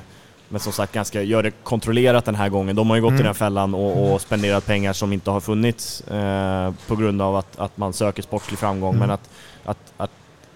men 0.49 0.59
som 0.59 0.73
sagt 0.73 0.93
ganska, 0.93 1.21
gör 1.21 1.43
det 1.43 1.51
kontrollerat 1.63 2.25
den 2.25 2.35
här 2.35 2.49
gången. 2.49 2.75
De 2.75 2.89
har 2.89 2.97
ju 2.97 3.01
gått 3.01 3.11
Mm. 3.11 3.21
i 3.21 3.23
den 3.23 3.35
fällan 3.35 3.73
och, 3.75 4.13
och 4.13 4.21
spenderat 4.21 4.65
pengar 4.65 4.93
som 4.93 5.13
inte 5.13 5.31
har 5.31 5.39
funnits 5.39 6.01
eh, 6.01 6.73
på 6.87 6.95
grund 6.95 7.21
av 7.21 7.35
att, 7.35 7.59
att 7.59 7.77
man 7.77 7.93
söker 7.93 8.23
sportslig 8.23 8.59
framgång. 8.59 8.95
Mm. 8.95 8.99
Men 8.99 9.09
att, 9.11 9.29
att, 9.65 9.93
att 9.97 10.11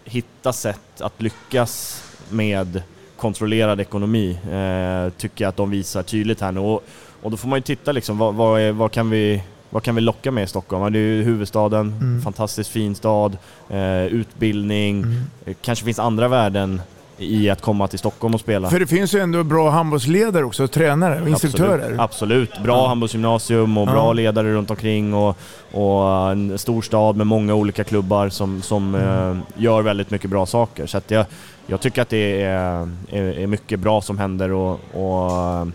hitta 0.06 0.54
sätt 0.54 1.02
att 1.02 1.22
lyckas 1.22 2.04
med 2.30 2.82
kontrollerad 3.18 3.82
ekonomi 3.82 4.40
eh, 4.52 5.14
tycker 5.18 5.44
jag 5.44 5.50
att 5.50 5.58
de 5.58 5.70
visar 5.70 6.04
tydligt 6.04 6.42
här 6.42 6.52
nu. 6.52 6.60
Och, 6.60 6.84
och 7.22 7.32
då 7.32 7.38
får 7.38 7.48
man 7.50 7.58
ju 7.58 7.64
titta 7.64 7.92
liksom, 7.92 8.18
vad, 8.18 8.36
vad, 8.36 8.62
är, 8.62 8.72
vad, 8.72 8.92
kan, 8.92 9.10
vi, 9.10 9.44
vad 9.74 9.84
kan 9.84 9.96
vi 9.96 10.02
locka 10.02 10.32
med 10.32 10.44
i 10.44 10.48
Stockholm? 10.48 10.84
Ja, 10.84 10.90
Det 10.90 11.00
är 11.00 11.02
ju 11.16 11.24
huvudstaden, 11.24 11.94
Mm. 12.02 12.22
fantastiskt 12.22 12.70
fin 12.70 12.96
stad, 12.96 13.38
eh, 13.70 14.06
utbildning, 14.06 14.98
Mm. 15.04 15.22
Eh, 15.46 15.56
kanske 15.62 15.86
finns 15.86 16.00
andra 16.00 16.28
värden 16.28 16.82
i 17.18 17.50
att 17.50 17.62
komma 17.62 17.88
till 17.88 18.00
Stockholm 18.00 18.34
och 18.34 18.40
spela. 18.40 18.70
För 18.70 18.80
det 18.80 18.88
finns 18.88 19.16
ju 19.16 19.20
ändå 19.20 19.44
bra 19.44 19.70
handbollsledare 19.70 20.44
också, 20.46 20.68
tränare 20.68 21.22
och 21.22 21.30
instruktörer. 21.30 21.96
Absolut, 22.00 22.00
Absolut. 22.00 22.64
bra 22.64 22.88
handbollsgymnasium 22.88 23.78
och 23.78 23.88
bra 23.88 23.96
Ja. 24.08 24.14
ledare 24.14 24.54
runt 24.54 24.70
omkring 24.70 25.14
och, 25.14 25.38
och 25.72 26.32
en 26.32 26.58
stor 26.58 26.82
stad 26.82 27.16
med 27.16 27.28
många 27.28 27.54
olika 27.54 27.84
klubbar 27.84 28.30
som, 28.30 28.62
som 28.62 28.96
Mm. 28.96 29.32
eh, 29.32 29.38
gör 29.58 29.82
väldigt 29.82 30.10
mycket 30.12 30.30
bra 30.30 30.46
saker. 30.46 30.88
Så 30.88 31.02
jag, 31.08 31.26
jag 31.68 31.82
tycker 31.82 32.02
att 32.02 32.10
det 32.10 32.42
är, 32.42 32.90
är, 33.10 33.24
är 33.40 33.48
mycket 33.48 33.80
bra 33.80 34.02
som 34.02 34.18
händer 34.20 34.52
och, 34.52 34.72
och 34.94 35.68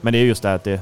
men 0.00 0.12
det 0.12 0.18
är 0.18 0.24
just 0.24 0.42
det 0.42 0.48
här 0.48 0.56
att 0.56 0.64
det 0.64 0.80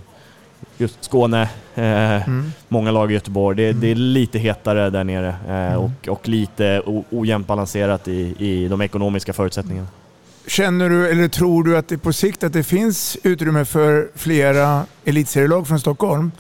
Just 0.79 1.05
Skåne, 1.05 1.43
eh, 1.75 2.29
Mm. 2.29 2.53
många 2.69 2.91
lag 2.91 3.11
i 3.11 3.15
Göteborg. 3.15 3.57
Det, 3.57 3.73
det 3.73 3.91
är 3.91 3.95
lite 3.95 4.39
hetare 4.39 4.91
där 4.91 5.05
nere 5.05 5.29
eh, 5.49 5.55
Mm. 5.73 5.79
och, 5.79 6.09
och 6.09 6.29
lite 6.29 6.83
ojämnt 7.11 7.47
balanserat 7.47 8.09
i, 8.09 8.35
i 8.39 8.69
de 8.69 8.81
ekonomiska 8.81 9.33
förutsättningarna. 9.33 9.89
Känner 10.47 10.89
du, 10.89 11.11
eller 11.11 11.29
tror 11.29 11.65
du 11.65 11.77
att 11.79 11.89
det 11.89 11.99
på 11.99 12.13
sikt 12.13 12.45
att 12.45 12.53
det 12.53 12.63
finns 12.65 13.17
utrymme 13.23 13.65
för 13.65 14.09
flera 14.15 14.83
elitserielag 15.05 15.69
från 15.69 15.81
Stockholm? 15.81 16.33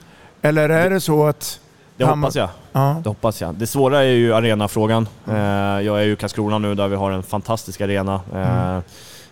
Eller 0.42 0.68
är 0.68 0.90
det 0.90 1.00
så 1.00 1.26
att... 1.26 1.60
Det 1.96 2.04
Hammar- 2.04 2.16
hoppas 2.26 2.34
jag. 2.36 2.48
Ja. 2.72 3.00
Det 3.04 3.08
hoppas 3.10 3.40
jag. 3.40 3.54
Det 3.54 3.66
svåra 3.66 3.98
är 4.04 4.08
ju 4.12 4.34
arenafrågan. 4.34 5.08
Eh, 5.28 5.34
jag 5.36 6.00
är 6.00 6.02
ju 6.02 6.12
i 6.12 6.16
Karlskrona 6.16 6.58
nu 6.58 6.74
där 6.74 6.88
vi 6.88 6.96
har 6.96 7.10
en 7.10 7.22
fantastisk 7.22 7.80
arena. 7.80 8.20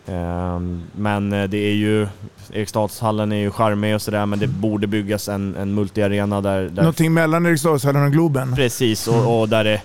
Eh, 0.06 0.54
eh, 0.54 0.60
men 0.96 1.30
det 1.30 1.56
är 1.58 1.74
ju, 1.74 2.08
Eriksdalshallen 2.52 3.32
är 3.32 3.36
ju 3.36 3.50
charmig 3.50 3.94
och 3.94 4.02
sådär 4.02 4.26
men 4.26 4.38
det 4.38 4.46
borde 4.46 4.86
byggas 4.86 5.28
en, 5.28 5.56
en 5.56 5.74
multiarena 5.74 6.40
där, 6.40 6.62
där 6.62 6.82
Någonting 6.82 7.14
mellan 7.14 7.46
Eriksdalshallen 7.46 8.04
och 8.04 8.12
Globen? 8.12 8.54
Precis, 8.54 9.08
och, 9.08 9.40
och 9.40 9.48
där 9.48 9.64
det 9.64 9.82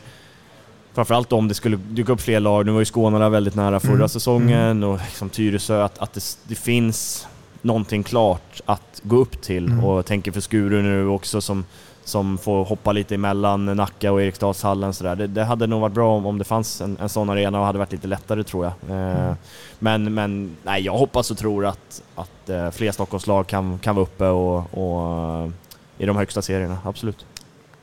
Framförallt 0.94 1.34
om 1.34 1.48
det 1.48 1.54
skulle 1.54 1.78
dyka 1.78 2.12
upp 2.12 2.22
fler 2.22 2.40
lag. 2.40 2.66
Nu 2.66 2.72
var 2.72 2.80
ju 2.80 2.86
Skåne 2.86 3.20
där 3.20 3.30
väldigt 3.30 3.56
nära 3.56 3.80
förra 3.80 3.94
Mm. 3.94 4.10
säsongen 4.10 4.84
och 4.84 5.00
liksom 5.06 5.30
Tyresö. 5.30 5.84
Att, 5.84 5.98
att 5.98 6.14
det, 6.14 6.22
det 6.48 6.56
finns 6.56 7.28
någonting 7.62 8.04
klart 8.04 8.62
att 8.66 9.02
gå 9.04 9.16
upp 9.16 9.42
till. 9.42 9.66
Mm. 9.66 9.84
Och 9.84 9.98
jag 9.98 10.06
tänker 10.06 10.32
för 10.32 10.42
Skuru 10.42 10.82
nu 10.82 11.08
också 11.08 11.42
som, 11.42 11.66
som 12.10 12.38
får 12.38 12.66
hoppa 12.66 12.92
lite 12.92 13.16
emellan 13.16 13.66
Nacka 13.66 14.12
och 14.12 14.22
Eriksdalshallen. 14.22 14.94
Så 14.94 15.04
där. 15.04 15.16
Det, 15.16 15.28
det 15.28 15.44
hade 15.44 15.68
nog 15.68 15.82
varit 15.82 15.94
bra 15.94 16.18
om, 16.18 16.26
om 16.26 16.38
det 16.38 16.44
fanns 16.44 16.82
en, 16.82 16.98
en 17.02 17.10
sån 17.10 17.30
arena 17.30 17.60
och 17.60 17.66
hade 17.66 17.80
varit 17.80 17.92
lite 17.92 18.08
lättare 18.08 18.44
tror 18.44 18.66
jag. 18.66 18.98
Eh, 18.98 19.30
Mm. 19.30 19.36
Men, 19.80 20.14
men 20.14 20.56
nej, 20.64 20.82
jag 20.82 20.94
hoppas 20.94 21.32
och 21.32 21.38
tror 21.38 21.66
att, 21.66 22.02
att 22.16 22.50
eh, 22.50 22.72
fler 22.72 22.92
Stockholmslag 22.92 23.48
kan, 23.48 23.80
kan 23.80 23.96
vara 23.96 24.04
uppe 24.04 24.26
och, 24.28 24.74
och 24.74 25.44
eh, 25.44 25.50
i 25.98 26.06
de 26.06 26.18
högsta 26.18 26.42
serierna, 26.42 26.78
absolut. 26.86 27.26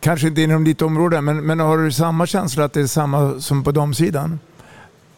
Kanske 0.01 0.27
inte 0.27 0.43
inom 0.43 0.65
ditt 0.65 0.83
område, 0.83 1.21
men, 1.21 1.47
men 1.47 1.61
har 1.61 1.79
du 1.79 1.93
samma 1.93 2.27
känsla 2.27 2.65
att 2.65 2.73
det 2.73 2.81
är 2.81 2.87
samma 2.87 3.41
som 3.41 3.65
på 3.65 3.73
damsidan? 3.73 4.41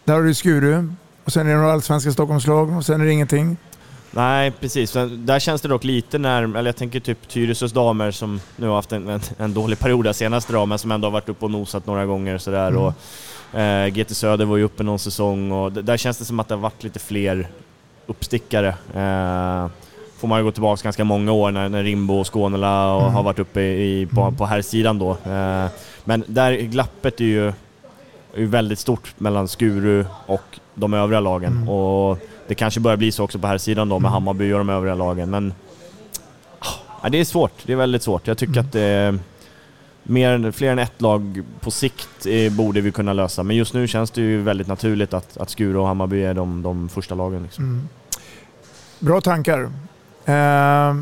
Där 0.04 0.14
har 0.14 0.22
du 0.22 0.34
Skuru 0.34 0.88
och 1.24 1.32
sen 1.32 1.46
är 1.46 1.50
det 1.50 1.56
några 1.56 1.72
allsvenska 1.72 2.12
Stockholmslag 2.12 2.76
och 2.76 2.86
sen 2.86 3.00
är 3.00 3.04
det 3.04 3.12
ingenting. 3.12 3.56
Nej, 4.10 4.50
precis. 4.50 4.92
Där 5.10 5.38
känns 5.38 5.60
det 5.62 5.68
dock 5.68 5.84
lite 5.84 6.18
när, 6.18 6.42
eller 6.42 6.68
jag 6.68 6.76
tänker 6.76 7.00
typ 7.00 7.28
Tyresös 7.28 7.72
damer 7.72 8.10
som 8.10 8.40
nu 8.56 8.66
har 8.68 8.74
haft 8.74 8.92
en, 8.92 9.08
en, 9.08 9.20
en 9.38 9.54
dålig 9.54 9.78
period 9.78 10.04
där 10.04 10.12
senaste 10.12 10.52
dagen, 10.52 10.68
men 10.68 10.78
som 10.78 10.92
ändå 10.92 11.06
har 11.06 11.12
varit 11.12 11.28
uppe 11.28 11.44
och 11.44 11.50
nosat 11.50 11.86
några 11.86 12.06
gånger 12.06 12.38
sådär. 12.38 12.68
Mm. 12.68 12.82
Och, 12.82 12.94
eh, 13.60 13.86
GT 13.88 14.14
Söder 14.14 14.44
var 14.44 14.56
ju 14.56 14.62
uppe 14.64 14.82
någon 14.82 14.98
säsong 14.98 15.52
och 15.52 15.72
där 15.72 15.96
känns 15.96 16.18
det 16.18 16.24
som 16.24 16.40
att 16.40 16.48
det 16.48 16.54
har 16.54 16.60
varit 16.62 16.84
lite 16.84 16.98
fler 16.98 17.48
uppstickare. 18.06 18.68
Eh, 18.94 19.70
får 20.18 20.28
man 20.28 20.38
ju 20.38 20.44
gå 20.44 20.50
tillbaka 20.52 20.80
ganska 20.84 21.04
många 21.04 21.32
år 21.32 21.50
när, 21.50 21.68
när 21.68 21.82
Rimbo 21.82 22.14
och 22.14 22.32
Skånela 22.34 22.94
och 22.94 23.02
Mm. 23.02 23.14
har 23.14 23.22
varit 23.22 23.38
uppe 23.38 23.60
i, 23.60 24.08
på, 24.14 24.32
på 24.32 24.46
här 24.46 24.62
sidan 24.62 24.98
då. 24.98 25.10
Eh, 25.10 25.66
men 26.04 26.24
där 26.26 26.52
glappet 26.52 27.20
är 27.20 27.24
ju, 27.24 27.46
är 28.34 28.44
väldigt 28.46 28.78
stort 28.78 29.14
mellan 29.18 29.48
Skuru 29.48 30.04
och 30.26 30.58
de 30.74 30.94
övriga 30.94 31.20
lagen. 31.20 31.52
Mm. 31.52 31.68
Och 31.68 32.18
det 32.48 32.54
kanske 32.54 32.80
börjar 32.80 32.96
bli 32.96 33.12
så 33.12 33.24
också 33.24 33.38
på 33.38 33.46
här 33.46 33.58
sidan 33.58 33.88
då 33.88 33.98
med 33.98 34.10
Hammarby 34.10 34.52
och 34.52 34.58
de 34.58 34.68
övriga 34.68 34.94
lagen. 34.94 35.30
Men 35.30 35.54
ja, 37.02 37.08
det 37.08 37.18
är 37.20 37.24
svårt. 37.24 37.52
Det 37.66 37.72
är 37.72 37.76
väldigt 37.76 38.02
svårt. 38.02 38.26
Jag 38.26 38.38
tycker 38.38 38.52
Mm. 38.52 38.66
att 38.66 38.72
det 38.72 39.18
mer, 40.02 40.50
fler 40.52 40.72
än 40.72 40.78
ett 40.78 41.00
lag 41.00 41.42
på 41.60 41.70
sikt 41.70 42.26
eh, 42.26 42.52
borde 42.52 42.80
vi 42.80 42.92
kunna 42.92 43.12
lösa. 43.12 43.42
Men 43.42 43.56
just 43.56 43.74
nu 43.74 43.88
känns 43.88 44.10
det 44.10 44.20
ju 44.20 44.42
väldigt 44.42 44.66
naturligt 44.66 45.14
att, 45.14 45.36
att 45.36 45.50
Skuru 45.50 45.78
och 45.78 45.86
Hammarby 45.86 46.22
är 46.22 46.34
de, 46.34 46.62
de 46.62 46.88
första 46.88 47.14
lagen. 47.14 47.42
Liksom. 47.42 47.64
Mm. 47.64 47.88
Bra 48.98 49.20
tankar. 49.20 49.70
Eh, 50.24 50.96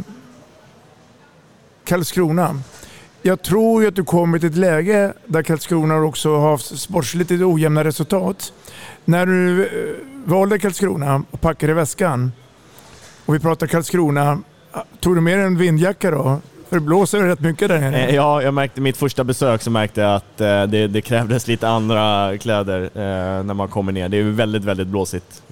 Karlskrona. 1.84 2.60
Jag 3.22 3.42
tror 3.42 3.82
ju 3.82 3.88
att 3.88 3.94
du 3.94 4.04
kommer 4.04 4.38
till 4.38 4.48
ett 4.48 4.56
läge 4.56 5.12
där 5.26 5.42
Karlskrona 5.42 5.96
också 5.96 6.36
har 6.38 6.50
haft 6.50 6.78
sportsligt 6.80 7.30
lite 7.30 7.44
ojämna 7.44 7.84
resultat. 7.84 8.52
När 9.04 9.26
du 9.26 9.64
eh, 9.66 10.15
valde 10.26 10.58
Karlskrona 10.58 11.22
och 11.30 11.40
packade 11.40 11.74
väskan 11.74 12.32
och 13.26 13.34
vi 13.34 13.38
pratar 13.40 13.66
Karlskrona, 13.66 14.38
tog 15.00 15.14
du 15.14 15.20
med 15.20 15.38
dig 15.38 15.46
en 15.46 15.58
vindjacka 15.58 16.10
då? 16.10 16.40
För 16.68 16.76
det 16.76 16.80
blåser 16.80 17.22
rätt 17.22 17.40
mycket 17.40 17.68
där 17.68 17.78
nere. 17.80 18.06
Eh, 18.06 18.14
Ja, 18.14 18.42
jag 18.42 18.54
märkte 18.54 18.80
mitt 18.80 18.96
första 18.96 19.24
besök 19.24 19.62
så 19.62 19.70
märkte 19.70 20.00
jag 20.00 20.14
att 20.14 20.40
eh, 20.40 20.62
det, 20.62 20.86
det 20.88 21.00
krävdes 21.00 21.48
lite 21.48 21.68
andra 21.68 22.38
kläder 22.38 22.82
eh, 22.82 23.42
när 23.44 23.54
man 23.54 23.68
kommer 23.68 23.92
ner. 23.92 24.08
Det 24.08 24.16
är 24.16 24.22
väldigt, 24.22 24.64
väldigt 24.64 24.86
blåsigt. 24.88 25.42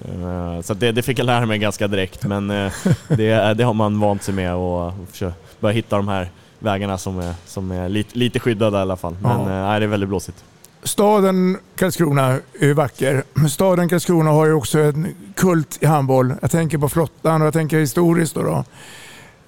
Så 0.63 0.73
det, 0.73 0.91
det 0.91 1.01
fick 1.01 1.19
jag 1.19 1.25
lära 1.25 1.45
mig 1.45 1.59
ganska 1.59 1.87
direkt, 1.87 2.23
men 2.25 2.47
det, 3.07 3.53
det 3.53 3.63
har 3.63 3.73
man 3.73 3.99
vant 3.99 4.23
sig 4.23 4.33
med 4.33 4.53
och, 4.55 4.87
och 4.87 4.93
försöka 5.11 5.35
börja 5.59 5.73
hitta 5.73 5.95
de 5.97 6.07
här 6.07 6.29
vägarna 6.59 6.97
som 6.97 7.19
är, 7.19 7.33
som 7.45 7.71
är 7.71 7.89
lite, 7.89 8.17
lite 8.17 8.39
skyddade 8.39 8.77
i 8.77 8.81
alla 8.81 8.95
fall. 8.95 9.15
Men 9.21 9.31
Ja. 9.39 9.45
nej, 9.67 9.79
det 9.79 9.85
är 9.85 9.87
väldigt 9.87 10.09
blåsigt. 10.09 10.43
Staden 10.85 11.57
Karlskrona 11.75 12.39
är 12.59 12.73
vacker. 12.73 13.23
Staden 13.49 13.89
Karlskrona 13.89 14.31
har 14.31 14.45
ju 14.45 14.53
också 14.53 14.79
en 14.79 15.07
kult 15.35 15.77
i 15.81 15.85
handboll. 15.85 16.33
Jag 16.41 16.51
tänker 16.51 16.77
på 16.77 16.89
flottan 16.89 17.41
och 17.41 17.45
jag 17.45 17.53
tänker 17.53 17.79
historiskt. 17.79 18.35
Då 18.35 18.43
då. 18.43 18.63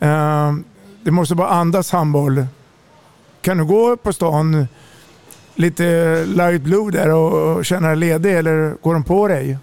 Eh, 0.08 0.54
Det 1.04 1.12
måste 1.12 1.36
bara 1.36 1.47
andas 1.50 1.91
handboll. 1.91 2.45
Kan 3.41 3.58
du 3.58 3.65
gå 3.65 3.97
på 3.97 4.13
stan 4.13 4.67
lite 5.56 6.26
light 6.26 6.62
blue 6.62 6.91
där 6.91 7.10
och 7.10 7.65
känna 7.65 7.88
dig 7.88 7.97
ledig 7.97 8.38
eller 8.38 8.76
går 8.82 8.93
de 8.93 9.04
på 9.04 9.28
dig? 9.28 9.58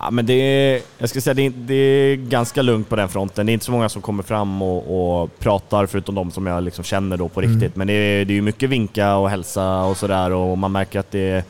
Ja, 0.00 0.10
men 0.10 0.26
det 0.26 0.32
är, 0.34 0.80
jag 0.98 1.08
ska 1.10 1.20
säga 1.20 1.34
det 1.34 1.46
är, 1.46 1.50
det 1.50 1.74
är 1.74 2.16
ganska 2.16 2.62
lugnt 2.62 2.88
på 2.88 2.96
den 2.96 3.08
fronten. 3.08 3.46
Det 3.46 3.52
är 3.52 3.54
inte 3.54 3.64
så 3.64 3.72
många 3.72 3.88
som 3.88 4.02
kommer 4.02 4.22
fram 4.22 4.62
och, 4.62 5.20
och 5.22 5.38
pratar 5.38 5.86
förutom 5.86 6.14
de 6.14 6.30
som 6.30 6.46
jag 6.46 6.62
liksom 6.64 6.84
känner 6.84 7.16
då 7.16 7.28
på 7.28 7.40
Mm. 7.40 7.52
riktigt. 7.52 7.76
Men 7.76 7.86
det 7.86 7.92
är, 7.92 8.24
det 8.24 8.32
är 8.32 8.34
ju 8.34 8.42
mycket 8.42 8.70
vinka 8.70 9.16
och 9.16 9.30
hälsa 9.30 9.82
och 9.84 9.96
sådär 9.96 10.32
och 10.32 10.58
man 10.58 10.72
märker 10.72 11.00
att 11.00 11.10
det 11.10 11.20
är 11.30 11.42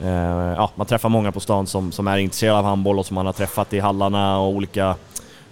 eh, 0.00 0.54
ja, 0.56 0.70
man 0.74 0.86
träffar 0.86 1.08
många 1.08 1.32
på 1.32 1.40
stan 1.40 1.66
som, 1.66 1.92
som 1.92 2.08
är 2.08 2.18
intresserade 2.18 2.58
av 2.58 2.64
handboll 2.64 2.98
och 2.98 3.06
som 3.06 3.14
man 3.14 3.26
har 3.26 3.32
träffat 3.32 3.72
i 3.72 3.80
hallarna 3.80 4.38
och 4.38 4.48
olika... 4.48 4.94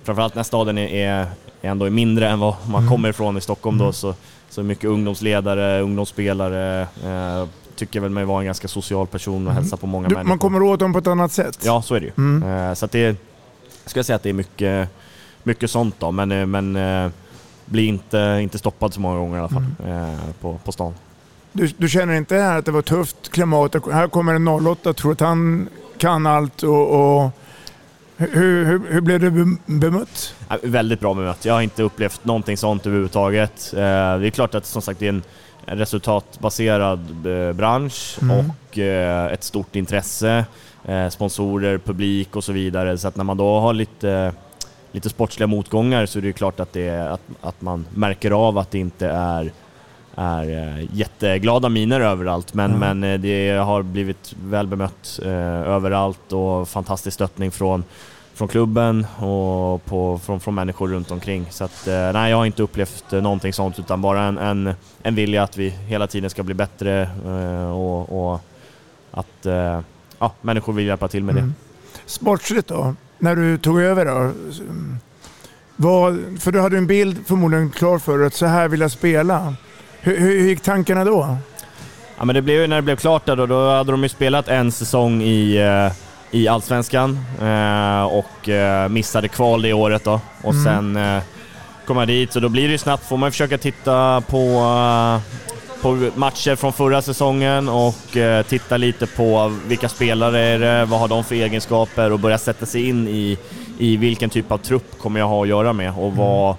Framförallt 0.04 0.34
när 0.34 0.42
staden 0.42 0.78
är, 0.78 0.88
är, 0.88 1.26
är 1.62 1.70
ändå 1.70 1.90
mindre 1.90 2.28
än 2.28 2.38
vad 2.40 2.54
man 2.66 2.80
Mm. 2.82 2.90
kommer 2.92 3.08
ifrån 3.08 3.36
i 3.36 3.40
Stockholm 3.40 3.78
då 3.78 3.92
så, 3.92 4.14
så 4.50 4.62
mycket 4.62 4.84
ungdomsledare, 4.84 5.80
ungdomsspelare. 5.80 6.80
Eh, 7.04 7.46
tycker 7.80 8.00
väl 8.00 8.10
mig 8.10 8.24
vara 8.24 8.40
en 8.40 8.46
ganska 8.46 8.68
social 8.68 9.06
person 9.06 9.46
och 9.48 9.52
hälsa 9.54 9.76
på 9.76 9.86
många 9.86 10.06
Mm. 10.06 10.08
Du, 10.08 10.14
människor. 10.14 10.28
man 10.28 10.38
kommer 10.38 10.62
åt 10.62 10.80
dem 10.80 10.92
på 10.92 10.98
ett 10.98 11.06
annat 11.06 11.32
sätt. 11.32 11.58
Ja, 11.64 11.82
så 11.82 11.94
är 11.94 12.00
det 12.00 12.06
ju. 12.06 12.12
Mm. 12.18 12.68
Eh, 12.68 12.74
Så 12.74 12.84
att 12.84 12.92
det 12.92 13.16
ska 13.86 13.98
jag 13.98 14.06
säga 14.06 14.16
att 14.16 14.22
det 14.22 14.28
är 14.28 14.32
mycket, 14.32 14.88
mycket 15.42 15.70
sånt 15.70 15.94
då, 15.98 16.10
men, 16.10 16.32
eh, 16.32 16.46
men 16.46 16.76
eh, 16.76 17.10
blir 17.64 17.88
inte, 17.88 18.38
inte 18.42 18.58
stoppad 18.58 18.94
så 18.94 19.00
många 19.00 19.18
gånger 19.18 19.36
i 19.36 19.40
alla 19.40 19.48
fall 19.48 19.64
Mm. 19.84 20.16
på, 20.40 20.58
på 20.64 20.72
stan. 20.72 20.94
Du, 21.52 21.66
du 21.76 21.88
känner 21.88 22.14
inte 22.14 22.36
här 22.36 22.58
att 22.58 22.64
det 22.64 22.70
var 22.72 22.82
tufft 22.82 23.30
klimat? 23.30 23.74
Här 23.92 24.08
kommer 24.08 24.34
en 24.34 24.48
08 24.48 24.92
tror 24.92 25.12
att 25.12 25.20
han 25.20 25.68
kan 25.98 26.26
allt. 26.26 26.62
Och, 26.62 26.90
och 27.24 27.30
hur, 28.16 28.64
hur, 28.64 28.80
hur 28.92 29.00
blev 29.00 29.20
du 29.20 29.30
bem- 29.30 29.58
bemött? 29.66 30.34
Ja, 30.48 30.56
Väldigt 30.62 31.00
bra 31.00 31.14
bemött. 31.14 31.44
Jag 31.44 31.54
har 31.54 31.60
inte 31.62 31.82
upplevt 31.82 32.24
någonting 32.24 32.56
sånt 32.56 32.86
överhuvudtaget. 32.86 33.70
Det 33.72 33.80
är 33.80 34.30
klart 34.30 34.54
att 34.54 34.66
som 34.66 34.82
sagt 34.82 35.00
det 35.00 35.06
är 35.06 35.08
en 35.08 35.22
resultatbaserad 35.70 37.26
eh, 37.26 37.52
bransch 37.52 38.18
Mm. 38.22 38.36
och 38.50 38.78
eh, 38.78 39.32
ett 39.32 39.44
stort 39.44 39.76
intresse, 39.76 40.44
eh, 40.84 41.08
sponsorer, 41.08 41.78
publik 41.78 42.36
och 42.36 42.44
så 42.44 42.52
vidare. 42.52 42.98
Så 42.98 43.08
att 43.08 43.16
när 43.16 43.24
man 43.24 43.36
då 43.36 43.60
har 43.60 43.72
lite, 43.72 44.32
lite 44.92 45.08
sportsliga 45.08 45.46
motgångar 45.46 46.06
så 46.06 46.18
är 46.18 46.20
det 46.20 46.26
ju 46.26 46.32
klart 46.32 46.60
att, 46.60 46.72
det 46.72 46.90
att, 47.12 47.20
att 47.40 47.60
man 47.62 47.86
märker 47.94 48.30
av 48.30 48.58
att 48.58 48.70
det 48.70 48.78
inte 48.78 49.08
är 49.08 49.52
är 50.16 50.86
jätteglada 50.92 51.68
miner 51.68 52.00
överallt 52.00 52.54
men, 52.54 52.74
Mm. 52.74 52.98
men 53.00 53.20
det 53.22 53.50
har 53.50 53.82
blivit 53.82 54.34
väl 54.44 54.66
bemött 54.66 55.20
eh, 55.24 55.30
överallt 55.60 56.32
och 56.32 56.68
fantastisk 56.68 57.14
stöttning 57.14 57.50
från, 57.50 57.84
från 58.40 58.48
klubben 58.48 59.06
och 59.18 59.84
på, 59.84 60.20
från, 60.24 60.40
från 60.40 60.54
människor 60.54 60.88
runt 60.88 61.10
omkring. 61.10 61.46
Så 61.50 61.64
att, 61.64 61.86
eh, 61.86 62.12
nej, 62.12 62.30
jag 62.30 62.36
har 62.36 62.46
inte 62.46 62.62
upplevt 62.62 63.12
eh, 63.12 63.22
någonting 63.22 63.52
sånt 63.52 63.78
utan 63.78 64.02
bara 64.02 64.22
en, 64.22 64.38
en, 64.38 64.74
en 65.02 65.14
vilja 65.14 65.42
att 65.42 65.56
vi 65.56 65.68
hela 65.68 66.06
tiden 66.06 66.30
ska 66.30 66.42
bli 66.42 66.54
bättre 66.54 67.02
eh, 67.26 67.70
och, 67.70 68.32
och 68.32 68.40
att 69.10 69.46
ja, 70.18 70.32
människor 70.40 70.72
vill 70.72 70.86
hjälpa 70.86 71.08
till 71.08 71.24
med 71.24 71.36
Mm. 71.36 71.54
Sportsligt 72.06 72.68
då? 72.68 72.94
När 73.18 73.36
du 73.36 73.58
tog 73.58 73.80
över 73.80 74.04
då? 74.04 74.32
Vad, 75.76 76.18
för 76.38 76.52
du 76.52 76.60
hade 76.60 76.76
en 76.76 76.86
bild 76.86 77.26
förmodligen 77.26 77.70
klar 77.70 77.98
för 77.98 78.20
att 78.26 78.34
så 78.34 78.46
här 78.46 78.68
vill 78.68 78.80
jag 78.80 78.90
spela. 78.90 79.54
Hur, 80.00 80.18
hur, 80.18 80.48
gick 80.48 80.60
tankarna 80.60 81.04
då? 81.04 81.36
Ja 82.18 82.24
men 82.24 82.34
det 82.34 82.42
blev 82.42 82.68
när 82.68 82.76
det 82.76 82.82
blev 82.82 82.96
klart 82.96 83.26
då, 83.26 83.46
då 83.46 83.70
hade 83.70 83.90
de 83.90 84.02
ju 84.02 84.08
spelat 84.08 84.48
en 84.48 84.72
säsong 84.72 85.22
i, 85.22 85.56
eh, 85.56 85.92
i 86.30 86.48
Allsvenskan 86.48 87.18
eh, 87.42 88.02
och 88.02 88.48
eh, 88.48 88.88
missade 88.88 89.28
kval 89.28 89.62
det 89.62 89.72
året 89.72 90.04
då. 90.04 90.20
Och 90.42 90.54
Mm. 90.54 90.64
sen 90.64 90.96
eh, 91.16 91.22
kom 91.86 91.96
jag 91.96 92.08
dit, 92.08 92.32
så 92.32 92.40
då 92.40 92.48
blir 92.48 92.62
det 92.66 92.72
ju 92.72 92.78
snabbt, 92.78 93.08
får 93.08 93.16
man 93.16 93.30
försöka 93.30 93.58
titta 93.58 94.20
på, 94.20 94.38
eh, 94.38 95.20
på 95.82 96.10
matcher 96.14 96.56
från 96.56 96.72
förra 96.72 97.02
säsongen 97.02 97.68
och 97.68 98.16
eh, 98.16 98.42
titta 98.42 98.76
lite 98.76 99.06
på 99.06 99.52
vilka 99.66 99.88
spelare 99.88 100.40
är 100.40 100.58
det, 100.58 100.84
vad 100.84 101.00
har 101.00 101.08
de 101.08 101.24
för 101.24 101.34
egenskaper 101.34 102.12
och 102.12 102.18
börja 102.18 102.38
sätta 102.38 102.66
sig 102.66 102.88
in 102.88 103.08
i, 103.08 103.38
i 103.78 103.96
vilken 103.96 104.30
typ 104.30 104.52
av 104.52 104.58
trupp 104.58 104.98
kommer 104.98 105.20
jag 105.20 105.28
ha 105.28 105.42
att 105.42 105.48
göra 105.48 105.72
med 105.72 105.92
och 105.98 106.12
vad, 106.16 106.56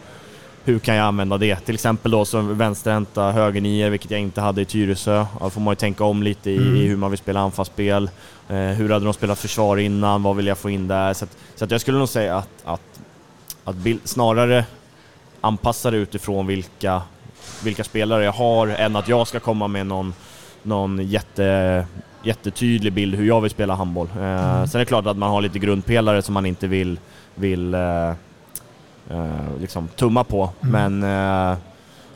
hur 0.63 0.79
kan 0.79 0.95
jag 0.95 1.05
använda 1.05 1.37
det? 1.37 1.55
Till 1.55 1.73
exempel 1.75 2.11
då 2.11 2.25
som 2.25 2.57
vänsterhänta 2.57 3.31
högernior, 3.31 3.89
vilket 3.89 4.11
jag 4.11 4.19
inte 4.19 4.41
hade 4.41 4.61
i 4.61 4.65
Tyresö. 4.65 5.25
Då 5.39 5.49
får 5.49 5.61
man 5.61 5.71
ju 5.71 5.75
tänka 5.75 6.03
om 6.03 6.23
lite 6.23 6.51
i, 6.51 6.57
Mm. 6.57 6.75
i 6.75 6.87
hur 6.87 6.97
man 6.97 7.11
vill 7.11 7.17
spela 7.17 7.39
anfallsspel. 7.39 8.09
Eh, 8.49 8.55
hur 8.57 8.89
hade 8.89 9.05
de 9.05 9.13
spelat 9.13 9.39
försvar 9.39 9.77
innan? 9.77 10.23
Vad 10.23 10.35
vill 10.35 10.47
jag 10.47 10.57
få 10.57 10.69
in 10.69 10.87
där? 10.87 11.13
Så, 11.13 11.25
att, 11.25 11.37
så 11.55 11.65
att 11.65 11.71
jag 11.71 11.81
skulle 11.81 11.97
nog 11.97 12.09
säga 12.09 12.37
att, 12.37 12.49
att, 12.65 12.99
att 13.63 13.75
bild, 13.75 13.99
snarare 14.03 14.65
anpassa 15.41 15.91
det 15.91 15.97
utifrån 15.97 16.47
vilka, 16.47 17.01
vilka 17.63 17.83
spelare 17.83 18.23
jag 18.23 18.31
har 18.31 18.67
än 18.67 18.95
att 18.95 19.07
jag 19.07 19.27
ska 19.27 19.39
komma 19.39 19.67
med 19.67 19.85
någon, 19.87 20.13
någon 20.63 21.07
jätte, 21.07 21.85
jättetydlig 22.23 22.93
bild 22.93 23.15
hur 23.15 23.25
jag 23.27 23.41
vill 23.41 23.51
spela 23.51 23.75
handboll. 23.75 24.07
Eh, 24.15 24.21
Mm. 24.21 24.67
Sen 24.67 24.79
är 24.81 24.85
det 24.85 24.87
klart 24.89 25.05
att 25.05 25.17
man 25.17 25.29
har 25.29 25.41
lite 25.41 25.59
grundpelare 25.59 26.21
som 26.21 26.33
man 26.33 26.45
inte 26.45 26.67
vill, 26.67 26.99
vill 27.35 27.73
eh, 27.73 27.79
eh, 27.81 28.13
liksom 29.59 29.87
tumma 29.87 30.23
på. 30.23 30.49
Mm. 30.63 30.99
Men 30.99 31.03
eh, 31.51 31.57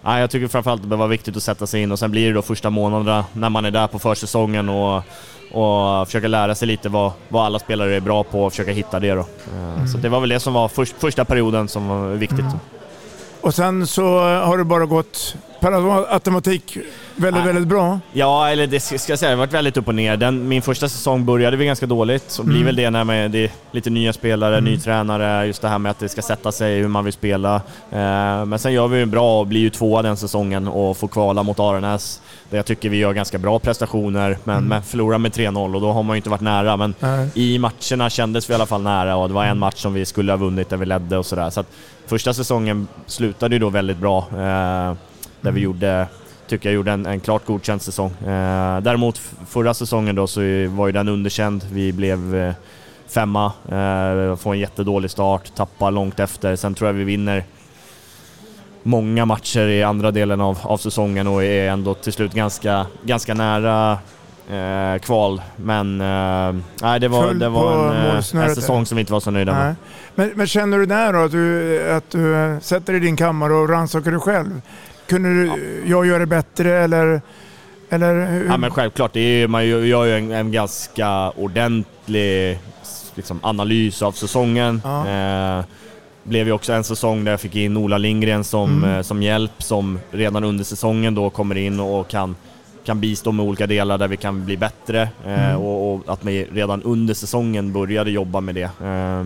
nej, 0.01 0.21
jag 0.21 0.29
tycker 0.29 0.47
framförallt 0.47 0.83
att 0.83 0.89
det 0.89 0.95
var 0.95 1.07
viktigt 1.07 1.37
att 1.37 1.43
sätta 1.43 1.67
sig 1.67 1.81
in 1.81 1.91
och 1.91 1.99
sen 1.99 2.11
blir 2.11 2.27
det 2.27 2.33
då 2.33 2.41
första 2.41 2.69
månaderna 2.69 3.25
när 3.33 3.49
man 3.49 3.65
är 3.65 3.71
där 3.71 3.87
på 3.87 3.99
försäsongen 3.99 4.69
och, 4.69 5.03
och 5.51 6.07
försöka 6.07 6.27
lära 6.27 6.55
sig 6.55 6.67
lite 6.67 6.89
vad, 6.89 7.11
vad 7.29 7.45
alla 7.45 7.59
spelare 7.59 7.95
är 7.95 7.99
bra 8.01 8.23
på 8.23 8.43
och 8.45 8.51
försöka 8.51 8.71
hitta 8.71 8.99
det 8.99 9.11
då. 9.11 9.19
Eh, 9.19 9.85
Så 9.91 9.97
det 9.97 10.09
var 10.09 10.19
väl 10.19 10.29
det 10.29 10.39
som 10.39 10.53
var 10.53 10.67
först, 10.67 10.95
första 10.99 11.25
perioden 11.25 11.67
som 11.67 11.87
var 11.87 12.07
viktigt. 12.09 12.39
Mm. 12.39 12.59
Och 13.41 13.53
sen 13.55 13.87
så 13.87 14.19
har 14.19 14.57
det 14.57 14.63
bara 14.63 14.85
gått 14.85 15.35
per 15.65 16.13
automatik 16.13 16.77
väldigt, 17.15 17.43
Nej. 17.43 17.53
väldigt 17.53 17.67
bra. 17.67 17.99
Ja, 18.13 18.49
eller 18.49 18.67
det 18.67 18.79
ska 18.79 18.95
jag 19.11 19.19
säga, 19.19 19.29
det 19.29 19.35
har 19.35 19.37
varit 19.45 19.53
väldigt 19.53 19.77
upp 19.77 19.87
och 19.87 19.95
ner. 19.95 20.17
Den, 20.17 20.47
min 20.47 20.61
första 20.61 20.89
säsong 20.89 21.25
började 21.25 21.57
vi 21.57 21.65
ganska 21.65 21.85
dåligt 21.85 22.37
och 22.39 22.45
blir 22.45 22.55
Mm. 22.55 22.65
väl 22.65 22.75
det 22.75 22.89
när 22.89 23.03
man, 23.03 23.31
det 23.31 23.37
är 23.43 23.49
lite 23.71 23.89
nya 23.89 24.13
spelare, 24.13 24.61
ny 24.61 24.77
tränare, 24.79 25.45
just 25.47 25.61
det 25.61 25.67
här 25.67 25.79
med 25.79 25.89
att 25.89 25.99
det 25.99 26.09
ska 26.09 26.21
sätta 26.21 26.51
sig 26.51 26.79
hur 26.79 26.87
man 26.87 27.03
vill 27.03 27.13
spela. 27.13 27.55
Eh, 27.91 28.45
men 28.45 28.59
sen 28.59 28.73
gör 28.73 28.87
vi 28.87 28.97
ju 28.99 29.05
bra 29.05 29.39
och 29.39 29.47
blir 29.47 29.61
ju 29.61 29.69
tvåa 29.69 30.01
den 30.01 30.17
säsongen 30.17 30.67
och 30.67 30.97
får 30.97 31.07
kvala 31.07 31.43
mot 31.43 31.59
Aranäs. 31.59 32.21
Där 32.49 32.57
jag 32.57 32.65
tycker 32.65 32.89
vi 32.89 32.97
gör 32.97 33.13
ganska 33.13 33.37
bra 33.37 33.59
prestationer, 33.59 34.37
men, 34.43 34.55
Mm. 34.57 34.67
men 34.69 34.83
förlorar 34.83 35.17
med 35.17 35.31
3-0 35.31 35.75
och 35.75 35.81
då 35.81 35.91
har 35.91 36.03
man 36.03 36.15
ju 36.15 36.17
inte 36.17 36.29
varit 36.29 36.41
nära. 36.41 36.77
Men 36.77 36.93
Nej. 36.99 37.29
i 37.33 37.59
matcherna 37.59 38.09
kändes 38.09 38.49
vi 38.49 38.53
i 38.53 38.55
alla 38.55 38.65
fall 38.65 38.81
nära 38.81 39.15
och 39.15 39.27
det 39.27 39.33
var 39.33 39.45
en 39.45 39.59
match 39.59 39.77
som 39.81 39.93
vi 39.93 40.05
skulle 40.05 40.31
ha 40.31 40.37
vunnit 40.37 40.69
där 40.69 40.77
vi 40.77 40.85
ledde 40.85 41.17
och 41.17 41.25
sådär. 41.25 41.49
Så 41.49 41.59
att 41.59 41.67
första 42.07 42.33
säsongen 42.33 42.87
slutade 43.07 43.55
ju 43.55 43.59
då 43.59 43.69
väldigt 43.69 43.97
bra. 43.97 44.25
Där 45.45 45.51
vi 45.51 45.61
gjorde, 45.61 46.07
tycker 46.47 46.69
jag 46.69 46.73
gjorde 46.75 46.91
en, 46.91 47.05
en 47.05 47.19
klart 47.19 47.45
godkänd 47.45 47.81
säsong. 47.81 48.11
Eh, 48.11 48.81
däremot 48.81 49.17
förra 49.47 49.73
säsongen 49.73 50.15
då 50.15 50.27
så 50.27 50.41
var 50.69 50.87
ju 50.87 50.91
den 50.91 51.07
underkänd. 51.07 51.65
Vi 51.71 51.93
blev 51.93 52.35
eh, 52.35 52.53
femma, 53.07 53.45
eh, 53.45 54.35
får 54.35 54.53
en 54.53 54.59
jättedålig 54.59 55.11
start, 55.11 55.55
tappar 55.55 55.91
långt 55.91 56.19
efter. 56.19 56.55
Sen 56.55 56.73
tror 56.73 56.89
jag 56.89 56.93
vi 56.93 57.03
vinner 57.03 57.43
många 58.83 59.25
matcher 59.25 59.67
i 59.67 59.83
andra 59.83 60.11
delen 60.11 60.41
av, 60.41 60.59
av 60.61 60.77
säsongen 60.77 61.27
och 61.27 61.43
är 61.43 61.69
ändå 61.69 61.93
till 61.93 62.13
slut 62.13 62.33
ganska, 62.33 62.85
ganska 63.03 63.33
nära 63.33 63.97
eh, 64.49 64.99
kval. 64.99 65.41
Men 65.55 66.01
eh, 66.01 66.61
nej, 66.81 66.99
det 66.99 67.07
var, 67.07 67.33
det 67.33 67.49
var 67.49 67.93
en, 67.93 68.05
eh, 68.07 68.45
en 68.45 68.55
säsong 68.55 68.85
som 68.85 68.95
vi 68.95 68.99
inte 68.99 69.13
var 69.13 69.19
så 69.19 69.31
nöjda 69.31 69.53
med. 69.53 69.65
Nej. 69.65 69.75
Men, 70.15 70.31
men 70.35 70.47
känner 70.47 70.77
du 70.77 70.85
där 70.85 71.13
då 71.13 71.19
att 71.19 71.31
du, 71.31 71.91
att 71.91 72.09
du 72.11 72.35
eh, 72.35 72.59
sätter 72.59 72.93
dig 72.93 73.01
i 73.01 73.05
din 73.05 73.17
kammare 73.17 73.53
och 73.53 73.69
rannsakar 73.69 74.11
dig 74.11 74.19
själv? 74.19 74.61
Kunde 75.07 75.29
du, 75.29 75.51
jag 75.85 76.05
göra 76.05 76.19
det 76.19 76.25
bättre 76.25 76.83
eller? 76.83 77.21
eller? 77.89 78.43
Ja 78.49 78.57
men 78.57 78.71
självklart, 78.71 79.13
det 79.13 79.19
är, 79.19 79.47
man 79.47 79.67
gör 79.67 79.81
gör 79.81 80.05
ju 80.05 80.17
en, 80.17 80.31
en 80.31 80.51
ganska 80.51 81.29
ordentlig 81.31 82.59
liksom, 83.15 83.39
analys 83.43 84.01
av 84.01 84.11
säsongen. 84.11 84.81
Ja. 84.83 85.07
Eh, 85.59 85.65
blev 86.23 86.47
ju 86.47 86.51
också 86.53 86.73
en 86.73 86.83
säsong 86.83 87.23
där 87.23 87.31
jag 87.31 87.41
fick 87.41 87.55
in 87.55 87.77
Ola 87.77 87.97
Lindgren 87.97 88.43
som, 88.43 88.77
Mm. 88.83 88.95
eh, 88.95 89.01
som 89.01 89.23
hjälp, 89.23 89.63
som 89.63 89.99
redan 90.11 90.43
under 90.43 90.63
säsongen 90.63 91.15
då 91.15 91.29
kommer 91.29 91.55
in 91.57 91.79
och 91.79 92.07
kan, 92.07 92.35
kan 92.85 92.99
bistå 93.01 93.31
med 93.31 93.45
olika 93.45 93.67
delar 93.67 93.97
där 93.97 94.07
vi 94.07 94.17
kan 94.17 94.45
bli 94.45 94.57
bättre. 94.57 95.01
Eh, 95.25 95.45
Mm. 95.49 95.61
och, 95.61 95.93
och 95.95 96.01
att 96.13 96.23
vi 96.25 96.45
redan 96.51 96.83
under 96.83 97.13
säsongen 97.13 97.73
började 97.73 98.11
jobba 98.11 98.41
med 98.41 98.55
det. 98.55 98.69
Eh, 98.85 99.25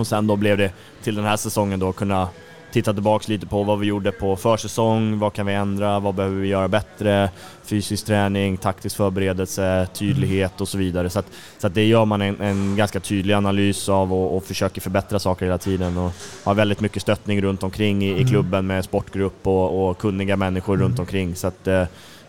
och 0.00 0.06
sen 0.06 0.26
då 0.26 0.36
blev 0.36 0.58
det 0.58 0.70
till 1.02 1.14
den 1.14 1.24
här 1.24 1.36
säsongen 1.36 1.80
då 1.80 1.92
kunna 1.92 2.28
titta 2.72 2.92
tillbaks 2.92 3.28
lite 3.28 3.46
på 3.46 3.62
vad 3.62 3.78
vi 3.78 3.86
gjorde 3.86 4.12
på 4.12 4.36
försäsong, 4.36 5.18
vad 5.18 5.32
kan 5.32 5.46
vi 5.46 5.54
ändra, 5.54 6.00
vad 6.00 6.14
behöver 6.14 6.36
vi 6.36 6.48
göra 6.48 6.68
bättre, 6.68 7.30
fysisk 7.64 8.06
träning, 8.06 8.56
taktisk 8.56 8.96
förberedelse, 8.96 9.88
tydlighet 9.94 10.60
och 10.60 10.68
så 10.68 10.78
vidare. 10.78 11.10
Så, 11.10 11.18
att, 11.18 11.26
så 11.58 11.66
att 11.66 11.74
det 11.74 11.84
gör 11.84 12.04
man 12.04 12.22
en, 12.22 12.40
en 12.40 12.76
ganska 12.76 13.00
tydlig 13.00 13.34
analys 13.34 13.88
av 13.88 14.12
och, 14.12 14.36
och, 14.36 14.44
försöker 14.44 14.80
förbättra 14.80 15.18
saker 15.18 15.46
hela 15.46 15.58
tiden 15.58 15.96
och 15.96 16.12
har 16.44 16.54
väldigt 16.54 16.80
mycket 16.80 17.02
stöttning 17.02 17.42
runt 17.42 17.62
omkring 17.62 18.02
i, 18.02 18.08
i 18.08 18.12
mm. 18.12 18.26
klubben 18.26 18.66
med 18.66 18.84
sportgrupp 18.84 19.46
och, 19.46 19.88
och 19.88 19.98
kunniga 19.98 20.36
människor 20.36 20.74
mm. 20.74 20.86
runt 20.86 20.98
omkring. 20.98 21.34
Så 21.34 21.46
att, 21.46 21.66
eh, 21.66 21.80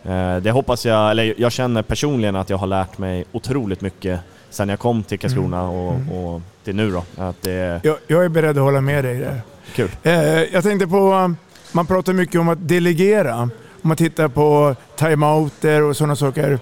eh, 0.04 0.38
det 0.38 0.52
hoppas 0.52 0.86
jag, 0.86 1.12
eller 1.12 1.34
jag 1.38 1.52
känner 1.52 1.82
personligen 1.82 2.36
att 2.36 2.50
jag 2.50 2.58
har 2.58 2.68
lärt 2.68 2.98
mig 2.98 3.26
otroligt 3.32 3.82
mycket 3.82 4.20
sen 4.50 4.70
jag 4.70 4.80
kom 4.80 5.04
till 5.04 5.20
Karlskrona 5.20 5.62
mm. 5.62 5.76
och, 5.76 6.36
och 6.36 6.42
till 6.64 6.76
nu 6.76 6.92
då. 6.92 7.04
Att 7.18 7.42
det... 7.42 7.80
jag, 7.84 7.98
jag 8.08 8.26
är 8.26 8.30
beredd 8.30 8.58
att 8.58 8.64
hålla 8.64 8.82
med 8.82 9.04
dig 9.04 9.20
där. 9.20 9.42
Kul. 9.78 9.90
Eh, 10.04 10.44
jag 10.44 10.64
tänkte 10.64 10.88
på, 10.88 11.34
man 11.72 11.86
pratar 11.86 12.14
mycket 12.14 12.42
om 12.42 12.50
att 12.50 12.68
delegera. 12.68 13.42
Om 13.42 13.52
man 13.82 13.98
tittar 13.98 14.28
på 14.28 14.76
timeouter 14.96 15.84
och 15.84 15.98
sådana 15.98 16.16
saker. 16.16 16.60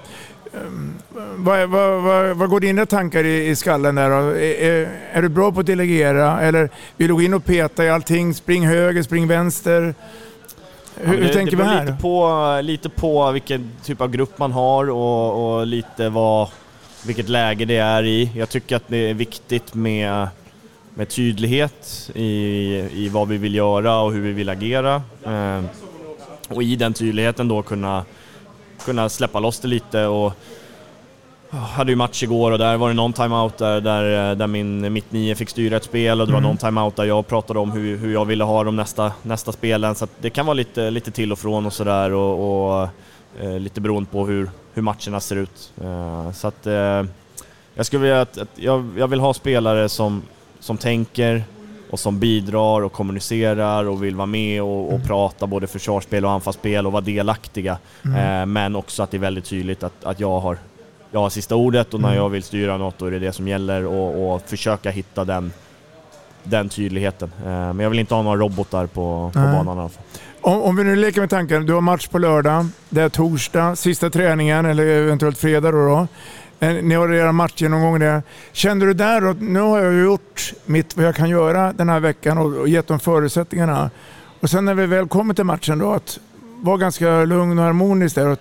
Um, 0.54 0.94
vad, 1.36 1.70
vad, 1.70 2.02
vad, 2.02 2.38
vad, 2.38 2.50
går 2.50 2.60
dina 2.60 2.86
tankar 2.86 3.24
i, 3.24 3.50
i 3.50 3.56
skallen 3.56 3.96
där 3.96 4.12
är, 4.12 4.36
är, 4.36 4.90
är, 5.12 5.22
du 5.22 5.30
bra 5.30 5.52
på 5.52 5.60
att 5.60 5.66
delegera 5.66 6.42
eller 6.42 6.70
vill 6.98 7.08
du 7.08 7.14
gå 7.14 7.22
in 7.22 7.34
och 7.34 7.46
peta 7.46 7.86
i 7.86 7.90
allting? 7.90 8.34
Spring 8.34 8.68
höger, 8.68 9.04
spring 9.04 9.28
vänster. 9.28 9.96
Hur, 10.96 11.14
ja, 11.14 11.20
det, 11.20 11.26
hur 11.26 11.34
tänker 11.34 11.58
vi 11.58 11.64
här? 11.64 11.86
Lite 11.86 11.98
på, 12.02 12.60
lite 12.64 12.90
på 12.90 13.32
vilken 13.32 13.72
typ 13.84 14.02
av 14.02 14.12
grupp 14.12 14.38
man 14.38 14.52
har 14.52 14.90
och, 14.90 15.58
och 15.58 15.68
lite 15.68 16.10
vad, 16.10 16.50
vilket 17.06 17.30
läge 17.30 17.66
det 17.66 17.78
är 17.78 18.04
i. 18.04 18.32
Jag 18.36 18.50
tycker 18.50 18.76
att 18.76 18.88
det 18.88 19.10
är 19.10 19.14
viktigt 19.14 19.74
med 19.74 20.28
med 20.96 21.10
tydlighet 21.10 22.12
i, 22.16 22.26
i 22.94 23.10
vad 23.10 23.28
vi 23.28 23.38
vill 23.38 23.56
göra 23.56 24.00
och 24.00 24.14
hur 24.14 24.22
vi 24.22 24.32
vill 24.32 24.50
agera. 24.50 25.02
Eh, 25.26 25.62
och 26.50 26.64
i 26.64 26.76
den 26.76 26.94
tydligheten 26.94 27.48
då 27.48 27.62
kunna, 27.62 28.06
kunna 28.86 29.10
släppa 29.10 29.40
loss 29.40 29.60
det 29.60 29.68
lite 29.68 30.06
och 30.06 30.34
hade 31.50 31.92
ju 31.92 31.96
match 31.96 32.24
igår 32.24 32.52
och 32.52 32.58
där 32.58 32.78
var 32.78 32.88
det 32.88 32.94
någon 32.94 33.14
timeout 33.14 33.58
där, 33.58 33.82
där, 33.82 34.36
där 34.36 34.48
min 34.48 34.94
mitt 34.94 35.12
nio 35.12 35.36
fick 35.36 35.50
styra 35.50 35.78
ett 35.78 35.84
spel 35.84 36.22
och 36.22 36.28
det 36.28 36.34
var 36.34 36.40
mm. 36.40 36.50
någon 36.50 36.58
timeout 36.58 36.96
där 36.96 37.04
jag 37.04 37.28
pratade 37.28 37.60
om 37.60 37.72
hur, 37.72 37.98
hur 37.98 38.14
jag 38.14 38.26
ville 38.26 38.44
ha 38.44 38.64
de 38.64 38.76
nästa, 38.76 39.12
nästa 39.22 39.52
spelen. 39.52 39.96
Så 39.96 40.08
det 40.22 40.30
kan 40.30 40.46
vara 40.46 40.54
lite, 40.54 40.92
lite 40.92 41.12
till 41.12 41.32
och 41.32 41.40
från 41.40 41.66
och 41.66 41.74
sådär 41.74 42.12
och, 42.12 42.80
och 42.80 42.90
eh, 43.40 43.60
lite 43.60 43.82
beroende 43.82 44.10
på 44.12 44.26
hur, 44.28 44.50
hur 44.74 44.82
matcherna 44.82 45.20
ser 45.20 45.36
ut. 45.36 45.74
Eh, 45.82 46.32
så 46.32 46.48
att 46.48 46.68
eh, 46.68 47.04
jag 47.74 47.86
skulle 47.86 48.02
vilja 48.02 48.22
att, 48.22 48.38
att 48.38 48.50
jag, 48.56 48.90
jag 48.98 49.08
vill 49.08 49.20
ha 49.20 49.34
spelare 49.34 49.90
som, 49.90 50.22
som 50.66 50.78
tänker 50.78 51.44
och 51.90 52.00
som 52.00 52.20
bidrar 52.20 52.82
och 52.82 52.92
kommunicerar 52.92 53.86
och 53.86 54.04
vill 54.04 54.16
vara 54.16 54.26
med 54.26 54.62
och, 54.62 54.86
och 54.86 54.94
mm. 54.94 55.08
prata 55.08 55.48
både 55.48 55.68
försvarsspel 55.68 56.26
och 56.26 56.32
anfallsspel 56.32 56.86
och 56.86 56.92
vara 56.92 57.02
delaktiga. 57.02 57.78
Mm. 58.06 58.42
Eh, 58.42 58.46
men 58.46 58.76
också 58.76 59.04
att 59.04 59.12
det 59.12 59.18
är 59.18 59.20
väldigt 59.20 59.46
tydligt 59.46 59.84
att, 59.84 60.04
att 60.04 60.20
jag, 60.20 60.40
har, 60.40 60.58
jag 61.12 61.20
har 61.20 61.30
sista 61.30 61.56
ordet 61.56 61.94
och 61.94 62.00
när 62.00 62.08
mm. 62.08 62.18
jag 62.18 62.30
vill 62.30 62.44
styra 62.44 62.78
något 62.78 62.98
då 62.98 63.06
är 63.06 63.12
det 63.12 63.20
det 63.20 63.32
som 63.32 63.48
gäller 63.48 63.86
och, 63.86 64.34
och 64.34 64.42
försöka 64.42 64.92
hitta 64.92 65.26
den, 65.26 65.52
den 66.44 66.70
tydligheten. 66.70 67.32
Eh, 67.46 67.52
men 67.52 67.80
jag 67.80 67.90
vill 67.90 68.00
inte 68.00 68.16
ha 68.16 68.22
några 68.22 68.38
robotar 68.38 68.86
på, 68.86 69.32
på 69.34 69.40
banan 69.40 69.78
i 69.78 69.80
alla 69.80 69.90
fall. 69.90 70.04
Om, 70.42 70.62
om, 70.62 70.76
vi 70.76 70.84
nu 70.84 70.96
leker 70.96 71.22
med 71.22 71.30
tanken, 71.30 71.66
du 71.66 71.74
har 71.74 71.82
match 71.82 72.08
på 72.08 72.18
lördag, 72.18 72.68
det 72.90 73.02
är 73.02 73.10
torsdag, 73.10 73.76
sista 73.76 74.10
träningen 74.10 74.66
eller 74.66 74.86
eventuellt 74.86 75.38
fredag 75.38 75.72
då. 75.72 75.88
då. 75.88 76.08
Eh, 76.60 76.74
ni 76.84 76.96
har 76.96 77.14
era 77.14 77.32
matchgenomgång 77.32 78.00
där. 78.00 78.24
Kände 78.52 78.86
du 78.86 78.94
där 78.94 79.30
att 79.30 79.42
nu 79.42 79.60
har 79.60 79.80
jag 79.80 79.94
gjort 79.94 80.54
mitt 80.66 80.98
vad 80.98 81.06
jag 81.06 81.16
kan 81.16 81.30
göra 81.30 81.74
den 81.74 81.90
här 81.90 82.00
veckan 82.00 82.38
och 82.38 82.70
gett 82.70 82.88
dem 82.88 83.00
förutsättningarna. 83.00 83.90
Och 84.40 84.50
sen 84.50 84.66
när 84.66 84.74
vi 84.74 84.86
väl 84.86 85.08
kommer 85.08 85.34
till 85.34 85.44
matchen 85.44 85.80
då 85.80 85.92
att 85.92 86.20
vara 86.62 86.78
ganska 86.78 87.26
lugn 87.26 87.60
och 87.60 87.66
harmonisk 87.66 88.16
där. 88.16 88.32
Okej 88.32 88.38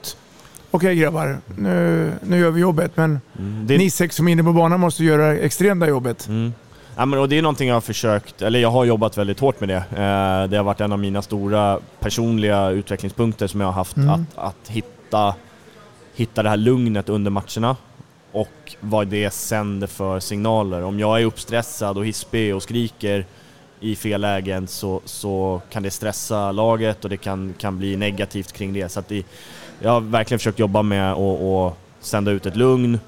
okay, 0.70 0.94
grabbar, 0.94 1.38
nu, 1.59 2.12
nu 2.22 2.38
gör 2.38 2.50
vi 2.50 2.61
jobbet 2.61 2.96
men 2.96 3.20
mm, 3.38 3.66
det... 3.66 3.79
ni 3.79 3.90
sex 3.90 4.16
som 4.16 4.29
är 4.29 4.33
inne 4.33 4.44
på 4.44 4.53
banan 4.53 4.81
måste 4.81 5.05
göra 5.05 5.37
extrema 5.37 5.88
jobbet. 5.88 6.29
Mm. 6.29 6.53
Ja, 6.96 7.07
men, 7.07 7.18
och 7.18 7.29
det 7.29 7.38
är 7.38 7.42
någonting 7.42 7.68
jag 7.68 7.77
har 7.77 7.81
försökt, 7.81 8.42
eller 8.42 8.59
jag 8.59 8.70
har 8.70 8.85
jobbat 8.85 9.18
väldigt 9.18 9.40
hårt 9.40 9.61
med 9.61 9.68
det. 9.68 9.77
Eh, 9.77 10.50
det 10.50 10.57
har 10.57 10.62
varit 10.62 10.81
en 10.81 10.92
av 10.92 10.98
mina 10.98 11.22
stora 11.22 11.79
personliga 12.00 12.70
utvecklingspunkter 12.70 13.46
som 13.46 13.61
jag 13.61 13.66
har 13.66 13.72
haft, 13.72 13.96
mm. 13.96 14.11
att, 14.11 14.20
att 14.35 14.68
hitta, 14.68 15.35
hitta 16.14 16.42
det 16.42 16.48
här 16.48 16.57
lugnet 16.57 17.09
under 17.09 17.31
matcherna 17.31 17.77
och 18.35 18.77
vad 18.81 19.07
det 19.07 19.31
sänder 19.31 19.87
för 19.87 20.20
signaler. 20.20 20.83
Om 20.83 20.99
jag 20.99 21.20
är 21.20 21.25
uppstressad 21.25 21.99
och 21.99 22.07
hispig 22.07 22.55
och 22.55 22.62
skriker 22.62 23.27
i 23.81 23.97
fel 23.97 24.20
lägen 24.20 24.66
så, 24.66 25.01
så 25.05 25.61
kan 25.70 25.83
det 25.83 25.90
stressa 25.90 26.53
laget 26.53 27.05
och 27.05 27.11
det 27.11 27.16
kan, 27.16 27.55
kan 27.59 27.79
bli 27.79 27.97
negativt 27.97 28.53
kring 28.53 28.73
det. 28.73 28.88
Så 28.88 29.03
det, 29.09 29.27
jag 29.81 29.90
har 29.90 30.01
verkligen 30.01 30.38
försökt 30.38 30.59
jobba 30.59 30.83
med 30.83 31.12
att 31.12 31.77
sända 32.01 32.31
ut 32.31 32.47
ett 32.47 32.57
lugn, 32.57 32.99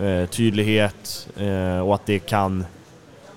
eh, 0.00 0.26
tydlighet 0.26 1.28
eh, 1.36 1.78
och 1.78 1.94
att 1.94 2.06
det 2.06 2.18
kan 2.18 2.64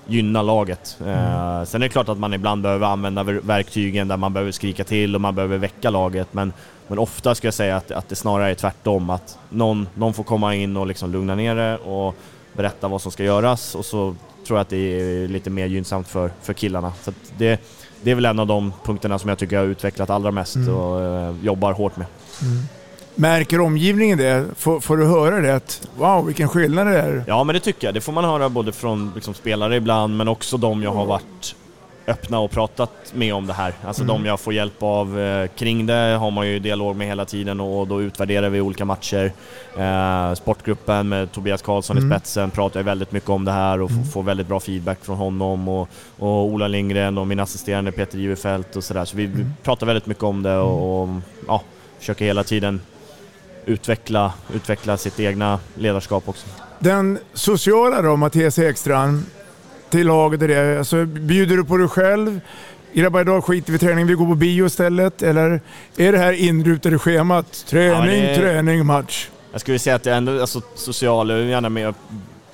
gynna 0.07 0.41
laget. 0.41 0.97
Eh, 1.05 1.53
mm. 1.53 1.65
sen 1.65 1.81
är 1.81 1.85
det 1.85 1.91
klart 1.91 2.09
att 2.09 2.19
man 2.19 2.33
ibland 2.33 2.61
behöver 2.61 2.87
använda 2.87 3.23
verktygen 3.23 4.07
där 4.07 4.17
man 4.17 4.33
behöver 4.33 4.51
skrika 4.51 4.83
till 4.83 5.15
och 5.15 5.21
man 5.21 5.35
behöver 5.35 5.57
väcka 5.57 5.89
laget 5.89 6.33
men 6.33 6.53
men 6.87 6.99
ofta 6.99 7.35
ska 7.35 7.47
jag 7.47 7.53
säga 7.53 7.77
att, 7.77 7.91
att 7.91 8.09
det 8.09 8.15
snarare 8.15 8.51
är 8.51 8.55
tvärtom, 8.55 9.09
att 9.09 9.37
någon, 9.49 9.87
någon 9.95 10.13
får 10.13 10.23
komma 10.23 10.55
in 10.55 10.77
och 10.77 10.87
liksom 10.87 11.11
lugna 11.11 11.35
ner 11.35 11.55
det 11.55 11.77
och 11.77 12.15
berätta 12.53 12.87
vad 12.87 13.01
som 13.01 13.11
ska 13.11 13.23
göras 13.23 13.75
och 13.75 13.85
så 13.85 14.15
tror 14.47 14.57
jag 14.57 14.61
att 14.61 14.69
det 14.69 14.77
är 14.77 15.27
lite 15.27 15.49
mer 15.49 15.65
gynnsamt 15.65 16.07
för, 16.07 16.31
för 16.41 16.53
killarna. 16.53 16.93
Så 17.03 17.13
det, 17.37 17.61
det 18.01 18.11
är 18.11 18.15
väl 18.15 18.25
en 18.25 18.39
av 18.39 18.47
de 18.47 18.73
punkterna 18.83 19.19
som 19.19 19.29
jag 19.29 19.37
tycker 19.37 19.55
jag 19.55 19.63
har 19.63 19.67
utvecklat 19.67 20.09
allra 20.09 20.31
mest 20.31 20.55
mm. 20.55 20.75
och 20.75 21.01
uh, 21.01 21.45
jobbar 21.45 21.73
hårt 21.73 21.97
med. 21.97 22.07
Mm. 22.41 22.63
Märker 23.15 23.59
omgivningen 23.59 24.17
det? 24.17 24.45
Får, 24.55 24.79
får, 24.79 24.97
du 24.97 25.05
höra 25.05 25.41
det? 25.41 25.55
Att, 25.55 25.87
wow, 25.97 26.25
vilken 26.25 26.49
skillnad 26.49 26.87
det 26.87 26.99
är? 26.99 27.23
Ja, 27.27 27.43
men 27.43 27.53
det 27.53 27.59
tycker 27.59 27.87
jag. 27.87 27.93
Det 27.93 28.01
får 28.01 28.11
man 28.11 28.25
höra 28.25 28.49
både 28.49 28.71
från 28.71 29.11
liksom, 29.15 29.33
spelare 29.33 29.75
ibland, 29.75 30.17
men 30.17 30.27
också 30.27 30.57
de 30.57 30.83
jag 30.83 30.91
har 30.91 31.05
varit 31.05 31.55
öppna 32.07 32.39
och 32.39 32.51
pratat 32.51 33.13
med 33.13 33.33
om 33.33 33.47
det 33.47 33.53
här. 33.53 33.73
Alltså 33.83 34.03
mm. 34.03 34.15
de 34.15 34.25
jag 34.25 34.39
får 34.39 34.53
hjälp 34.53 34.83
av 34.83 35.19
eh, 35.19 35.47
kring 35.47 35.85
det 35.85 36.17
har 36.19 36.31
man 36.31 36.47
ju 36.47 36.59
dialog 36.59 36.95
med 36.95 37.07
hela 37.07 37.25
tiden 37.25 37.59
och 37.59 37.87
då 37.87 38.01
utvärderar 38.01 38.49
vi 38.49 38.61
olika 38.61 38.85
matcher. 38.85 39.31
Eh, 39.77 40.33
sportgruppen 40.33 41.09
med 41.09 41.31
Tobias 41.31 41.61
Karlsson 41.61 41.97
mm. 41.97 42.11
i 42.11 42.15
spetsen 42.15 42.51
pratar 42.51 42.79
jag 42.79 42.85
väldigt 42.85 43.11
mycket 43.11 43.29
om 43.29 43.45
det 43.45 43.51
här 43.51 43.81
och 43.81 43.91
mm. 43.91 44.05
får 44.05 44.23
väldigt 44.23 44.47
bra 44.47 44.59
feedback 44.59 45.05
från 45.05 45.17
honom 45.17 45.67
och, 45.67 45.89
och 46.17 46.45
Ola 46.45 46.67
Lindgren 46.67 47.17
och 47.17 47.27
min 47.27 47.39
assisterande 47.39 47.91
Peter 47.91 48.17
Givefelt 48.17 48.75
och 48.75 48.83
sådär. 48.83 49.05
Så 49.05 49.17
vi, 49.17 49.25
mm. 49.25 49.53
pratar 49.63 49.87
väldigt 49.87 50.05
mycket 50.05 50.23
om 50.23 50.43
det 50.43 50.57
och, 50.57 51.03
och 51.03 51.09
ja, 51.47 51.61
försöker 51.99 52.25
hela 52.25 52.43
tiden 52.43 52.81
utveckla, 53.65 54.33
utveckla 54.53 54.97
sitt 54.97 55.19
egna 55.19 55.59
ledarskap 55.75 56.29
också. 56.29 56.47
Den 56.79 57.19
sociala 57.33 58.01
då, 58.01 58.15
Mattias 58.15 58.59
Ekstrand, 58.59 59.23
till 59.89 60.07
laget? 60.07 60.41
Är 60.41 60.47
det? 60.47 60.77
Alltså, 60.77 61.05
bjuder 61.05 61.57
du 61.57 61.63
på 61.63 61.77
dig 61.77 61.87
själv? 61.87 62.39
Grabbar, 62.93 63.21
idag 63.21 63.43
skiter 63.43 63.71
vi 63.71 63.75
i 63.75 63.79
träning, 63.79 64.07
vi 64.07 64.13
går 64.13 64.25
på 64.25 64.35
bio 64.35 64.65
istället. 64.65 65.21
Eller 65.21 65.61
är 65.97 66.11
det 66.11 66.17
här 66.17 66.33
inrutade 66.33 66.99
schemat? 66.99 67.65
Träning, 67.69 68.21
ja, 68.21 68.29
det... 68.29 68.35
träning, 68.35 68.85
match. 68.85 69.29
Jag 69.51 69.61
skulle 69.61 69.79
säga 69.79 69.95
att 69.95 70.05
jag 70.05 70.17
ändå 70.17 70.31
är 70.31 70.41
alltså, 70.41 70.61
social, 70.75 71.29
jag 71.29 71.39
är 71.39 71.43
gärna 71.43 71.69
med 71.69 71.89
och 71.89 71.95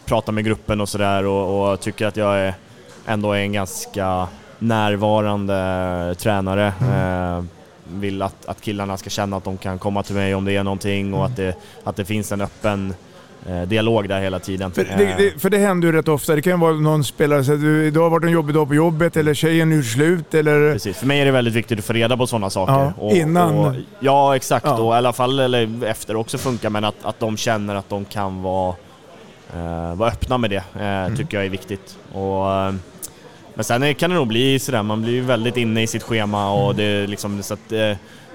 pratar 0.05 0.33
med 0.33 0.45
gruppen 0.45 0.81
och 0.81 0.89
sådär 0.89 1.25
och, 1.25 1.71
och, 1.71 1.79
tycker 1.79 2.07
att 2.07 2.17
jag 2.17 2.39
är, 2.39 2.53
ändå 3.05 3.31
är 3.31 3.39
en 3.39 3.53
ganska 3.53 4.27
närvarande 4.59 6.15
tränare. 6.17 6.73
Mm. 6.81 7.37
Eh, 7.37 7.43
vill 7.93 8.21
att, 8.21 8.45
att 8.45 8.61
killarna 8.61 8.97
ska 8.97 9.09
känna 9.09 9.37
att 9.37 9.43
de 9.43 9.57
kan 9.57 9.79
komma 9.79 10.03
till 10.03 10.15
mig 10.15 10.35
om 10.35 10.45
det 10.45 10.55
är 10.55 10.63
någonting 10.63 11.13
och 11.13 11.19
mm. 11.19 11.31
att, 11.31 11.37
det, 11.37 11.55
att 11.83 11.95
det 11.95 12.05
finns 12.05 12.31
en 12.31 12.41
öppen 12.41 12.93
dialog 13.67 14.09
där 14.09 14.21
hela 14.21 14.39
tiden. 14.39 14.71
För 14.71 14.83
det, 14.83 15.15
det, 15.17 15.41
för 15.41 15.49
det 15.49 15.57
händer 15.57 15.87
ju 15.87 15.91
rätt 15.91 16.07
ofta. 16.07 16.35
Det 16.35 16.41
kan 16.41 16.59
vara 16.59 16.73
någon 16.73 17.03
spelare 17.03 17.43
som 17.43 17.61
säger 17.61 17.83
idag 17.83 18.01
har 18.01 18.09
varit 18.09 18.23
en 18.23 18.31
jobbig 18.31 18.55
dag 18.55 18.67
på 18.67 18.75
jobbet 18.75 19.17
eller 19.17 19.33
tjejen 19.33 19.71
är 19.71 19.81
slut 19.81 20.33
eller... 20.33 20.73
Precis, 20.73 20.97
för 20.97 21.07
mig 21.07 21.21
är 21.21 21.25
det 21.25 21.31
väldigt 21.31 21.53
viktigt 21.53 21.79
att 21.79 21.85
få 21.85 21.93
reda 21.93 22.17
på 22.17 22.27
sådana 22.27 22.49
saker. 22.49 22.73
Ja, 22.73 22.93
och, 22.97 23.11
innan? 23.11 23.57
Och, 23.57 23.75
ja, 23.99 24.35
exakt. 24.35 24.65
Ja. 24.65 24.81
Och 24.81 24.93
i 24.93 24.97
alla 24.97 25.13
fall 25.13 25.39
eller 25.39 25.83
efter 25.85 26.15
också 26.15 26.37
funkar, 26.37 26.69
men 26.69 26.83
att, 26.83 26.95
att 27.01 27.19
de 27.19 27.37
känner 27.37 27.75
att 27.75 27.89
de 27.89 28.05
kan 28.05 28.41
vara, 28.41 28.75
eh, 29.55 29.95
vara 29.95 30.09
öppna 30.09 30.37
med 30.37 30.49
det, 30.49 30.63
eh, 30.75 30.81
mm. 30.81 31.17
tycker 31.17 31.37
jag 31.37 31.45
är 31.45 31.49
viktigt. 31.49 31.97
Och, 32.13 32.51
eh, 32.51 32.73
men 33.53 33.63
sen 33.63 33.95
kan 33.95 34.09
det 34.09 34.15
nog 34.15 34.27
bli 34.27 34.59
sådär, 34.59 34.83
man 34.83 35.01
blir 35.01 35.21
väldigt 35.21 35.57
inne 35.57 35.81
i 35.81 35.87
sitt 35.87 36.03
schema 36.03 36.51
och 36.53 36.71
mm. 36.71 36.77
det 36.77 37.07
liksom 37.07 37.43
så 37.43 37.53
att 37.53 37.71
eh, 37.71 37.91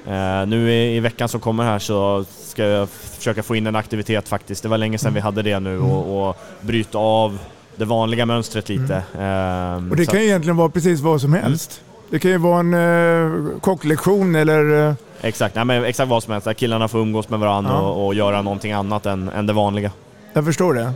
Uh, 0.08 0.46
nu 0.46 0.70
i, 0.70 0.96
i, 0.96 1.00
veckan 1.00 1.28
som 1.28 1.40
kommer 1.40 1.64
här 1.64 1.78
så 1.78 2.24
ska 2.40 2.64
jag 2.64 2.88
försöka 2.88 3.42
få 3.42 3.56
in 3.56 3.66
en 3.66 3.76
aktivitet 3.76 4.28
faktiskt. 4.28 4.62
Det 4.62 4.68
var 4.68 4.78
länge 4.78 4.98
sedan 4.98 5.14
vi 5.14 5.20
hade 5.20 5.42
det 5.42 5.60
nu 5.60 5.76
mm. 5.76 5.90
och, 5.90 6.28
och 6.28 6.36
bryta 6.60 6.98
av 6.98 7.38
det 7.76 7.84
vanliga 7.84 8.26
mönstret 8.26 8.68
lite. 8.68 9.02
Mm. 9.18 9.84
Uh, 9.84 9.90
och 9.90 9.96
det 9.96 10.06
kan 10.06 10.20
ju 10.20 10.26
egentligen 10.26 10.56
vara 10.56 10.68
precis 10.68 11.00
vad 11.00 11.20
som 11.20 11.32
helst. 11.32 11.80
Mm. 11.80 12.08
Det 12.10 12.18
kan 12.18 12.30
ju 12.30 12.38
vara 12.38 12.60
en 12.60 12.74
uh, 12.74 13.60
kocklektion 13.60 14.34
eller... 14.34 14.64
Uh... 14.64 14.94
Exakt, 15.20 15.54
nej, 15.54 15.64
men 15.64 15.84
exakt 15.84 16.08
vad 16.08 16.22
som 16.22 16.32
helst. 16.32 16.44
Där 16.44 16.54
killarna 16.54 16.88
får 16.88 16.98
umgås 16.98 17.28
med 17.28 17.38
varandra 17.38 17.72
ja. 17.72 17.80
och, 17.80 18.06
och, 18.06 18.14
göra 18.14 18.42
någonting 18.42 18.72
annat 18.72 19.06
än, 19.06 19.28
än 19.28 19.46
det 19.46 19.52
vanliga. 19.52 19.90
Jag 20.32 20.44
förstår 20.44 20.74
det. 20.74 20.92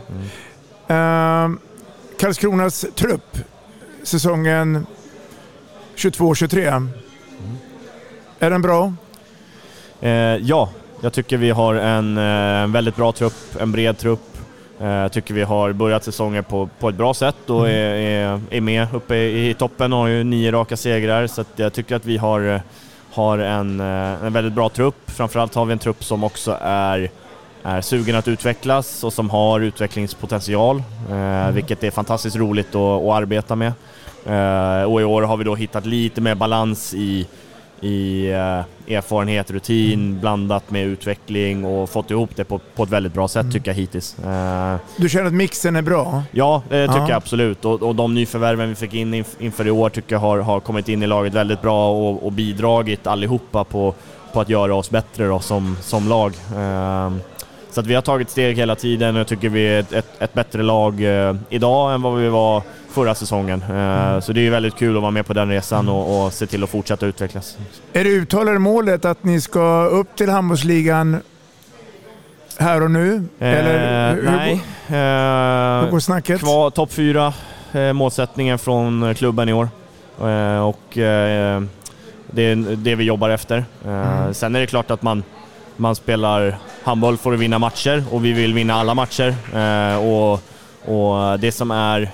Mm. 0.87 1.59
Karlskronas 2.19 2.85
trupp, 2.95 3.37
säsongen 4.03 4.85
22-23. 5.95 6.89
Är 8.43 8.49
den 8.49 8.61
bra? 8.61 8.93
Eh, 10.01 10.11
ja, 10.35 10.69
jag 11.01 11.13
tycker 11.13 11.37
vi 11.37 11.49
har 11.49 11.75
en, 11.75 12.17
eh, 12.17 12.23
en 12.63 12.71
väldigt 12.71 12.95
bra 12.95 13.11
trupp, 13.11 13.33
en 13.59 13.71
bred 13.71 13.97
trupp. 13.97 14.37
Eh, 14.79 14.87
Jag 14.87 15.11
tycker 15.11 15.33
vi 15.33 15.43
har 15.43 15.73
börjat 15.73 16.03
säsongen 16.03 16.43
på, 16.43 16.69
på 16.79 16.89
ett 16.89 16.95
bra 16.95 17.13
sätt 17.13 17.49
och 17.49 17.69
Mm. 17.69 17.71
är, 17.75 17.95
är, 17.95 18.41
är 18.49 18.61
med 18.61 18.87
uppe 18.93 19.15
i, 19.15 19.53
toppen 19.59 19.93
och 19.93 19.99
har 19.99 20.07
ju 20.07 20.23
nio 20.23 20.51
raka 20.51 20.77
segrar. 20.77 21.27
Så 21.27 21.43
jag 21.55 21.73
tycker 21.73 21.95
att 21.95 22.05
vi 22.05 22.17
har, 22.17 22.41
eh, 22.55 22.61
har 23.13 23.37
en, 23.37 23.79
en 23.79 24.33
väldigt 24.33 24.53
bra 24.53 24.69
trupp. 24.69 24.95
Framförallt 25.11 25.55
har 25.55 25.65
vi 25.65 25.73
en 25.73 25.79
trupp 25.79 26.03
som 26.03 26.23
också 26.23 26.57
är, 26.61 27.09
är 27.63 27.81
sugen 27.81 28.15
att 28.15 28.27
utvecklas 28.27 29.03
och 29.03 29.13
som 29.13 29.29
har 29.29 29.59
utvecklingspotential, 29.59 30.83
eh, 31.11 31.51
vilket 31.51 31.83
är 31.83 31.91
fantastiskt 31.91 32.35
roligt 32.35 32.75
att, 32.75 33.01
att 33.01 33.13
arbeta 33.13 33.55
med. 33.55 33.73
Och 34.87 35.01
i 35.01 35.03
år 35.03 35.21
har 35.21 35.37
vi 35.37 35.43
då 35.43 35.55
hittat 35.55 35.85
lite 35.85 36.21
mer 36.21 36.35
balans 36.35 36.93
i 36.93 37.27
i 37.81 38.27
eh, 38.31 38.95
erfarenhet, 38.97 39.51
rutin 39.51 40.19
blandat 40.19 40.71
med 40.71 40.85
utveckling 40.85 41.65
och 41.65 41.89
fått 41.89 42.11
ihop 42.11 42.29
det 42.35 42.43
på, 42.43 42.59
på 42.75 42.83
ett 42.83 42.89
väldigt 42.89 43.13
bra 43.13 43.27
sätt 43.27 43.51
tycker 43.51 43.71
jag 43.71 43.75
hittills. 43.75 44.19
Eh, 44.19 44.75
Du 44.97 45.09
känner 45.09 45.25
att 45.25 45.33
mixen 45.33 45.75
är 45.75 45.81
bra? 45.81 46.23
ja, 46.31 46.61
det 46.69 46.87
tycker 46.87 46.99
Ja. 46.99 47.07
jag 47.09 47.17
absolut. 47.17 47.65
Och, 47.65 47.81
och 47.83 47.95
de 47.95 48.13
nyförvärven 48.13 48.69
vi 48.69 48.75
fick 48.75 48.93
in 48.93 49.13
inf- 49.15 49.35
inför 49.39 49.67
i 49.67 49.71
år 49.71 49.89
tycker 49.89 50.15
jag 50.15 50.19
har, 50.19 50.37
har 50.39 50.59
kommit 50.59 50.89
in 50.89 51.03
i 51.03 51.07
laget 51.07 51.33
väldigt 51.33 51.61
bra 51.61 51.91
och, 51.91 52.25
och 52.25 52.31
bidragit 52.31 53.07
allihopa 53.07 53.63
på, 53.63 53.93
på 54.33 54.41
att 54.41 54.49
göra 54.49 54.75
oss 54.75 54.89
bättre 54.89 55.25
då, 55.27 55.39
som, 55.39 55.77
som 55.81 56.09
lag. 56.09 56.33
Eh, 56.55 57.11
så 57.71 57.79
att 57.79 57.87
vi 57.87 57.95
har 57.95 58.01
tagit 58.01 58.29
steg 58.29 58.57
hela 58.57 58.75
tiden 58.75 59.15
och 59.15 59.19
jag 59.19 59.27
tycker 59.27 59.49
vi 59.49 59.67
är 59.67 59.79
ett, 59.79 59.93
ett, 59.93 60.21
ett 60.21 60.33
bättre 60.33 60.63
lag 60.63 61.03
eh, 61.03 61.35
idag 61.49 61.93
än 61.93 62.01
vad 62.01 62.15
vi 62.17 62.29
var 62.29 62.63
förra 62.91 63.15
säsongen. 63.15 63.61
Eh, 63.63 64.19
Så 64.19 64.33
det 64.33 64.39
är 64.39 64.43
ju 64.43 64.49
väldigt 64.49 64.75
kul 64.75 64.95
att 64.95 65.01
vara 65.01 65.11
med 65.11 65.25
på 65.25 65.33
den 65.33 65.49
resan 65.49 65.89
och, 65.89 66.25
och 66.25 66.33
se 66.33 66.45
till 66.47 66.63
att 66.63 66.69
fortsätta 66.69 67.05
utvecklas. 67.05 67.57
Är 67.93 68.03
det 68.03 68.09
uttalade 68.09 68.59
målet 68.59 69.05
att 69.05 69.23
ni 69.23 69.41
ska 69.41 69.83
upp 69.85 70.15
till 70.15 70.29
handbollsligan 70.29 71.21
här 72.57 72.83
och 72.83 72.91
nu? 72.91 73.23
Eller 73.39 74.09
Eh, 74.09 74.15
hur, 74.15 74.21
hur 74.23 74.31
nej. 74.37 74.49
går- 74.53 74.61
Eh, 74.95 75.83
hur 75.83 75.91
går 75.91 75.99
snacket? 75.99 76.39
Kvar 76.39 76.69
topp 76.69 76.93
fyra, 76.93 77.33
eh, 77.71 77.93
målsättningen 77.93 78.59
från 78.59 79.15
klubben 79.15 79.49
i 79.49 79.53
år. 79.53 79.69
Och 80.63 80.81
det 80.93 82.41
är 82.43 82.75
det 82.75 82.95
vi 82.95 83.03
jobbar 83.03 83.29
efter. 83.29 83.65
Mm. 83.85 84.33
Sen 84.33 84.55
är 84.55 84.59
det 84.59 84.67
klart 84.67 84.91
att 84.91 85.01
man, 85.01 85.23
man 85.77 85.95
spelar 85.95 86.57
handboll 86.83 87.17
för 87.17 87.33
att 87.33 87.39
vinna 87.39 87.59
matcher 87.59 88.03
och 88.11 88.25
vi 88.25 88.31
vill 88.33 88.53
vinna 88.53 88.73
alla 88.73 88.93
matcher. 88.93 89.35
Och, 89.97 90.33
och 90.85 91.39
det 91.39 91.51
som 91.51 91.71
är 91.71 92.11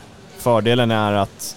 fördelen 0.48 0.91
är 0.91 1.14
att 1.14 1.56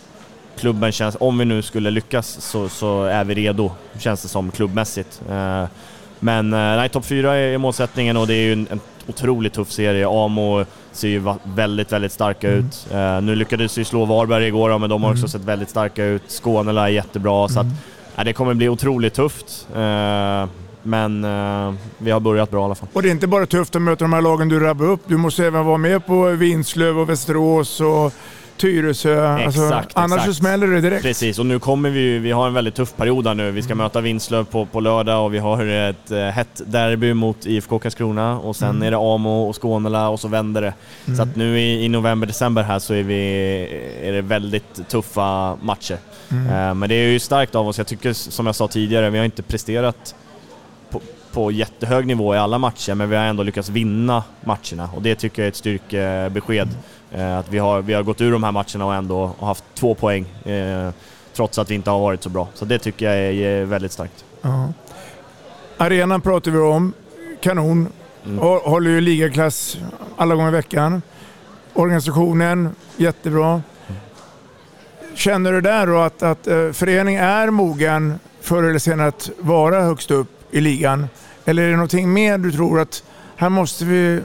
klubben 0.58 0.92
känns, 0.92 1.16
om 1.20 1.38
vi 1.38 1.44
nu 1.44 1.62
skulle 1.62 1.90
lyckas 1.90 2.40
så, 2.40 2.68
så 2.68 3.04
är 3.04 3.24
vi 3.24 3.34
redo, 3.34 3.70
känns 3.98 4.22
det 4.22 4.28
som 4.28 4.50
klubbmässigt. 4.50 5.22
Eh, 5.30 5.64
Men 6.18 6.52
eh, 6.52 6.58
nej, 6.58 6.88
topp 6.88 7.04
fyra 7.04 7.36
är 7.36 7.58
målsättningen 7.58 8.16
och 8.16 8.26
det 8.26 8.34
är 8.34 8.42
ju 8.42 8.52
en, 8.52 8.66
en 8.70 8.80
otroligt 9.06 9.52
tuff 9.52 9.70
serie. 9.70 10.08
Amo 10.08 10.64
ser 10.92 11.08
ju 11.08 11.22
väldigt, 11.42 11.92
väldigt 11.92 12.12
starka 12.12 12.50
ut. 12.50 12.86
Eh, 12.92 13.20
nu 13.20 13.34
lyckades 13.34 13.78
vi 13.78 13.84
slå 13.84 14.04
Varberg 14.04 14.46
igår, 14.46 14.78
men 14.78 14.90
de 14.90 15.02
har 15.02 15.10
också 15.10 15.28
sett 15.28 15.44
väldigt 15.44 15.70
starka 15.70 16.04
ut. 16.04 16.22
Skånela 16.42 16.88
är 16.88 16.92
jättebra, 16.92 17.48
så 17.48 17.60
att, 17.60 17.66
ja, 18.16 18.24
det 18.24 18.32
kommer 18.32 18.54
bli 18.54 18.68
otroligt 18.68 19.14
tufft. 19.14 19.68
Men 20.82 21.24
eh, 21.24 21.74
vi 21.98 22.10
har 22.10 22.20
börjat 22.20 22.50
bra 22.50 22.60
i 22.60 22.64
alla 22.64 22.74
fall. 22.74 22.88
Och 22.92 23.02
det 23.02 23.08
är 23.08 23.10
inte 23.10 23.26
bara 23.26 23.46
tufft 23.46 23.76
att 23.76 23.82
möta 23.82 24.04
de 24.04 24.12
här 24.12 24.22
lagen 24.22 24.48
du 24.48 24.60
rabbar 24.60 24.86
upp. 24.86 25.00
Du 25.06 25.16
måste 25.16 25.46
även 25.46 25.64
vara 25.66 25.78
med 25.78 26.06
på 26.06 26.24
Vinslöv 26.30 26.98
och 26.98 27.08
Västerås 27.08 27.80
och 27.80 28.12
Tyresö. 28.60 29.26
Alltså, 29.28 29.62
Exakt, 29.64 29.96
annars 29.96 30.16
exakt. 30.16 30.26
så 30.26 30.34
smäller 30.34 30.66
det 30.66 30.80
direkt. 30.80 31.02
Precis, 31.02 31.38
och 31.38 31.46
nu 31.46 31.58
kommer 31.58 31.90
vi 31.90 32.18
vi 32.18 32.30
har 32.30 32.46
en 32.46 32.54
väldigt 32.54 32.74
tuff 32.74 32.96
period 32.96 33.26
här 33.26 33.34
nu. 33.34 33.50
Vi 33.50 33.62
ska 33.62 33.74
möta 33.74 34.00
Vinslöv 34.00 34.44
på, 34.44 34.66
på 34.66 34.80
lördag 34.80 35.24
och 35.24 35.34
vi 35.34 35.38
har 35.38 35.66
ett 35.66 36.10
eh, 36.10 36.18
hett 36.18 36.60
derby 36.66 37.14
mot 37.14 37.46
IFK 37.46 37.78
Karlskrona 37.78 38.38
och 38.38 38.56
sen 38.56 38.70
Mm. 38.70 38.82
är 38.82 38.90
det 38.90 38.96
Amo 38.96 39.48
och 39.48 39.62
Skånela 39.62 40.08
och 40.08 40.20
så 40.20 40.28
vänder 40.28 40.62
det. 40.62 40.74
Så 41.16 41.22
att 41.22 41.36
nu 41.36 41.60
i, 41.60 41.84
i 41.84 41.88
november, 41.88 42.26
december 42.26 42.62
här 42.62 42.78
så 42.78 42.94
är, 42.94 43.02
vi, 43.02 43.18
är 44.02 44.12
det 44.12 44.22
väldigt 44.22 44.88
tuffa 44.88 45.56
matcher. 45.62 45.96
Mm. 46.30 46.46
Eh, 46.46 46.74
men 46.74 46.88
det 46.88 46.94
är 46.94 47.08
ju 47.08 47.18
starkt 47.18 47.54
av 47.54 47.68
oss. 47.68 47.78
Jag 47.78 47.86
tycker, 47.86 48.12
som 48.12 48.46
jag 48.46 48.54
sa 48.54 48.68
tidigare, 48.68 49.10
vi 49.10 49.18
har 49.18 49.24
inte 49.24 49.42
presterat 49.42 50.14
på, 50.90 51.00
på 51.32 51.50
jättehög 51.50 52.06
nivå 52.06 52.34
i 52.34 52.38
alla 52.38 52.58
matcher, 52.58 52.94
men 52.94 53.10
vi 53.10 53.16
har 53.16 53.24
ändå 53.24 53.42
lyckats 53.42 53.68
vinna 53.68 54.24
matcherna 54.44 54.90
och 54.96 55.02
det 55.02 55.14
tycker 55.14 55.42
jag 55.42 55.46
är 55.46 55.50
ett 55.50 55.56
styrkebesked. 55.56 56.68
Eh, 57.12 57.38
Att 57.38 57.48
vi 57.48 57.58
har, 57.58 57.82
vi 57.82 57.94
har 57.94 58.02
gått 58.02 58.20
ur 58.20 58.32
de 58.32 58.44
här 58.44 58.52
matcherna 58.52 58.86
och 58.86 58.94
ändå 58.94 59.34
haft 59.40 59.64
två 59.74 59.94
poäng, 59.94 60.24
eh, 60.44 60.90
trots 61.32 61.58
att 61.58 61.70
vi 61.70 61.74
inte 61.74 61.90
har 61.90 61.98
varit 62.00 62.22
så 62.22 62.28
bra. 62.28 62.48
Så 62.54 62.64
det 62.64 62.78
tycker 62.78 63.06
jag 63.06 63.16
är, 63.34 63.64
väldigt 63.64 63.92
starkt. 63.92 64.24
Ja. 64.42 64.72
Arenan 65.76 66.20
pratar 66.20 66.50
vi 66.50 66.58
om. 66.58 66.92
Kanon. 67.40 67.88
Mm. 68.24 68.38
Hå- 68.40 68.68
Håller 68.68 68.90
ju 68.90 69.00
ligaklass 69.00 69.78
alla 70.16 70.34
gånger 70.34 70.48
i 70.48 70.52
veckan. 70.52 71.02
Organisationen, 71.74 72.74
jättebra. 72.96 73.62
Känner 75.14 75.52
du 75.52 75.60
där 75.60 75.86
då 75.86 75.98
att, 75.98 76.22
att 76.22 76.46
eh, 76.46 76.70
föreningen 76.72 77.24
är 77.24 77.50
mogen 77.50 78.18
förr 78.40 78.62
eller 78.62 78.78
senare 78.78 79.08
att 79.08 79.30
vara 79.38 79.82
högst 79.82 80.10
upp 80.10 80.54
i 80.54 80.60
ligan? 80.60 81.08
Eller 81.44 81.62
är 81.62 81.66
det 81.70 81.76
någonting 81.76 82.12
mer 82.12 82.38
du 82.38 82.52
tror 82.52 82.80
att 82.80 83.02
här 83.36 83.48
måste 83.48 83.84
vi 83.84 84.20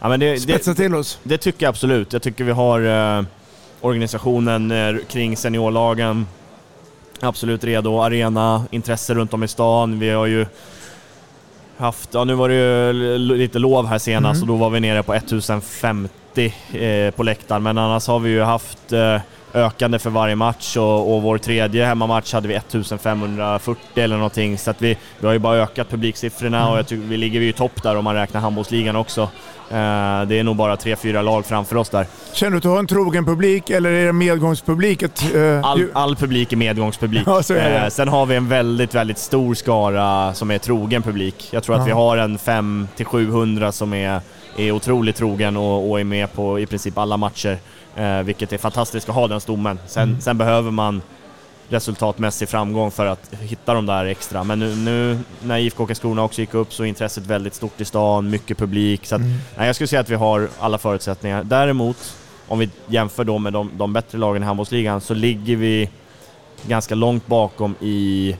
Ja, 0.00 0.08
men 0.08 0.20
det, 0.20 0.40
spetsa 0.40 0.70
det, 0.70 0.76
till 0.76 0.94
oss? 0.94 1.18
det 1.22 1.38
tycker 1.38 1.66
jag 1.66 1.70
absolut. 1.70 2.12
Jag 2.12 2.22
tycker 2.22 2.44
vi 2.44 2.52
har 2.52 2.80
eh, 3.18 3.24
organisationen 3.80 4.70
eh, 4.70 4.96
kring 5.08 5.36
seniorlagen 5.36 6.26
absolut 7.20 7.64
redo. 7.64 8.02
Arena, 8.02 8.64
intresse 8.70 9.14
runt 9.14 9.34
om 9.34 9.42
i 9.42 9.48
stan. 9.48 9.98
Vi 9.98 10.10
har 10.10 10.26
ju 10.26 10.46
haft, 11.76 12.14
ja 12.14 12.24
nu 12.24 12.34
var 12.34 12.48
det 12.48 12.54
ju 12.54 13.18
lite 13.18 13.58
lov 13.58 13.86
här 13.86 13.98
senast 13.98 14.42
och 14.42 14.48
då 14.48 14.56
var 14.56 14.70
vi 14.70 14.80
nere 14.80 15.02
på 15.02 15.14
1050 15.14 16.54
eh, 16.72 17.10
på 17.10 17.22
läktaren. 17.22 17.62
Men 17.62 17.78
annars 17.78 18.06
har 18.06 18.18
vi 18.18 18.30
ju 18.30 18.42
haft 18.42 18.92
eh, 18.92 19.20
ökande 19.54 19.98
för 19.98 20.10
varje 20.10 20.36
match 20.36 20.76
och, 20.76 21.14
och 21.14 21.22
vår 21.22 21.38
tredje 21.38 21.86
hemmamatch 21.86 22.32
hade 22.32 22.48
vi 22.48 22.54
1540 22.54 23.80
eller 23.94 24.16
någonting. 24.16 24.58
Så 24.58 24.70
att 24.70 24.82
vi, 24.82 24.98
vi 25.18 25.26
har 25.26 25.32
ju 25.32 25.38
bara 25.38 25.56
ökat 25.56 25.90
publiksiffrorna 25.90 26.70
och 26.70 26.78
jag 26.78 26.86
tycker 26.86 27.04
vi 27.06 27.16
ligger 27.16 27.40
ju 27.40 27.52
topp 27.52 27.82
där 27.82 27.96
om 27.96 28.04
man 28.04 28.14
räknar 28.14 28.40
handbollsligan 28.40 28.96
också. 28.96 29.28
Eh, 29.70 29.76
det 30.28 30.38
är 30.38 30.42
nog 30.44 30.56
bara 30.56 30.76
tre, 30.76 30.96
fyra 30.96 31.22
lag 31.22 31.46
framför 31.46 31.76
oss 31.76 31.88
där. 31.88 32.06
Känner 32.32 32.50
du 32.50 32.56
att 32.56 32.62
du 32.62 32.68
har 32.68 32.78
en 32.78 32.86
trogen 32.86 33.24
publik 33.24 33.70
eller 33.70 33.90
är 33.90 34.06
det 34.06 34.12
medgångspublik? 34.12 35.02
Att, 35.02 35.34
eh, 35.34 35.60
All, 35.64 35.86
all 35.92 36.16
publik 36.16 36.52
är 36.52 36.56
medgångspublik. 36.56 37.22
Ja, 37.26 37.42
är. 37.54 37.82
Eh, 37.84 37.88
sen 37.88 38.08
har 38.08 38.26
vi 38.26 38.36
en 38.36 38.48
väldigt, 38.48 38.94
väldigt 38.94 39.18
stor 39.18 39.54
skara 39.54 40.34
som 40.34 40.50
är 40.50 40.58
trogen 40.58 41.02
publik. 41.02 41.48
Jag 41.52 41.62
tror 41.62 41.74
att 41.74 41.80
Ja. 41.80 41.84
vi 41.84 41.92
har 41.92 42.16
en 42.16 42.38
500-700 42.38 43.70
som 43.70 43.92
är, 43.94 44.20
är 44.56 44.70
otroligt 44.72 45.16
trogen 45.16 45.56
och, 45.56 45.90
och 45.90 46.00
är 46.00 46.04
med 46.04 46.32
på 46.32 46.58
i 46.60 46.66
princip 46.66 46.98
alla 46.98 47.16
matcher. 47.16 47.58
Eh, 47.96 48.18
vilket 48.22 48.52
är 48.52 48.58
fantastiskt 48.58 49.08
att 49.08 49.14
ha 49.14 49.28
den 49.28 49.40
stommen. 49.40 49.78
Sen, 49.86 50.02
Mm. 50.08 50.20
sen 50.20 50.38
behöver 50.38 50.70
man 50.70 51.02
resultatmässig 51.68 52.48
framgång 52.48 52.90
för 52.90 53.06
att 53.06 53.34
hitta 53.40 53.74
de 53.74 53.86
där 53.86 54.04
extra. 54.04 54.44
Men 54.44 54.58
nu, 54.58 54.76
nu 54.76 55.18
när 55.42 55.58
IFK 55.58 55.86
Karlskrona 55.86 56.22
också 56.22 56.40
gick 56.40 56.54
upp 56.54 56.72
så 56.72 56.82
är 56.82 56.86
intresset 56.86 57.26
väldigt 57.26 57.54
stort 57.54 57.80
i 57.80 57.84
stan, 57.84 58.30
mycket 58.30 58.58
publik. 58.58 59.06
Så 59.06 59.14
att, 59.14 59.20
Mm. 59.20 59.32
nej, 59.56 59.66
jag 59.66 59.74
skulle 59.74 59.88
säga 59.88 60.00
att 60.00 60.10
vi 60.10 60.14
har 60.14 60.48
alla 60.60 60.78
förutsättningar. 60.78 61.44
Däremot, 61.44 62.16
om 62.48 62.58
vi 62.58 62.70
jämför 62.86 63.24
då 63.24 63.38
med 63.38 63.52
de, 63.52 63.70
de 63.76 63.92
bättre 63.92 64.18
lagen 64.18 64.42
i 64.42 64.46
handbollsligan, 64.46 65.00
så 65.00 65.14
ligger 65.14 65.56
vi 65.56 65.90
ganska 66.66 66.94
långt 66.94 67.26
bakom 67.26 67.74
i 67.80 68.36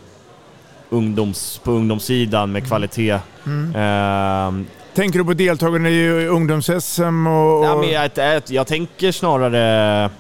ungdoms, 0.91 1.61
på 1.65 1.71
ungdomssidan 1.71 2.53
med 2.53 2.67
kvalitet. 2.67 3.19
Mm. 3.47 3.75
Ehm, 3.77 4.67
Tänker 4.95 5.19
du 5.19 5.25
på 5.25 5.35
deltagarna 5.35 5.89
i 5.89 6.27
ungdoms-SM 6.29 7.27
och... 7.27 7.59
och 7.59 7.65
Ja, 7.65 7.77
men 7.77 7.91
jag, 7.91 8.11
jag, 8.15 8.43
jag 8.47 8.67
tänker 8.67 9.13
snarare 9.13 10.11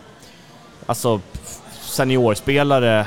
alltså 0.86 1.20
seniorspelare 1.94 3.06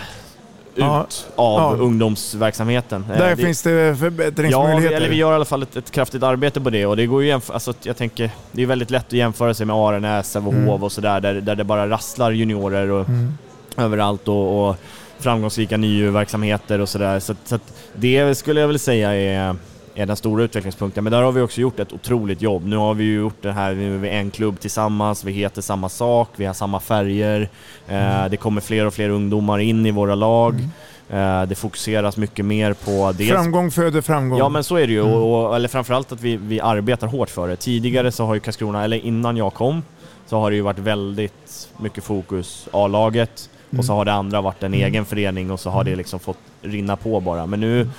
Ja. 0.80 1.06
ut 1.10 1.28
av 1.36 1.78
Ja. 1.78 1.84
ungdomsverksamheten. 1.84 3.06
Eh, 3.12 3.18
där 3.18 3.30
det- 3.30 3.38
finns 3.44 3.62
det 3.62 3.72
Ja, 3.72 3.96
förbättringsmöjligheter. 3.96 4.96
eller 4.96 5.10
vi 5.10 5.16
gör 5.16 5.32
i 5.32 5.36
alla 5.36 5.46
fall 5.46 5.64
ett, 5.64 5.76
ett 5.76 5.92
kraftigt 5.92 6.24
arbete 6.24 6.62
på 6.62 6.70
det 6.70 6.86
och 6.86 6.98
det 6.98 7.06
går 7.06 7.22
ju 7.22 7.28
jämför, 7.28 7.54
alltså 7.54 7.74
jag 7.84 7.98
tänker, 7.98 8.30
det 8.52 8.62
är 8.62 8.66
väldigt 8.66 8.92
lätt 8.92 9.06
att 9.08 9.14
jämföra 9.14 9.54
sig 9.54 9.66
med 9.66 9.76
Arenäs, 9.76 10.32
Sävehof 10.32 10.54
Mm. 10.56 10.70
och 10.84 10.92
sådär 10.92 11.20
där, 11.20 11.34
där 11.34 11.56
det 11.56 11.64
bara 11.64 11.90
rasslar 11.90 12.32
juniorer 12.32 12.92
och 12.92 13.10
Mm. 13.10 13.38
överallt 13.78 14.28
och, 14.28 14.70
och 14.70 14.76
framgångsrika 15.20 15.78
NIU-verksamheter 15.78 16.82
och 16.82 16.90
sådär. 16.90 17.20
Så, 17.20 17.36
så 17.46 17.60
det 17.96 18.36
skulle 18.38 18.62
jag 18.62 18.68
väl 18.68 18.80
säga 18.80 19.14
är, 19.16 19.56
är 19.98 20.06
den 20.06 20.16
stora 20.16 20.44
utvecklingspunkten. 20.44 21.04
Men 21.04 21.12
där 21.12 21.22
har 21.22 21.32
vi 21.32 21.42
också 21.42 21.62
gjort 21.62 21.80
ett 21.80 21.94
otroligt 21.94 22.42
jobb. 22.42 22.66
Nu 22.66 22.78
har 22.78 22.94
vi 22.94 23.04
ju 23.04 23.16
gjort 23.16 23.42
det 23.42 23.52
här, 23.52 23.74
nu 23.74 23.96
är 23.96 24.00
vi 24.00 24.10
en 24.10 24.32
klubb 24.32 24.60
tillsammans, 24.60 25.24
vi 25.24 25.32
heter 25.32 25.62
samma 25.62 25.90
sak, 25.90 26.30
vi 26.36 26.46
har 26.46 26.54
samma 26.54 26.80
färger. 26.80 27.50
Eh, 27.88 28.26
det 28.30 28.38
kommer 28.38 28.62
fler 28.62 28.86
och 28.86 28.94
fler 28.94 29.10
ungdomar 29.10 29.60
in 29.60 29.86
i 29.86 29.92
våra 29.92 30.16
lag. 30.16 30.56
Eh, 31.10 31.44
det 31.44 31.56
fokuseras 31.56 32.18
mycket 32.18 32.46
mer 32.46 32.74
på 32.74 33.12
dels 33.18 33.32
Framgång 33.32 33.72
föder 33.72 34.02
framgång. 34.02 34.40
Ja 34.40 34.50
men 34.50 34.64
så 34.64 34.76
är 34.76 34.88
det 34.88 34.94
ju, 34.94 35.02
Mm. 35.02 35.14
och, 35.14 35.56
eller 35.56 35.68
framförallt 35.68 36.12
att 36.12 36.22
vi, 36.22 36.38
vi 36.38 36.62
arbetar 36.62 37.08
hårt 37.08 37.30
för 37.30 37.48
det. 37.48 37.56
Tidigare 37.56 38.12
så 38.12 38.26
har 38.26 38.34
ju 38.34 38.40
Karlskrona, 38.40 38.84
eller 38.84 39.06
innan 39.06 39.38
jag 39.38 39.54
kom, 39.54 39.84
så 40.26 40.40
har 40.40 40.50
det 40.50 40.56
ju 40.56 40.62
varit 40.62 40.80
väldigt 40.80 41.70
mycket 41.78 42.04
fokus 42.04 42.68
A-laget 42.72 43.50
Och 43.78 43.86
så 43.86 43.94
har 43.94 44.06
det 44.06 44.14
andra 44.14 44.42
varit 44.42 44.64
en 44.64 44.74
egen 44.74 45.06
förening 45.06 45.52
och 45.52 45.60
så 45.60 45.70
har 45.70 45.84
det 45.84 45.96
liksom 45.96 46.20
fått 46.20 46.38
rinna 46.62 46.96
på 46.96 47.20
bara. 47.20 47.46
Men 47.46 47.60
nu, 47.60 47.90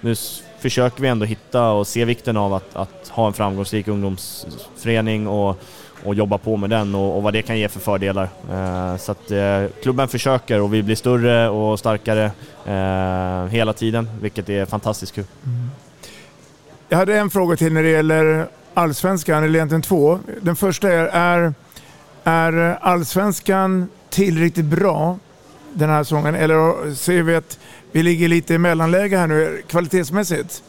nu 0.00 0.14
försöker 0.60 1.02
vi 1.02 1.08
ändå 1.08 1.26
hitta 1.26 1.70
och 1.70 1.86
se 1.86 2.04
vikten 2.04 2.36
av 2.36 2.54
att, 2.54 2.76
att 2.76 3.08
ha 3.08 3.26
en 3.26 3.32
framgångsrik 3.32 3.88
ungdomsförening 3.88 5.28
och, 5.28 5.56
och 6.04 6.14
jobba 6.14 6.38
på 6.38 6.56
med 6.56 6.70
den 6.70 6.94
och, 6.94 7.16
och 7.16 7.22
vad 7.22 7.32
det 7.32 7.42
kan 7.42 7.58
ge 7.58 7.68
för 7.68 7.80
fördelar. 7.80 8.28
Eh, 8.52 8.96
så 8.96 9.12
att 9.12 9.30
eh, 9.30 9.64
klubben 9.82 10.08
försöker 10.08 10.60
och 10.60 10.74
vi 10.74 10.82
blir 10.82 10.96
större 10.96 11.48
och 11.48 11.78
starkare 11.78 12.24
eh, 12.66 13.46
hela 13.50 13.72
tiden, 13.72 14.10
vilket 14.20 14.48
är 14.48 14.66
fantastiskt 14.66 15.14
kul. 15.14 15.24
Mm. 15.46 15.70
Jag 16.88 16.98
hade 16.98 17.18
en 17.18 17.30
fråga 17.30 17.56
till 17.56 17.72
när 17.72 17.82
det 17.82 17.88
gäller 17.90 18.46
allsvenskan, 18.74 19.44
eller 19.44 19.54
egentligen 19.54 19.82
två. 19.82 20.18
Den 20.40 20.56
första 20.56 20.92
är, 20.92 21.10
är, 21.12 21.54
är 22.24 22.78
allsvenskan 22.80 23.88
tillräckligt 24.10 24.66
bra 24.66 25.18
den 25.72 25.90
här 25.90 26.04
säsongen? 26.04 26.34
Eller 26.34 26.94
ser 26.94 27.22
vi 27.22 27.34
att 27.36 27.58
vi 27.92 28.02
ligger 28.02 28.28
lite 28.28 28.54
i 28.54 28.58
mellanläge 28.58 29.18
här 29.18 29.26
nu 29.26 29.62
kvalitetsmässigt? 29.66 30.62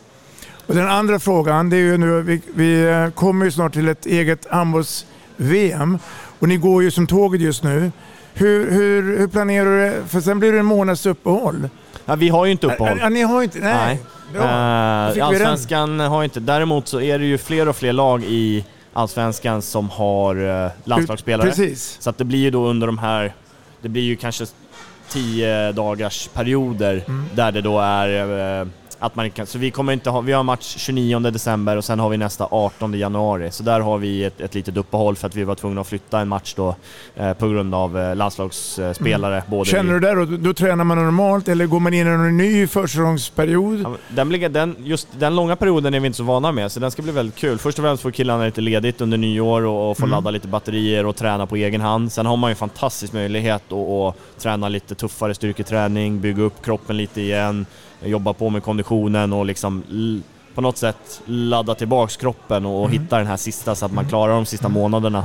Och 0.68 0.76
den 0.76 0.88
andra 0.88 1.20
frågan, 1.20 1.70
det 1.70 1.76
är 1.76 1.82
ju 1.82 1.98
nu, 1.98 2.22
vi, 2.22 2.42
vi 2.54 3.12
kommer 3.16 3.46
ju 3.46 3.52
snart 3.52 3.74
till 3.74 3.88
ett 3.88 4.06
eget 4.06 4.48
handbolls-VM 4.52 6.00
och 6.40 6.48
ni 6.48 6.58
går 6.58 6.84
ju 6.84 6.92
som 6.92 7.08
tåget 7.08 7.42
just 7.42 7.64
nu. 7.64 7.92
Hur, 8.34 8.72
hur, 8.72 9.18
hur 9.18 9.28
planerar 9.28 9.66
du 9.66 9.80
det? 9.80 10.08
För 10.08 10.22
sen 10.22 10.40
blir 10.40 10.54
det 10.54 10.60
en 10.60 10.66
månads 10.66 11.06
uppehåll. 11.06 11.70
Ja, 12.06 12.16
vi 12.16 12.30
har 12.30 12.46
ju 12.46 12.52
inte 12.52 12.68
uppehåll. 12.68 12.98
Ja, 13.02 13.10
ni 13.10 13.22
har 13.22 13.44
inte, 13.44 13.60
nej. 13.60 13.94
Eh, 13.94 15.14
vi 15.14 15.20
den. 15.20 15.22
Allsvenskan 15.22 16.00
har 16.00 16.24
inte, 16.24 16.40
däremot 16.40 16.88
så 16.88 17.02
är 17.02 17.20
det 17.20 17.26
ju 17.26 17.38
fler 17.38 17.68
och 17.68 17.76
fler 17.76 17.94
lag 17.94 18.24
i 18.24 18.66
Allsvenskan 18.94 19.62
som 19.62 19.90
har 19.90 20.66
eh, 20.66 20.72
landslagsspelare. 20.84 21.48
Precis. 21.48 21.98
Så 22.00 22.10
att 22.10 22.18
det 22.18 22.26
blir 22.26 22.40
ju 22.40 22.52
då 22.52 22.68
under 22.68 22.88
de 22.88 22.98
här, 22.98 23.34
det 23.82 23.90
blir 23.90 24.04
ju 24.04 24.16
kanske 24.16 24.46
10 25.10 25.72
dagars 25.72 26.28
perioder 26.34 27.04
Mm. 27.08 27.26
där 27.36 27.52
det 27.52 27.62
då 27.62 27.80
är 27.80 28.60
eh, 28.62 28.68
att 29.00 29.16
man 29.16 29.26
inte 29.26 29.36
kan, 29.38 29.46
så 29.46 29.58
vi 29.58 29.72
kommer 29.72 29.94
inte 29.94 30.10
ha, 30.10 30.22
vi 30.22 30.32
har 30.34 30.44
match 30.44 30.76
29 30.78 31.20
december 31.20 31.78
och 31.78 31.86
sen 31.86 32.00
har 32.00 32.10
vi 32.10 32.18
nästa 32.18 32.48
18 32.52 32.94
januari. 32.94 33.52
Så 33.52 33.64
där 33.64 33.80
har 33.80 33.98
vi 33.98 34.24
ett, 34.24 34.42
ett 34.42 34.56
litet 34.56 34.78
uppehåll 34.78 35.16
för 35.16 35.28
att 35.28 35.36
vi 35.36 35.44
var 35.44 35.56
tvungna 35.56 35.82
att 35.82 35.88
flytta 35.88 36.20
en 36.20 36.28
match 36.28 36.54
då 36.58 36.76
eh, 37.16 37.34
på 37.34 37.48
grund 37.48 37.76
av 37.76 37.98
eh, 37.98 38.16
landslagsspelare. 38.16 39.44
Både 39.48 39.70
Känner 39.70 39.94
du 39.94 40.00
där 40.00 40.16
då, 40.16 40.26
då 40.26 40.54
tränar 40.54 40.84
man 40.84 40.98
normalt 40.98 41.48
eller 41.48 41.66
går 41.66 41.80
man 41.80 41.94
in 41.94 42.08
i 42.08 42.10
en 42.10 42.38
ny 42.38 42.68
försäsongsperiod? 42.68 43.82
Ja, 43.84 43.96
Den, 44.10 44.30
blir- 44.30 44.50
den, 44.50 44.76
just 44.84 45.08
den 45.20 45.36
långa 45.36 45.56
perioden 45.56 45.94
är 45.94 46.00
vi 46.00 46.06
inte 46.08 46.18
så 46.18 46.24
vana 46.24 46.52
med, 46.52 46.72
så 46.72 46.80
den 46.80 46.92
ska 46.92 47.02
bli 47.02 47.12
väldigt 47.12 47.36
kul. 47.36 47.58
Först 47.58 47.80
och 47.80 47.84
främst 47.86 48.04
får 48.04 48.12
killarna 48.12 48.46
lite 48.46 48.62
ledigt 48.62 49.02
under 49.02 49.18
nyår 49.18 49.62
och, 49.66 49.90
och 49.92 49.98
få 49.98 50.04
Mm. 50.04 50.12
ladda 50.12 50.32
lite 50.32 50.48
batterier 50.48 51.06
och 51.06 51.16
träna 51.16 51.46
på 51.46 51.56
egen 51.56 51.82
hand. 51.82 52.12
Sen 52.12 52.26
har 52.26 52.38
man 52.38 52.50
ju 52.50 52.52
en 52.52 52.56
fantastisk 52.58 53.14
möjlighet 53.14 53.72
att, 53.72 53.74
att 53.90 54.16
träna 54.42 54.70
lite 54.70 54.96
tuffare 54.96 55.34
styrketräning, 55.34 56.22
bygga 56.22 56.44
upp 56.44 56.62
kroppen 56.66 56.98
lite 56.98 57.22
igen, 57.22 57.66
jobba 58.04 58.34
på 58.34 58.50
med 58.50 58.64
konditionen 58.64 59.34
och 59.34 59.46
liksom 59.46 59.84
på 60.56 60.62
något 60.62 60.78
sätt 60.78 61.22
ladda 61.26 61.76
tillbaks 61.76 62.18
kroppen 62.18 62.66
och, 62.66 62.86
Mm. 62.86 63.02
hitta 63.02 63.18
den 63.18 63.28
här 63.28 63.38
sista 63.38 63.76
så 63.76 63.86
att 63.86 63.92
man 63.92 64.10
klarar 64.10 64.34
de 64.34 64.46
sista 64.46 64.70
månaderna. 64.70 65.24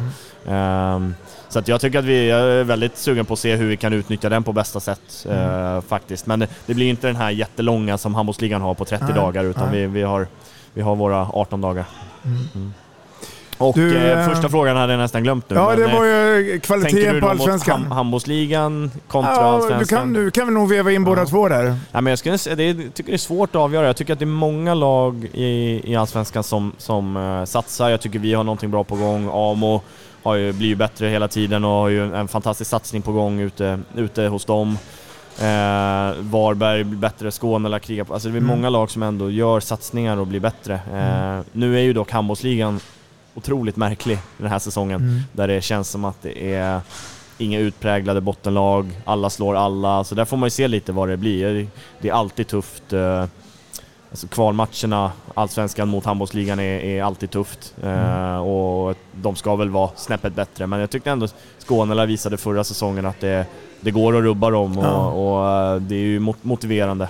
Ehm, 0.49 1.15
så 1.49 1.59
att 1.59 1.69
jag 1.69 1.81
tycker 1.81 1.99
att 1.99 2.05
vi 2.05 2.31
är 2.31 2.65
väldigt 2.65 2.97
sugen 2.97 3.27
på 3.27 3.33
att 3.33 3.39
se 3.41 3.57
hur 3.57 3.69
vi 3.69 3.77
kan 3.77 3.93
utnyttja 3.93 4.29
den 4.29 4.43
på 4.43 4.53
bästa 4.53 4.81
sätt 4.81 5.27
Mm. 5.29 5.75
eh, 5.77 5.81
faktiskt. 5.81 6.27
Men 6.27 6.39
det, 6.39 6.49
det 6.67 6.75
blir 6.75 6.87
inte 6.91 7.07
den 7.07 7.17
här 7.17 7.31
jättelånga 7.31 7.99
som 7.99 8.15
handbollsligan 8.15 8.63
har 8.63 8.75
på 8.75 8.85
30 8.85 9.05
Nej, 9.05 9.15
dagar 9.15 9.45
utan 9.45 9.73
vi, 9.73 9.87
vi, 9.87 10.03
har, 10.03 10.27
vi 10.75 10.83
har 10.83 10.97
våra 10.97 11.27
18 11.33 11.61
dagar. 11.61 11.85
Mm. 12.25 12.73
Och 13.59 13.75
Du, 13.75 13.97
eh, 13.97 14.21
eh, 14.21 14.29
första 14.29 14.49
frågan 14.49 14.77
hade 14.77 14.93
jag 14.93 15.01
nästan 15.01 15.23
glömt 15.23 15.51
nu. 15.51 15.57
Ja, 15.57 15.77
det 15.77 15.85
eh, 15.85 15.99
var 15.99 16.05
ju 16.05 16.45
tänker 16.51 16.59
kvaliteten 16.67 17.15
du 17.15 17.21
på 17.21 17.29
allsvenskan. 17.29 17.81
ham- 17.85 17.93
handbollsligan 17.95 18.91
kontra 19.09 19.33
Ja, 19.33 19.41
du 19.41 19.47
allsvenskan? 19.47 19.99
kan, 19.99 20.13
du 20.13 20.31
kan 20.31 20.45
väl 20.47 20.55
nog 20.55 20.69
veva 20.69 20.93
in 20.93 21.05
båda 21.05 21.25
två 21.27 21.49
där. 21.49 21.77
Ja, 21.93 22.01
men 22.01 22.11
jag 22.11 22.19
skulle 22.19 22.37
det 22.57 22.65
jag 22.67 22.95
tycker 22.95 23.11
det 23.11 23.17
är 23.17 23.19
svårt 23.19 23.51
att 23.51 23.57
avgöra. 23.63 23.87
Jag 23.87 23.97
tycker 23.97 24.13
att 24.13 24.19
det 24.19 24.25
är 24.25 24.27
många 24.27 24.75
lag 24.75 25.25
i, 25.33 25.81
i 25.93 25.97
Allsvenskan 25.97 26.43
som, 26.45 26.73
som 26.79 27.17
eh, 27.17 27.45
satsar. 27.45 27.89
Jag 27.91 28.01
tycker 28.01 28.19
vi 28.19 28.35
har 28.35 28.45
någonting 28.45 28.71
bra 28.71 28.85
på 28.85 28.97
gång. 28.97 29.29
Amo 29.33 29.81
har 30.23 30.35
ju, 30.35 30.53
blir 30.53 30.69
ju 30.69 30.75
bättre 30.77 31.07
hela 31.09 31.29
tiden 31.29 31.65
och 31.65 31.71
har 31.71 31.89
ju 31.89 32.15
en, 32.15 32.29
fantastisk 32.29 32.71
satsning 32.71 33.03
på 33.03 33.13
gång 33.13 33.41
ute, 33.41 33.81
ute 33.97 34.23
hos 34.23 34.45
dem. 34.45 34.79
Eh, 35.39 35.45
Varberg 36.21 36.85
blir 36.85 36.99
bättre, 36.99 37.31
Skåne 37.33 37.69
lär 37.69 37.79
kriga 37.79 38.05
på. 38.05 38.15
Alltså 38.15 38.29
det 38.29 38.33
är 38.35 38.39
Mm. 38.41 38.49
många 38.57 38.71
lag 38.71 38.91
som 38.91 39.03
ändå 39.03 39.31
gör 39.31 39.61
satsningar 39.61 40.17
och 40.17 40.27
blir 40.27 40.41
bättre. 40.41 40.75
Eh, 40.75 41.45
Nu 41.53 41.77
är 41.77 41.81
ju 41.83 41.93
dock 41.93 42.11
handbollsligan 42.11 42.81
otroligt 43.35 43.77
märklig 43.77 44.19
den 44.39 44.47
här 44.51 44.59
säsongen. 44.59 45.01
Mm. 45.01 45.21
Där 45.33 45.49
det 45.49 45.61
känns 45.61 45.89
som 45.91 46.05
att 46.05 46.23
det 46.23 46.55
är 46.55 46.81
inga 47.39 47.59
utpräglade 47.59 48.21
bottenlag, 48.21 49.01
alla 49.05 49.31
slår 49.31 49.57
alla. 49.57 50.05
Så 50.05 50.15
där 50.15 50.25
får 50.25 50.37
man 50.37 50.47
ju 50.47 50.51
se 50.51 50.69
lite 50.69 50.93
vad 50.93 51.09
det 51.09 51.17
blir. 51.17 51.67
Det 52.01 52.09
är 52.09 52.13
alltid 52.13 52.47
tufft. 52.47 52.93
eh, 52.93 53.25
Alltså 54.11 54.27
kvalmatcherna, 54.29 55.13
allsvenskan 55.35 55.89
mot 55.89 56.05
handbollsligan 56.05 56.59
är, 56.59 56.81
är 56.81 57.03
alltid 57.03 57.31
tufft. 57.31 57.75
Eh, 57.83 58.37
och 58.37 58.97
de 59.15 59.37
ska 59.37 59.57
väl 59.57 59.71
vara 59.71 59.91
snäppet 59.97 60.35
bättre. 60.35 60.67
Men 60.67 60.81
jag 60.81 60.91
tyckte 60.91 61.11
ändå 61.11 61.29
Skåne 61.59 62.07
visade 62.07 62.37
förra 62.37 62.65
säsongen 62.65 63.07
att 63.07 63.21
det, 63.21 63.47
det 63.81 63.91
går 63.91 64.17
att 64.17 64.23
rubba 64.23 64.51
dem 64.51 64.79
och, 64.79 64.85
Ja. 64.85 65.07
och 65.11 65.49
eh, 65.75 65.81
det 65.81 65.95
är 65.95 65.99
ju 65.99 66.19
mot- 66.21 66.45
motiverande. 66.45 67.09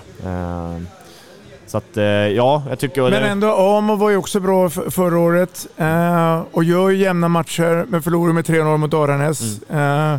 Så 1.75 1.79
att 1.79 1.97
eh, 1.97 2.03
ja, 2.03 2.63
jag 2.69 2.79
tycker... 2.79 3.01
Men 3.01 3.23
ändå, 3.23 3.55
Amo 3.55 3.95
var 3.95 4.09
ju 4.09 4.17
också 4.17 4.39
bra 4.39 4.69
förra 4.69 5.19
året 5.19 5.67
eh, 5.77 6.43
och 6.51 6.63
gör 6.63 6.89
ju 6.89 6.97
jämna 6.97 7.27
matcher 7.27 7.85
men 7.89 8.01
förlorar 8.01 8.33
med 8.33 8.45
3-0 8.45 8.77
mot 8.77 8.93
Aranäs. 8.93 9.61
Eh, 9.61 10.17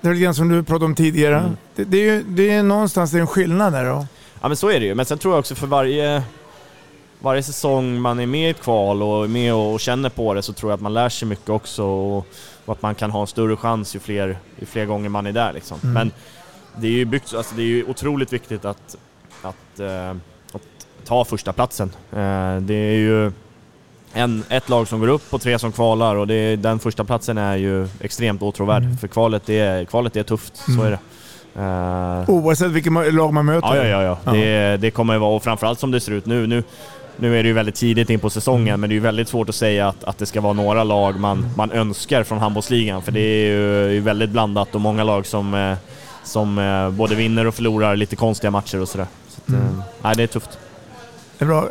det 0.00 0.08
är 0.08 0.12
lite 0.12 0.22
grann 0.22 0.34
som 0.34 0.48
du 0.48 0.62
pratade 0.62 0.84
om 0.84 0.94
tidigare. 0.94 1.38
Mm. 1.38 1.56
Det, 1.74 1.84
det, 1.84 1.96
är 1.96 2.04
ju 2.04 2.22
det 2.22 2.50
är 2.50 2.62
någonstans 2.62 3.10
det 3.10 3.18
är 3.18 3.20
en 3.20 3.26
skillnad 3.26 3.72
där 3.72 3.84
då. 3.84 4.06
Ja 4.40 4.48
men 4.48 4.56
så 4.56 4.68
är 4.68 4.80
det 4.80 4.86
ju, 4.86 4.94
men 4.94 5.06
sen 5.06 5.18
tror 5.18 5.34
jag 5.34 5.38
också 5.38 5.54
för 5.54 5.66
varje, 5.66 6.22
varje 7.18 7.42
säsong 7.42 8.00
man 8.00 8.20
är 8.20 8.26
med 8.26 8.46
i 8.46 8.50
ett 8.50 8.62
kval 8.62 9.02
och 9.02 9.24
är 9.24 9.28
med 9.28 9.54
och 9.54 9.80
känner 9.80 10.08
på 10.08 10.34
det 10.34 10.42
så 10.42 10.52
tror 10.52 10.72
jag 10.72 10.76
att 10.76 10.82
man 10.82 10.94
lär 10.94 11.08
sig 11.08 11.28
mycket 11.28 11.50
också 11.50 11.84
och, 11.84 12.26
och 12.64 12.72
att 12.72 12.82
man 12.82 12.94
kan 12.94 13.10
ha 13.10 13.20
en 13.20 13.26
större 13.26 13.56
chans 13.56 13.96
ju 13.96 13.98
fler, 13.98 14.38
ju 14.58 14.66
fler 14.66 14.86
gånger 14.86 15.08
man 15.08 15.26
är 15.26 15.32
där 15.32 15.52
liksom. 15.52 15.78
Mm. 15.82 15.94
Men 15.94 16.12
det 16.76 16.86
är 16.86 16.92
ju 16.92 17.04
byggt, 17.04 17.34
alltså 17.34 17.54
det 17.54 17.62
är 17.62 17.66
ju 17.66 17.84
otroligt 17.84 18.32
viktigt 18.32 18.64
att, 18.64 18.96
att, 19.42 19.80
eh, 19.80 20.10
att 20.10 20.16
ta 21.10 21.24
första 21.24 21.52
platsen. 21.52 21.90
Eh, 22.12 22.56
det 22.60 22.74
är 22.74 22.96
ju 22.96 23.32
en, 24.12 24.44
ett 24.48 24.68
lag 24.68 24.88
som 24.88 25.00
går 25.00 25.08
upp 25.08 25.34
och 25.34 25.40
tre 25.40 25.58
som 25.58 25.72
kvalar 25.72 26.16
och 26.16 26.26
det, 26.26 26.56
den 26.56 26.78
första 26.78 27.04
platsen 27.04 27.38
är 27.38 27.56
ju 27.56 27.88
extremt 28.00 28.42
åtråvärd 28.42 28.82
Mm. 28.82 28.96
för 28.96 29.08
kvalet 29.08 29.48
är, 29.48 29.84
kvalet 29.84 30.16
är 30.16 30.22
tufft, 30.22 30.56
så 30.56 30.72
Mm. 30.72 30.86
är 30.86 30.90
det. 30.90 30.98
Eh, 32.28 32.30
Oavsett 32.34 32.70
vilket 32.70 33.14
lag 33.14 33.32
man 33.34 33.44
möter. 33.46 33.76
Ja, 33.76 33.86
ja, 33.86 34.02
ja. 34.02 34.18
ja. 34.24 34.32
Det, 34.32 34.76
det 34.76 34.90
kommer 34.90 35.18
vara, 35.18 35.30
och 35.30 35.42
framförallt 35.42 35.78
som 35.80 35.90
det 35.90 36.00
ser 36.00 36.12
ut 36.12 36.26
nu. 36.26 36.46
Nu, 36.46 36.62
nu 37.16 37.38
är 37.38 37.42
det 37.42 37.46
ju 37.48 37.52
väldigt 37.54 37.74
tidigt 37.74 38.10
in 38.10 38.20
på 38.20 38.30
säsongen, 38.30 38.80
men 38.80 38.90
det 38.90 38.92
är 38.92 38.96
ju 38.96 39.00
väldigt 39.00 39.28
svårt 39.28 39.48
att 39.48 39.54
säga 39.54 39.88
att, 39.88 40.04
att 40.04 40.18
det 40.18 40.26
ska 40.26 40.40
vara 40.40 40.52
några 40.52 40.84
lag 40.84 41.20
man, 41.20 41.48
man 41.56 41.70
önskar 41.72 42.22
från 42.24 42.38
handbollsligan, 42.38 43.02
för 43.02 43.12
det 43.12 43.20
är 43.20 43.88
ju 43.90 44.00
väldigt 44.00 44.30
blandat 44.30 44.74
och 44.74 44.80
många 44.80 45.04
lag 45.04 45.26
som, 45.26 45.54
eh, 45.54 45.76
som 46.24 46.56
både 46.98 47.14
vinner 47.14 47.46
och 47.46 47.54
förlorar 47.54 47.96
lite 47.96 48.16
konstiga 48.16 48.50
matcher 48.50 48.80
och 48.80 48.88
sådär. 48.88 49.06
Så 49.28 49.40
att, 49.42 49.48
Mm. 49.48 49.82
nej, 50.02 50.16
det 50.16 50.22
är 50.22 50.26
tufft. 50.26 50.58
Det 51.40 51.44
är 51.44 51.48
bra. 51.48 51.68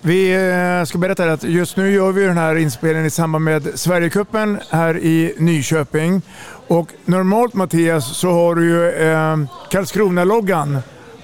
Vi 0.00 0.32
eh, 0.34 0.84
ska 0.84 0.98
berätta 0.98 1.32
att 1.32 1.42
just 1.42 1.76
nu 1.76 1.92
gör 1.92 2.12
vi 2.12 2.24
den 2.24 2.38
här 2.38 2.56
inspelningen 2.56 3.06
i 3.06 3.10
samband 3.10 3.44
med 3.44 3.68
Sverigecupen 3.74 4.60
här 4.70 4.96
i 4.98 5.34
Nyköping. 5.38 6.22
Och 6.68 6.88
normalt 7.04 7.54
Mattias 7.54 8.16
så 8.16 8.30
har 8.30 8.54
du 8.54 8.64
ju 8.64 8.90
eh, 8.90 9.36
Karlskrona-loggan 9.70 10.78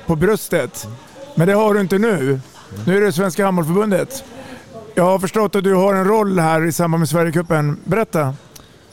på 0.07 0.17
bröstet. 0.17 0.89
Men 1.35 1.49
det 1.49 1.55
har 1.55 1.75
du 1.75 1.81
inte 1.81 1.99
nu. 1.99 2.41
Nu 2.87 2.97
är 2.97 3.01
det 3.01 3.13
Svenska 3.13 3.45
Handbollförbundet. 3.45 4.25
Jag 4.95 5.05
har 5.05 5.19
förstått 5.19 5.57
att 5.57 5.65
du 5.65 5.75
har 5.75 5.95
en 5.95 6.05
roll 6.05 6.39
här 6.39 6.67
i 6.67 6.73
samband 6.73 6.99
med 6.99 7.09
Sverigecupen. 7.09 7.77
Berätta. 7.85 8.35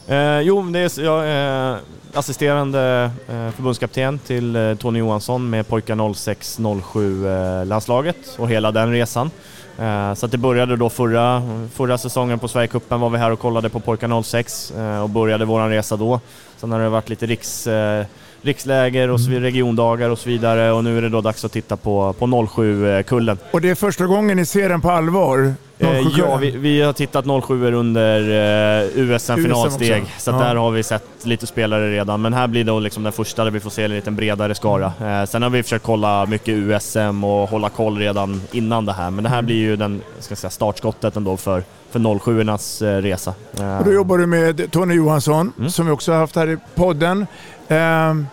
Eh, 0.07 0.39
jo, 0.39 0.61
det 0.61 0.79
är, 0.79 1.03
jag 1.03 1.27
är 1.27 1.77
assisterande 2.13 3.11
eh, 3.27 3.51
förbundskapten 3.51 4.19
till 4.19 4.55
eh, 4.55 4.75
Tony 4.75 4.99
Johansson 4.99 5.49
med 5.49 5.67
pojkar 5.67 5.95
06-07 5.95 7.59
eh, 7.59 7.65
landslaget 7.65 8.17
och 8.37 8.49
hela 8.49 8.71
den 8.71 8.91
resan. 8.91 9.31
Eh, 9.79 10.13
så 10.13 10.25
att 10.25 10.31
det 10.31 10.37
började 10.37 10.75
då 10.75 10.89
förra, 10.89 11.41
förra 11.73 11.97
säsongen 11.97 12.39
på 12.39 12.47
Sverigecupen 12.47 12.99
var 12.99 13.09
vi 13.09 13.17
här 13.17 13.31
och 13.31 13.39
kollade 13.39 13.69
på 13.69 13.79
pojkar 13.79 14.23
06 14.23 14.71
eh, 14.71 15.03
och 15.03 15.09
började 15.09 15.45
våran 15.45 15.69
resa 15.69 15.97
då. 15.97 16.19
Sen 16.57 16.71
har 16.71 16.79
det 16.79 16.89
varit 16.89 17.09
lite 17.09 17.25
riks, 17.25 17.67
eh, 17.67 18.05
riksläger 18.45 19.09
och 19.09 19.19
så 19.21 19.29
vidare, 19.29 19.45
regiondagar 19.45 20.09
och 20.09 20.19
så 20.19 20.29
vidare 20.29 20.71
och 20.71 20.83
nu 20.83 20.97
är 20.97 21.01
det 21.01 21.09
då 21.09 21.21
dags 21.21 21.45
att 21.45 21.51
titta 21.51 21.77
på, 21.77 22.13
på 22.19 22.25
07-kullen. 22.25 23.37
Och 23.51 23.61
det 23.61 23.69
är 23.69 23.75
första 23.75 24.05
gången 24.05 24.37
ni 24.37 24.45
ser 24.45 24.69
den 24.69 24.81
på 24.81 24.91
allvar. 24.91 25.53
Eh, 25.79 25.89
07? 25.89 26.09
ja, 26.17 26.35
vi, 26.35 26.51
vi 26.51 26.81
har 26.81 26.93
tittat 26.93 27.25
07 27.45 27.73
under 27.75 28.19
eh, 28.21 28.87
USM-finalsteg, 28.99 30.01
också. 30.01 30.11
så 30.19 30.31
Ja. 30.31 30.37
där 30.37 30.55
har 30.55 30.71
vi 30.71 30.83
sett 30.83 31.03
lite 31.23 31.47
spelare 31.47 31.91
redan. 31.91 32.21
Men 32.21 32.33
här 32.33 32.47
blir 32.47 32.63
det 32.63 32.79
liksom 32.79 33.03
den 33.03 33.11
första 33.13 33.43
där 33.43 33.51
vi 33.51 33.59
får 33.59 33.69
se 33.69 33.83
en 33.83 33.91
lite 33.91 34.11
bredare 34.11 34.55
skara. 34.55 34.85
Eh, 35.01 35.25
sen 35.25 35.41
har 35.43 35.49
vi 35.49 35.63
försökt 35.63 35.85
kolla 35.85 36.25
mycket 36.25 36.47
USM 36.47 37.23
och 37.23 37.49
hålla 37.49 37.69
koll 37.69 37.97
redan 37.97 38.41
innan 38.51 38.85
det 38.85 38.93
här, 38.93 39.11
men 39.11 39.23
det 39.23 39.29
här 39.29 39.41
blir 39.41 39.55
ju 39.55 39.75
den, 39.75 40.01
ska 40.19 40.35
säga, 40.35 40.51
startskottet 40.51 41.15
ändå 41.15 41.37
för, 41.37 41.63
för 41.91 41.99
07-ornas 41.99 42.81
eh, 42.85 43.01
resa. 43.01 43.33
Eh, 43.59 43.77
Och 43.77 43.85
då 43.85 43.91
jobbar 43.91 44.17
du 44.17 44.25
med 44.25 44.71
Tony 44.71 44.93
Johansson, 44.95 45.51
Mm. 45.57 45.69
som 45.69 45.85
vi 45.85 45.91
också 45.91 46.11
har 46.11 46.19
haft 46.19 46.35
här 46.35 46.49
i 46.49 46.57
podden. 46.75 47.27
Ehm, 47.67 48.27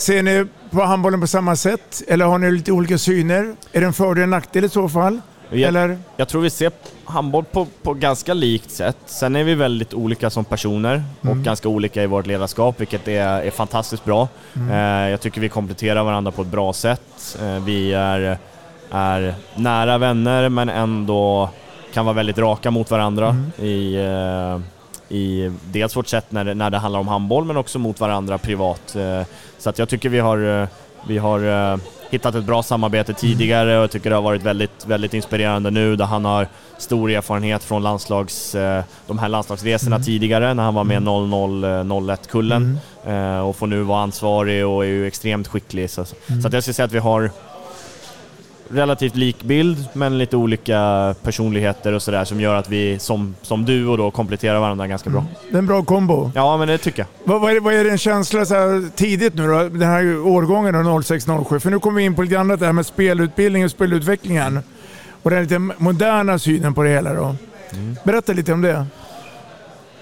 ser 0.00 0.22
ni 0.22 0.46
på 0.70 0.82
handbollen 0.82 1.20
på 1.20 1.26
samma 1.26 1.56
sätt? 1.56 2.02
Eller 2.08 2.24
har 2.24 2.38
ni 2.38 2.50
lite 2.52 2.72
olika 2.72 2.98
syner? 2.98 3.54
Är 3.72 3.80
det 3.80 3.86
en 3.86 3.92
fördel 3.92 4.18
och 4.18 4.24
en 4.24 4.30
nackdel 4.30 4.64
i 4.64 4.68
så 4.68 4.88
fall? 4.88 5.20
Jag, 5.50 5.60
Eller? 5.60 5.98
jag 6.16 6.28
tror 6.28 6.42
vi 6.42 6.50
ser 6.50 6.72
handboll 7.04 7.44
på, 7.44 7.66
på 7.82 7.94
ganska 7.94 8.34
likt 8.34 8.70
sätt. 8.70 8.96
Sen 9.06 9.36
är 9.36 9.44
vi 9.44 9.54
väldigt 9.54 9.94
olika 9.94 10.30
som 10.30 10.44
personer 10.44 11.02
och 11.20 11.26
Mm. 11.26 11.42
ganska 11.42 11.68
olika 11.68 12.02
i 12.02 12.06
vårt 12.06 12.26
ledarskap, 12.26 12.80
vilket 12.80 13.08
är, 13.08 13.26
är 13.42 13.50
fantastiskt 13.50 14.04
bra. 14.04 14.28
Mm. 14.56 14.70
Eh, 14.70 15.10
jag 15.10 15.20
tycker 15.20 15.40
vi 15.40 15.48
kompletterar 15.48 16.04
varandra 16.04 16.32
på 16.32 16.42
ett 16.42 16.48
bra 16.48 16.72
sätt. 16.72 17.36
Eh, 17.42 17.64
vi 17.64 17.92
är, 17.92 18.38
är 18.90 19.34
nära 19.54 19.98
vänner, 19.98 20.48
men 20.48 20.68
ändå 20.68 21.50
kan 21.94 22.04
vara 22.04 22.14
väldigt 22.16 22.38
raka 22.38 22.70
mot 22.70 22.90
varandra 22.90 23.28
Mm. 23.28 23.50
i, 23.68 23.94
eh, 23.94 24.60
i 25.10 25.50
dels 25.72 25.96
vårt 25.96 26.06
sätt 26.08 26.26
när 26.32 26.44
det, 26.44 26.54
när 26.54 26.70
det 26.70 26.78
handlar 26.78 27.00
om 27.00 27.08
handboll, 27.08 27.44
men 27.44 27.56
också 27.56 27.78
mot 27.78 28.00
varandra 28.00 28.38
privat. 28.38 28.96
Eh, 28.96 29.22
så 29.58 29.70
att 29.70 29.78
jag 29.78 29.88
tycker 29.88 30.08
vi 30.08 30.18
har, 30.18 30.60
eh, 30.62 30.68
vi 31.06 31.18
har 31.18 31.72
eh, 31.72 31.78
hittat 32.10 32.34
ett 32.34 32.44
bra 32.44 32.62
samarbete 32.62 33.12
tidigare 33.14 33.76
och 33.76 33.82
jag 33.82 33.90
tycker 33.90 34.10
det 34.10 34.16
har 34.16 34.22
varit 34.22 34.42
väldigt, 34.42 34.86
väldigt 34.86 35.14
inspirerande 35.14 35.70
nu 35.70 35.96
där 35.96 36.04
han 36.04 36.24
har 36.24 36.46
stor 36.78 37.10
erfarenhet 37.10 37.64
från 37.64 37.82
landslags, 37.82 38.52
de 39.06 39.18
här 39.20 39.28
landslagsresorna 39.28 39.96
Mm. 39.96 40.04
tidigare 40.06 40.54
när 40.54 40.62
han 40.62 40.74
var 40.74 40.84
med 40.84 41.02
00-01-kullen 41.02 42.78
Mm. 43.06 43.34
eh, 43.36 43.40
och 43.40 43.56
får 43.56 43.66
nu 43.66 43.82
vara 43.82 44.02
ansvarig 44.02 44.66
och 44.66 44.84
är 44.84 44.88
ju 44.88 45.06
extremt 45.06 45.48
skicklig. 45.48 45.90
Så, 45.90 46.04
Mm. 46.28 46.42
så 46.42 46.48
att 46.48 46.54
jag 46.54 46.62
skulle 46.62 46.74
säga 46.74 46.86
att 46.86 46.92
vi 46.92 46.98
har 46.98 47.30
relativt 48.70 49.16
lik 49.16 49.42
bild 49.42 49.88
men 49.92 50.18
lite 50.18 50.36
olika 50.36 51.14
personligheter 51.22 51.92
och 51.92 52.02
sådär 52.02 52.24
som 52.24 52.40
gör 52.40 52.54
att 52.54 52.68
vi 52.68 52.98
som, 52.98 53.34
som 53.42 53.64
duo 53.64 53.96
då 53.96 54.10
kompletterar 54.10 54.60
varandra 54.60 54.86
ganska 54.86 55.10
bra. 55.10 55.24
Det 55.50 55.54
är 55.54 55.58
en 55.58 55.66
bra 55.66 55.82
kombo. 55.84 56.30
Ja 56.34 56.56
men 56.56 56.68
det 56.68 56.78
tycker 56.78 56.98
jag. 56.98 57.06
Vad, 57.24 57.40
vad, 57.40 57.56
är, 57.56 57.60
vad 57.60 57.74
är 57.74 57.84
din 57.84 57.98
känsla 57.98 58.44
så 58.44 58.54
här 58.54 58.96
tidigt 58.96 59.34
nu 59.34 59.46
då, 59.46 59.58
den 59.58 59.82
här 59.82 60.26
årgången 60.26 60.74
då, 60.74 60.80
06-07? 60.80 61.58
För 61.58 61.70
nu 61.70 61.78
kommer 61.78 61.96
vi 61.96 62.04
in 62.04 62.14
på 62.14 62.22
lite 62.22 62.40
annat 62.40 62.60
det 62.60 62.66
här 62.66 62.72
med 62.72 62.86
spelutbildning 62.86 63.64
och 63.64 63.70
spelutvecklingen. 63.70 64.60
Och 65.22 65.30
den 65.30 65.42
lite 65.42 65.58
moderna 65.58 66.38
synen 66.38 66.74
på 66.74 66.82
det 66.82 66.90
hela 66.90 67.14
då. 67.14 67.36
Berätta 68.04 68.32
lite 68.32 68.52
om 68.52 68.62
det. 68.62 68.86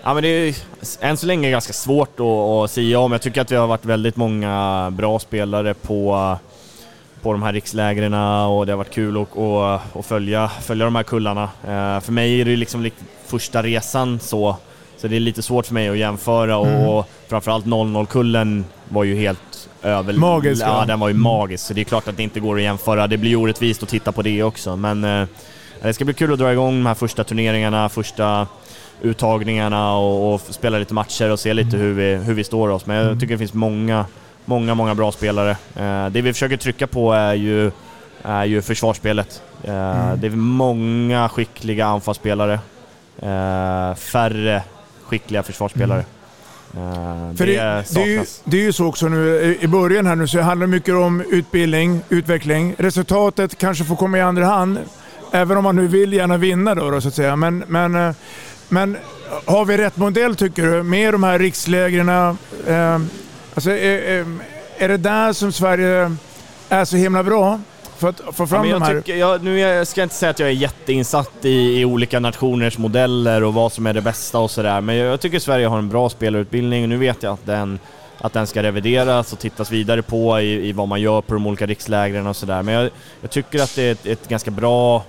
Ja, 0.03 0.15
men 0.15 0.23
det 0.23 0.29
är 0.29 0.55
än 1.01 1.17
så 1.17 1.27
länge 1.27 1.51
ganska 1.51 1.73
svårt 1.73 2.21
att, 2.21 2.27
att 2.27 2.71
säga 2.71 2.99
om. 2.99 3.13
Jag 3.13 3.23
tycker 3.23 3.41
att 3.41 3.53
vi 3.53 3.57
har 3.57 3.67
varit 3.67 3.85
väldigt 3.85 4.17
många 4.17 4.89
bra 4.91 5.19
spelare 5.19 5.75
på, 5.75 6.37
på 7.23 7.33
de 7.33 7.43
här 7.43 7.53
rikslägren 7.53 8.15
och 8.15 8.67
det 8.67 8.73
har 8.73 8.77
varit 8.77 8.95
kul 8.95 9.17
att, 9.23 9.39
att, 9.39 9.97
att 9.97 10.07
följa, 10.07 10.49
följa 10.49 10.85
de 10.85 10.95
här 10.95 11.03
kullarna. 11.03 11.43
Eh, 11.43 12.01
för 12.01 12.13
mig 12.13 12.41
är 12.41 12.45
det 12.45 12.57
liksom 12.57 12.91
första 13.27 13.63
resan 13.63 14.21
så, 14.21 14.57
så 14.97 15.09
det 15.09 15.17
är 15.17 15.21
lite 15.21 15.43
svårt 15.43 15.67
för 15.67 15.75
mig 15.75 15.89
att 15.89 15.99
jämföra 15.99 16.57
och, 16.59 16.67
Mm. 16.67 16.87
och 16.89 17.09
framförallt 17.29 17.67
00-kullen 17.67 18.65
var 18.89 19.05
ju 19.05 19.17
helt 19.17 19.69
över... 19.83 20.13
Magisk, 20.13 20.63
Ja, 20.67 20.85
den 20.87 21.01
var 21.01 21.09
ju 21.09 21.15
magisk, 21.15 21.67
så 21.67 21.75
det 21.75 21.81
är 21.81 21.85
klart 21.85 22.09
att 22.09 22.17
det 22.17 22.23
inte 22.23 22.41
går 22.41 22.57
att 22.57 22.63
jämföra. 22.63 23.07
Det 23.07 23.17
blir 23.17 23.37
orättvist 23.37 23.83
att 23.83 23.89
titta 23.89 24.13
på 24.13 24.23
det 24.23 24.43
också, 24.43 24.77
men 24.77 25.05
eh, 25.05 25.27
det 25.83 25.93
ska 25.93 26.05
bli 26.05 26.15
kul 26.15 26.33
att 26.33 26.39
dra 26.39 26.53
igång 26.53 26.75
de 26.75 26.87
här 26.87 26.95
första 26.95 27.25
turneringarna, 27.25 27.89
första 27.89 28.47
uttagningarna 29.03 29.97
och, 29.97 30.35
och 30.35 30.41
spela 30.41 30.79
lite 30.79 30.95
matcher 30.95 31.31
och 31.31 31.41
se 31.41 31.55
lite 31.55 31.77
hur 31.77 31.93
vi, 31.95 32.15
hur 32.15 32.35
vi 32.35 32.45
står 32.45 32.69
oss. 32.69 32.87
Men 32.87 32.97
jag 32.97 33.21
tycker 33.21 33.35
det 33.35 33.39
finns 33.39 33.55
många, 33.55 34.07
många, 34.49 34.75
många 34.75 34.95
bra 34.95 35.13
spelare. 35.13 35.51
Eh, 35.77 36.07
det 36.11 36.21
vi 36.23 36.33
försöker 36.33 36.57
trycka 36.57 36.87
på 36.87 37.13
är 37.13 37.35
ju, 37.35 37.71
är 38.23 38.45
ju 38.45 38.63
försvarsspelet. 38.63 39.43
Eh, 39.65 39.75
Mm. 39.75 40.21
Det 40.21 40.27
är 40.27 40.31
många 40.31 41.29
skickliga 41.29 41.87
anfallsspelare. 41.87 42.53
Eh, 43.23 43.95
färre 43.95 44.63
skickliga 45.05 45.43
försvarsspelare. 45.43 46.05
Mm. 46.77 47.37
För 47.37 47.47
det, 47.47 47.53
det, 47.57 47.85
det, 47.95 48.03
är 48.03 48.07
ju, 48.07 48.25
det 48.45 48.57
är 48.57 48.63
ju 48.63 48.73
så 48.73 48.87
också 48.87 49.09
nu 49.09 49.57
i- 49.61 49.67
början 49.67 50.07
här 50.07 50.17
nu 50.17 50.27
så 50.27 50.41
handlar 50.41 50.67
det 50.67 50.71
mycket 50.71 50.95
om 50.95 51.21
utbildning, 51.31 52.01
utveckling. 52.09 52.75
Resultatet 52.79 53.59
kanske 53.59 53.85
får 53.85 53.97
komma 53.97 54.19
i 54.19 54.21
andra 54.21 54.45
hand. 54.45 54.79
Även 55.33 55.57
om 55.57 55.65
man 55.65 55.77
nu 55.77 55.87
vill 55.87 56.13
gärna 56.13 56.37
vinna 56.37 56.75
då, 56.75 56.91
då 56.91 57.01
så 57.01 57.09
att 57.09 57.15
säga. 57.15 57.37
Men, 57.37 57.65
men, 57.69 58.15
men 58.69 58.97
har 59.45 59.65
vi 59.65 59.77
rätt 59.77 59.97
modell 59.97 60.37
tycker 60.37 60.63
du? 60.67 60.83
Med 60.83 61.15
de 61.15 61.23
här 61.23 61.39
rikslägren? 61.39 62.09
Eh, 62.67 62.99
alltså, 63.59 63.71
är, 63.71 64.27
är 64.79 64.89
det 64.89 64.97
där 64.97 65.33
som 65.33 65.53
Sverige 65.53 66.17
är 66.69 66.85
så 66.85 66.97
himla 66.97 67.23
bra? 67.23 67.61
För 67.97 68.09
att 68.09 68.21
få 68.33 68.43
Ja, 68.43 68.47
fram 68.47 68.61
men 68.69 68.71
de 68.71 68.83
här? 68.83 68.95
jag, 68.95 69.05
tycker, 69.05 69.19
jag, 69.19 69.45
nu 69.45 69.59
jag 69.59 69.87
ska 69.87 70.01
jag 70.01 70.05
inte 70.05 70.15
säga 70.15 70.31
att 70.31 70.39
jag 70.39 70.49
är 70.49 70.53
jätteinsatt 70.53 71.45
i, 71.45 71.81
i 71.81 71.85
olika 71.85 72.21
nationers 72.21 72.79
modeller 72.79 73.45
och 73.45 73.55
vad 73.55 73.73
som 73.73 73.87
är 73.87 73.95
det 73.95 74.01
bästa 74.01 74.39
och 74.39 74.51
sådär, 74.51 74.81
men 74.81 74.97
jag, 74.97 75.07
jag 75.13 75.21
tycker 75.21 75.39
Sverige 75.39 75.67
har 75.67 75.79
en 75.79 75.89
bra 75.89 76.09
spelarutbildning 76.09 76.83
och 76.83 76.89
nu 76.89 76.97
vet 76.97 77.23
jag 77.23 77.33
att 77.33 77.47
den, 77.47 77.79
att 78.19 78.33
den 78.33 78.47
ska 78.47 78.63
revideras 78.63 79.33
och 79.33 79.39
tittas 79.39 79.71
vidare 79.71 80.03
på 80.03 80.41
i, 80.41 80.69
i 80.69 80.73
vad 80.73 80.89
man 80.89 81.01
gör 81.01 81.21
på 81.21 81.35
de 81.35 81.47
olika 81.47 81.67
rikslägren 81.67 82.27
och 82.27 82.37
sådär. 82.37 82.63
Men 82.63 82.75
jag, 82.75 82.91
jag 83.21 83.31
tycker 83.31 83.63
att 83.63 83.75
det 83.77 83.83
är 83.83 83.93
ett, 83.93 84.07
ett 84.07 84.29
ganska 84.29 84.51
bra 84.51 85.05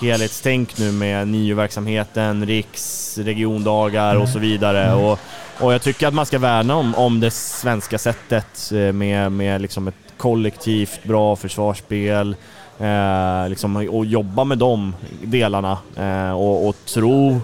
helhetstänk 0.00 0.78
nu 0.78 0.92
med 0.92 1.28
NIU-verksamheten, 1.28 2.46
riks, 2.46 3.18
regiondagar 3.18 4.16
och 4.16 4.28
så 4.28 4.38
vidare. 4.38 4.94
Och, 4.94 5.18
och 5.60 5.74
jag 5.74 5.82
tycker 5.82 6.06
att 6.06 6.14
man 6.14 6.26
ska 6.26 6.38
värna 6.38 6.76
om, 6.76 6.94
om 6.94 7.20
det 7.20 7.30
svenska 7.30 7.98
sättet 7.98 8.72
eh, 8.72 8.92
med, 8.92 9.32
med 9.32 9.62
liksom 9.62 9.88
ett 9.88 9.94
kollektivt 10.16 11.04
bra 11.04 11.36
försvarsspel 11.36 12.36
eh, 12.78 13.48
liksom, 13.48 13.76
och 13.76 14.06
jobba 14.06 14.44
med 14.44 14.58
de 14.58 14.94
delarna 15.22 15.78
eh, 15.96 16.32
och, 16.32 16.68
och 16.68 16.76
tro 16.84 17.40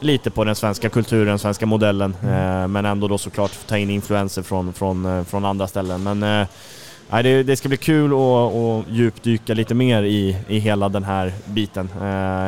lite 0.00 0.30
på 0.30 0.44
den 0.44 0.54
svenska 0.54 0.88
kulturen, 0.88 1.38
svenska 1.38 1.66
modellen, 1.66 2.16
eh, 2.22 2.68
men 2.68 2.84
ändå 2.84 3.08
då 3.08 3.18
såklart 3.18 3.66
ta 3.66 3.78
in 3.78 3.90
influenser 3.90 4.42
från, 4.42 4.72
från, 4.72 5.06
eh, 5.06 5.24
från 5.24 5.44
andra 5.44 5.66
ställen. 5.66 6.02
Men 6.02 6.22
eh, 6.22 7.22
det, 7.22 7.42
det 7.42 7.56
ska 7.56 7.68
bli 7.68 7.76
kul 7.76 8.12
att, 8.12 8.84
djupdyka 8.88 9.54
lite 9.54 9.74
mer 9.74 10.02
i, 10.02 10.36
i 10.48 10.58
hela 10.58 10.88
den 10.88 11.04
här 11.04 11.32
biten. 11.44 11.90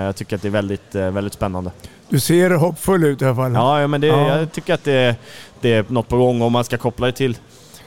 Jag 0.05 0.17
tycker 0.17 0.37
att 0.37 0.43
det 0.43 0.49
är 0.49 0.53
väldigt, 0.53 0.95
väldigt 0.95 1.33
spännande. 1.33 1.71
Du 2.09 2.21
ser 2.21 2.51
hoppfull 2.51 3.05
ut 3.05 3.23
i 3.23 3.25
alla 3.25 3.35
fall. 3.37 3.53
Ja, 3.55 3.87
men 3.87 4.01
det, 4.01 4.07
Ja. 4.07 4.39
jag 4.39 4.53
tycker 4.53 4.75
att 4.75 4.85
det, 4.85 5.17
det 5.61 5.73
är 5.75 5.85
något 5.89 6.09
på 6.09 6.17
gång. 6.17 6.43
Om 6.43 6.53
man 6.53 6.65
ska 6.65 6.77
koppla 6.77 7.07
det 7.07 7.13
till, 7.13 7.37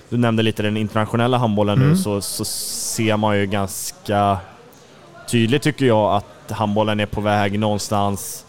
du 0.10 0.18
nämnde 0.18 0.44
lite 0.44 0.64
den 0.64 0.78
internationella 0.78 1.38
handbollen 1.38 1.78
Mm. 1.78 1.90
nu, 1.90 1.98
så, 1.98 2.22
så 2.22 2.46
ser 2.46 3.18
man 3.18 3.38
ju 3.40 3.46
ganska 3.46 4.38
tydligt 5.30 5.62
tycker 5.62 5.86
jag 5.86 6.16
att 6.16 6.52
handbollen 6.52 7.00
är 7.00 7.06
på 7.06 7.22
väg 7.22 7.60
någonstans 7.60 8.46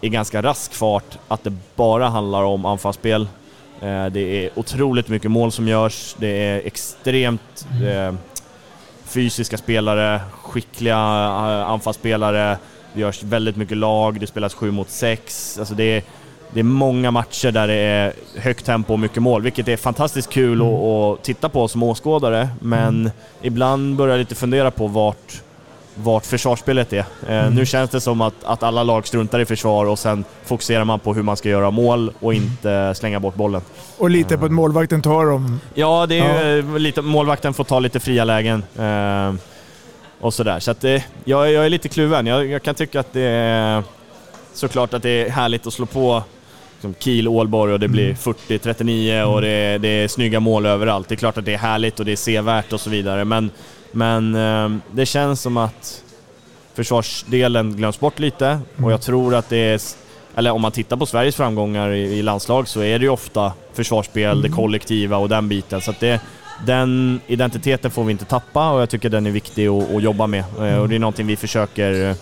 i 0.00 0.08
ganska 0.08 0.42
rask 0.42 0.74
fart, 0.74 1.18
att 1.28 1.44
det 1.44 1.52
bara 1.76 2.08
handlar 2.08 2.42
om 2.42 2.64
anfallsspel. 2.66 3.22
Eh, 3.80 4.06
Det 4.06 4.20
är 4.46 4.50
otroligt 4.58 5.08
mycket 5.08 5.30
mål 5.30 5.52
som 5.52 5.68
görs, 5.68 6.14
det 6.18 6.28
är 6.48 6.62
extremt 6.66 7.66
eh, 7.84 8.14
fysiska 9.04 9.58
spelare, 9.58 10.20
skickliga 10.42 10.96
eh, 10.96 11.70
anfallsspelare, 11.70 12.58
det 12.94 13.00
görs 13.00 13.22
väldigt 13.22 13.56
mycket 13.56 13.76
lag, 13.76 14.20
det 14.20 14.26
spelas 14.26 14.54
7 14.54 14.70
mot 14.70 14.90
6. 14.90 15.56
Alltså 15.58 15.74
det, 15.74 15.84
är, 15.84 16.02
det 16.50 16.60
är 16.60 16.64
många 16.64 17.10
matcher 17.10 17.50
där 17.50 17.66
det 17.68 17.74
är 17.74 18.12
högt 18.38 18.66
tempo 18.66 18.92
och 18.92 18.98
mycket 18.98 19.22
mål, 19.22 19.42
vilket 19.42 19.68
är 19.68 19.76
fantastiskt 19.76 20.30
kul 20.30 20.62
att, 20.62 20.66
att 20.68 21.22
titta 21.24 21.48
på 21.48 21.68
som 21.68 21.82
åskådare, 21.82 22.48
men 22.60 23.10
ibland 23.42 23.96
börjar 23.96 24.12
jag 24.14 24.18
lite 24.18 24.34
fundera 24.34 24.70
på 24.70 24.86
vart, 24.86 25.42
vart 25.94 26.26
försvarsspelet 26.26 26.92
är. 26.92 27.04
Eh, 27.28 27.50
Nu 27.50 27.66
känns 27.66 27.90
det 27.90 28.00
som 28.00 28.20
att, 28.20 28.34
att 28.44 28.62
alla 28.62 28.82
lag 28.82 29.06
struntar 29.06 29.40
i 29.40 29.44
försvar 29.44 29.86
och 29.86 29.98
sen 29.98 30.24
fokuserar 30.44 30.84
man 30.84 30.98
på 31.00 31.14
hur 31.14 31.22
man 31.22 31.36
ska 31.36 31.48
göra 31.48 31.70
mål 31.70 32.12
och 32.20 32.34
inte 32.34 32.94
slänga 32.94 33.20
bort 33.20 33.34
bollen. 33.34 33.60
Och 33.98 34.10
lita 34.10 34.38
på 34.38 34.44
att 34.44 34.52
målvakten 34.52 35.02
tar 35.02 35.26
dem. 35.26 35.60
Ja, 35.74 36.06
det 36.06 36.18
är 36.18 36.48
ju 36.54 36.58
eh, 36.58 36.78
lite, 36.78 37.02
målvakten 37.02 37.54
får 37.54 37.64
ta 37.64 37.78
lite 37.80 38.00
fria 38.00 38.24
lägen. 38.24 38.64
Eh, 38.78 39.34
och 40.22 40.34
sådär. 40.34 40.60
Så 40.60 40.70
att 40.70 40.80
det, 40.80 41.04
jag, 41.24 41.52
jag 41.52 41.64
är 41.66 41.70
lite 41.70 41.88
kluven. 41.88 42.26
Jag, 42.26 42.46
jag 42.46 42.62
kan 42.62 42.74
tycka 42.74 43.00
att 43.00 43.12
det 43.12 43.20
är 43.22 43.82
såklart 44.54 44.94
att 44.94 45.02
det 45.02 45.10
är 45.10 45.30
härligt 45.30 45.66
att 45.66 45.72
slå 45.72 45.86
på 45.86 46.22
liksom 46.74 46.94
Kiel, 46.98 47.28
Ålborg 47.28 47.72
och 47.72 47.80
det 47.80 47.88
blir 47.88 48.14
40-39 48.14 49.22
och 49.22 49.40
det, 49.40 49.48
är- 49.48 49.78
det 49.78 49.88
är 49.88 50.08
snygga 50.08 50.40
mål 50.40 50.66
överallt. 50.66 51.08
Det 51.08 51.14
är 51.14 51.16
klart 51.16 51.38
att 51.38 51.44
det 51.44 51.54
är 51.54 51.58
härligt 51.58 52.00
och 52.00 52.06
det 52.06 52.12
är 52.12 52.16
sevärt 52.16 52.72
och 52.72 52.80
så 52.80 52.90
vidare, 52.90 53.24
men, 53.24 53.50
men 53.92 54.34
eh, 54.34 54.68
det 54.92 55.06
känns 55.06 55.40
som 55.40 55.56
att 55.56 56.02
försvarsdelen 56.74 57.76
glöms 57.76 58.00
bort 58.00 58.18
lite 58.18 58.58
och 58.84 58.92
jag 58.92 59.02
tror 59.02 59.34
att 59.34 59.48
det 59.48 59.56
är 59.56 59.80
eller 60.36 60.50
om 60.50 60.60
man 60.62 60.72
tittar 60.72 60.96
på 60.96 61.06
Sveriges 61.06 61.36
framgångar 61.36 61.90
i, 61.90 62.22
landslag 62.22 62.68
så 62.68 62.80
är 62.82 62.98
det 62.98 63.02
ju 63.04 63.08
ofta 63.10 63.52
försvarsspel, 63.72 64.42
det 64.42 64.48
kollektiva 64.48 65.16
och 65.16 65.28
den 65.28 65.48
biten. 65.48 65.80
Så 65.80 65.94
det, 66.00 66.20
den 66.66 67.20
identiteten 67.26 67.90
får 67.90 68.04
vi 68.04 68.12
inte 68.12 68.24
tappa 68.24 68.70
och 68.70 68.80
jag 68.80 68.90
tycker 68.90 69.08
den 69.08 69.26
är 69.26 69.30
viktig 69.30 69.66
att, 69.68 69.94
att 69.94 70.02
jobba 70.02 70.26
med. 70.26 70.44
Eh, 70.60 70.76
Och 70.78 70.88
det 70.88 70.94
är 70.94 70.98
någonting 70.98 71.26
vi 71.26 71.36
försöker, 71.36 72.14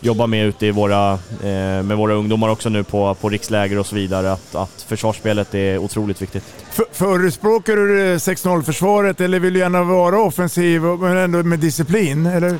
jobbar 0.00 0.26
med 0.26 0.46
ute 0.46 0.66
i 0.66 0.70
våra, 0.70 1.12
eh, 1.42 1.82
med 1.82 1.96
våra 1.96 2.14
ungdomar 2.14 2.48
också 2.48 2.68
nu 2.68 2.84
på, 2.84 3.14
på 3.14 3.28
riksläger 3.28 3.78
och 3.78 3.86
så 3.86 3.94
vidare. 3.94 4.32
Att, 4.32 4.54
att 4.54 4.84
försvarsspelet 4.88 5.54
är 5.54 5.78
otroligt 5.78 6.22
viktigt. 6.22 6.44
För, 6.70 6.84
förespråkar 6.92 7.76
du 7.76 8.16
6-0-försvaret 8.16 9.20
eller 9.20 9.40
vill 9.40 9.52
du 9.52 9.58
gärna 9.60 9.82
vara 9.82 10.20
offensiv 10.20 10.82
men 10.82 11.16
ändå 11.16 11.42
med 11.42 11.58
disciplin? 11.58 12.26
Eller? 12.26 12.58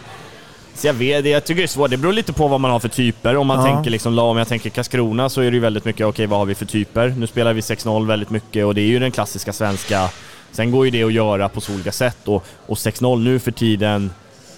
Så 0.75 0.87
jag 0.87 0.95
vet, 0.95 1.27
jag 1.27 1.45
tycker 1.45 1.61
det 1.61 1.65
är 1.65 1.67
svårt. 1.67 1.91
Det 1.91 1.97
beror 1.97 2.13
lite 2.13 2.33
på 2.33 2.49
vad 2.49 2.61
man 2.61 2.71
har 2.71 2.81
för 2.81 2.89
typer. 2.89 3.37
Om 3.37 3.47
man 3.47 3.67
Ja. 3.67 3.75
tänker 3.75 3.91
liksom, 3.91 4.19
om 4.19 4.37
jag 4.37 4.49
tänker 4.49 4.71
Karlskrona 4.71 5.29
så 5.29 5.41
är 5.41 5.45
det 5.51 5.55
ju 5.55 5.61
väldigt 5.61 5.85
mycket, 5.85 6.07
okej 6.07 6.27
vad 6.27 6.39
har 6.39 6.47
vi 6.47 6.55
för 6.55 6.67
typer? 6.67 7.09
Nu 7.19 7.27
spelar 7.27 7.53
vi 7.53 7.61
6-0 7.61 8.07
väldigt 8.07 8.31
mycket 8.31 8.65
och 8.67 8.75
det 8.75 8.81
är 8.81 8.87
ju 8.87 8.99
den 8.99 9.11
klassiska 9.11 9.53
svenska. 9.53 10.09
Sen 10.53 10.71
går 10.71 10.85
ju 10.85 10.91
det 10.91 11.05
att 11.05 11.13
göra 11.13 11.49
på 11.49 11.61
så 11.61 11.75
olika 11.75 11.93
sätt 11.93 12.29
och, 12.29 12.45
och 12.67 12.77
6-0 12.77 13.19
nu 13.19 13.39
för 13.39 13.51
tiden 13.51 14.11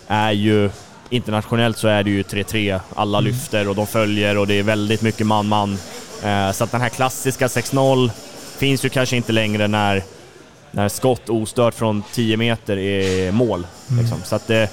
är 0.07 0.33
ju 0.33 0.71
internationellt 1.11 1.79
så 1.79 1.89
är 1.89 2.03
det 2.03 2.11
ju 2.11 2.23
3-3. 2.23 2.81
Alla 2.95 3.21
lyfter 3.21 3.69
och 3.69 3.75
de 3.75 3.87
följer 3.87 4.39
och 4.39 4.47
det 4.47 4.55
är 4.55 4.63
väldigt 4.63 5.03
mycket 5.03 5.27
man-man. 5.27 5.79
Eh, 6.25 6.53
så 6.53 6.65
att 6.65 6.73
den 6.73 6.81
här 6.81 6.89
klassiska 6.89 7.47
6-0 7.47 8.11
finns 8.59 8.85
ju 8.85 8.89
kanske 8.89 9.17
inte 9.17 9.33
längre 9.33 9.69
när, 9.69 10.03
när 10.71 10.89
skott 10.89 11.29
ostört 11.29 11.75
från 11.75 12.03
10 12.13 12.37
meter 12.37 12.77
är 12.77 13.33
mål. 13.33 13.67
Liksom. 14.01 14.19
Så 14.25 14.37
att 14.37 14.47
det, 14.47 14.71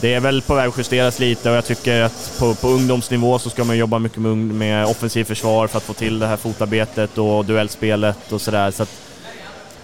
det 0.00 0.14
är 0.14 0.20
väl 0.20 0.42
på 0.42 0.54
väg 0.54 0.68
att 0.68 0.78
justeras 0.78 1.18
lite 1.18 1.50
och 1.50 1.56
jag 1.56 1.64
tycker 1.64 2.02
att 2.02 2.34
på, 2.38 2.54
på 2.54 2.68
ungdomsnivå 2.68 3.38
så 3.38 3.50
ska 3.50 3.64
man 3.64 3.78
jobba 3.78 3.98
mycket 3.98 4.18
med, 4.18 4.36
med 4.36 4.86
offensiv 4.86 5.24
försvar 5.24 5.66
för 5.66 5.78
att 5.78 5.84
få 5.84 5.92
till 5.92 6.18
det 6.18 6.26
här 6.26 6.36
fotarbetet 6.36 7.18
och 7.18 7.44
duellspelet 7.44 8.32
och 8.32 8.40
sådär. 8.40 8.70
Så 8.70 8.82
att, 8.82 9.09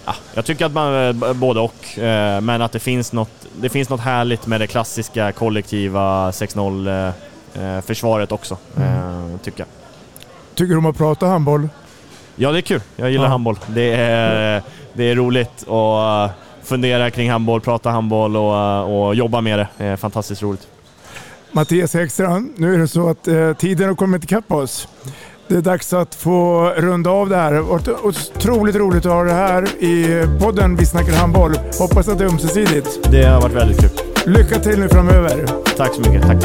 ja, 0.07 0.15
jag 0.33 0.45
tycker 0.45 0.65
att 0.65 0.71
man, 0.73 1.19
b- 1.19 1.33
både 1.33 1.59
och, 1.59 1.99
eh, 1.99 2.41
men 2.41 2.61
att 2.61 2.71
det 2.71 2.79
finns, 2.79 3.13
något, 3.13 3.29
det 3.61 3.69
finns 3.69 3.89
något 3.89 3.99
härligt 4.01 4.47
med 4.47 4.61
det 4.61 4.67
klassiska 4.67 5.31
kollektiva 5.31 6.31
6-0 6.31 7.13
eh, 7.57 7.63
eh, 7.75 7.81
försvaret 7.81 8.31
också, 8.31 8.57
eh, 8.77 9.37
tycker 9.43 9.59
jag. 9.59 9.67
Tycker 10.55 10.71
du 10.71 10.77
om 10.77 10.85
att 10.85 10.97
prata 10.97 11.25
handboll? 11.27 11.69
Ja, 12.35 12.51
det 12.51 12.59
är 12.59 12.61
kul. 12.61 12.81
Jag 12.95 13.11
gillar 13.11 13.23
Ja. 13.25 13.29
handboll. 13.29 13.59
Det 13.67 13.93
är, 13.95 14.61
det 14.93 15.03
är 15.03 15.15
roligt 15.15 15.67
att 15.69 16.31
fundera 16.63 17.11
kring 17.11 17.31
handboll, 17.31 17.61
prata 17.61 17.89
handboll 17.89 18.37
och, 18.37 19.07
och 19.07 19.15
jobba 19.15 19.41
med 19.41 19.59
det. 19.59 19.67
Det 19.77 19.85
är 19.85 19.95
fantastiskt 19.95 20.41
roligt. 20.43 20.67
Mattias 21.51 21.95
Ekstrand, 21.95 22.53
nu 22.57 22.73
är 22.73 22.77
det 22.77 22.87
så 22.87 23.09
att 23.09 23.27
eh, 23.27 23.53
tiden 23.53 23.87
har 23.87 23.95
kommit 23.95 24.23
ikapp 24.23 24.51
oss. 24.51 24.87
Det 25.49 25.55
är 25.55 25.61
dags 25.61 25.93
att 25.93 26.15
få 26.15 26.69
runda 26.77 27.09
av 27.09 27.29
det 27.29 27.35
här. 27.35 27.51
Det 27.51 27.91
har 27.91 28.07
otroligt 28.07 28.75
roligt 28.75 29.05
att 29.05 29.11
ha 29.11 29.23
det 29.23 29.31
här 29.31 29.83
i 29.83 30.23
podden 30.39 30.75
Vi 30.75 30.85
snackar 30.85 31.13
handboll. 31.13 31.51
Hoppas 31.79 32.07
att 32.07 32.17
det 32.17 32.23
är 32.23 32.29
ömsesidigt. 32.29 33.11
Det 33.11 33.23
har 33.23 33.41
varit 33.41 33.55
väldigt 33.55 33.79
kul. 33.79 33.89
Lycka 34.25 34.59
till 34.59 34.79
nu 34.79 34.89
framöver. 34.89 35.45
Tack 35.77 35.93
så 35.93 36.01
mycket. 36.01 36.21
Tack. 36.21 36.43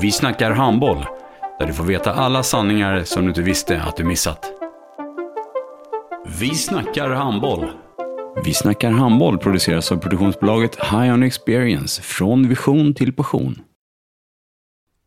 Vi 0.00 0.12
snackar 0.12 0.50
handboll, 0.50 1.06
där 1.58 1.66
du 1.66 1.72
får 1.72 1.84
veta 1.84 2.12
alla 2.12 2.42
sanningar 2.42 3.02
som 3.04 3.22
du 3.22 3.28
inte 3.28 3.42
visste 3.42 3.82
att 3.82 3.96
du 3.96 4.04
missat. 4.04 4.52
Vi 6.40 6.54
snackar 6.54 7.10
handboll. 7.10 7.70
Vi 8.44 8.54
snackar 8.54 8.90
handboll 8.90 9.38
produceras 9.38 9.92
av 9.92 9.96
produktionsbolaget 9.96 10.76
High 10.76 11.14
On 11.14 11.22
Experience, 11.22 12.02
från 12.02 12.48
vision 12.48 12.94
till 12.94 13.12
passion. 13.12 13.58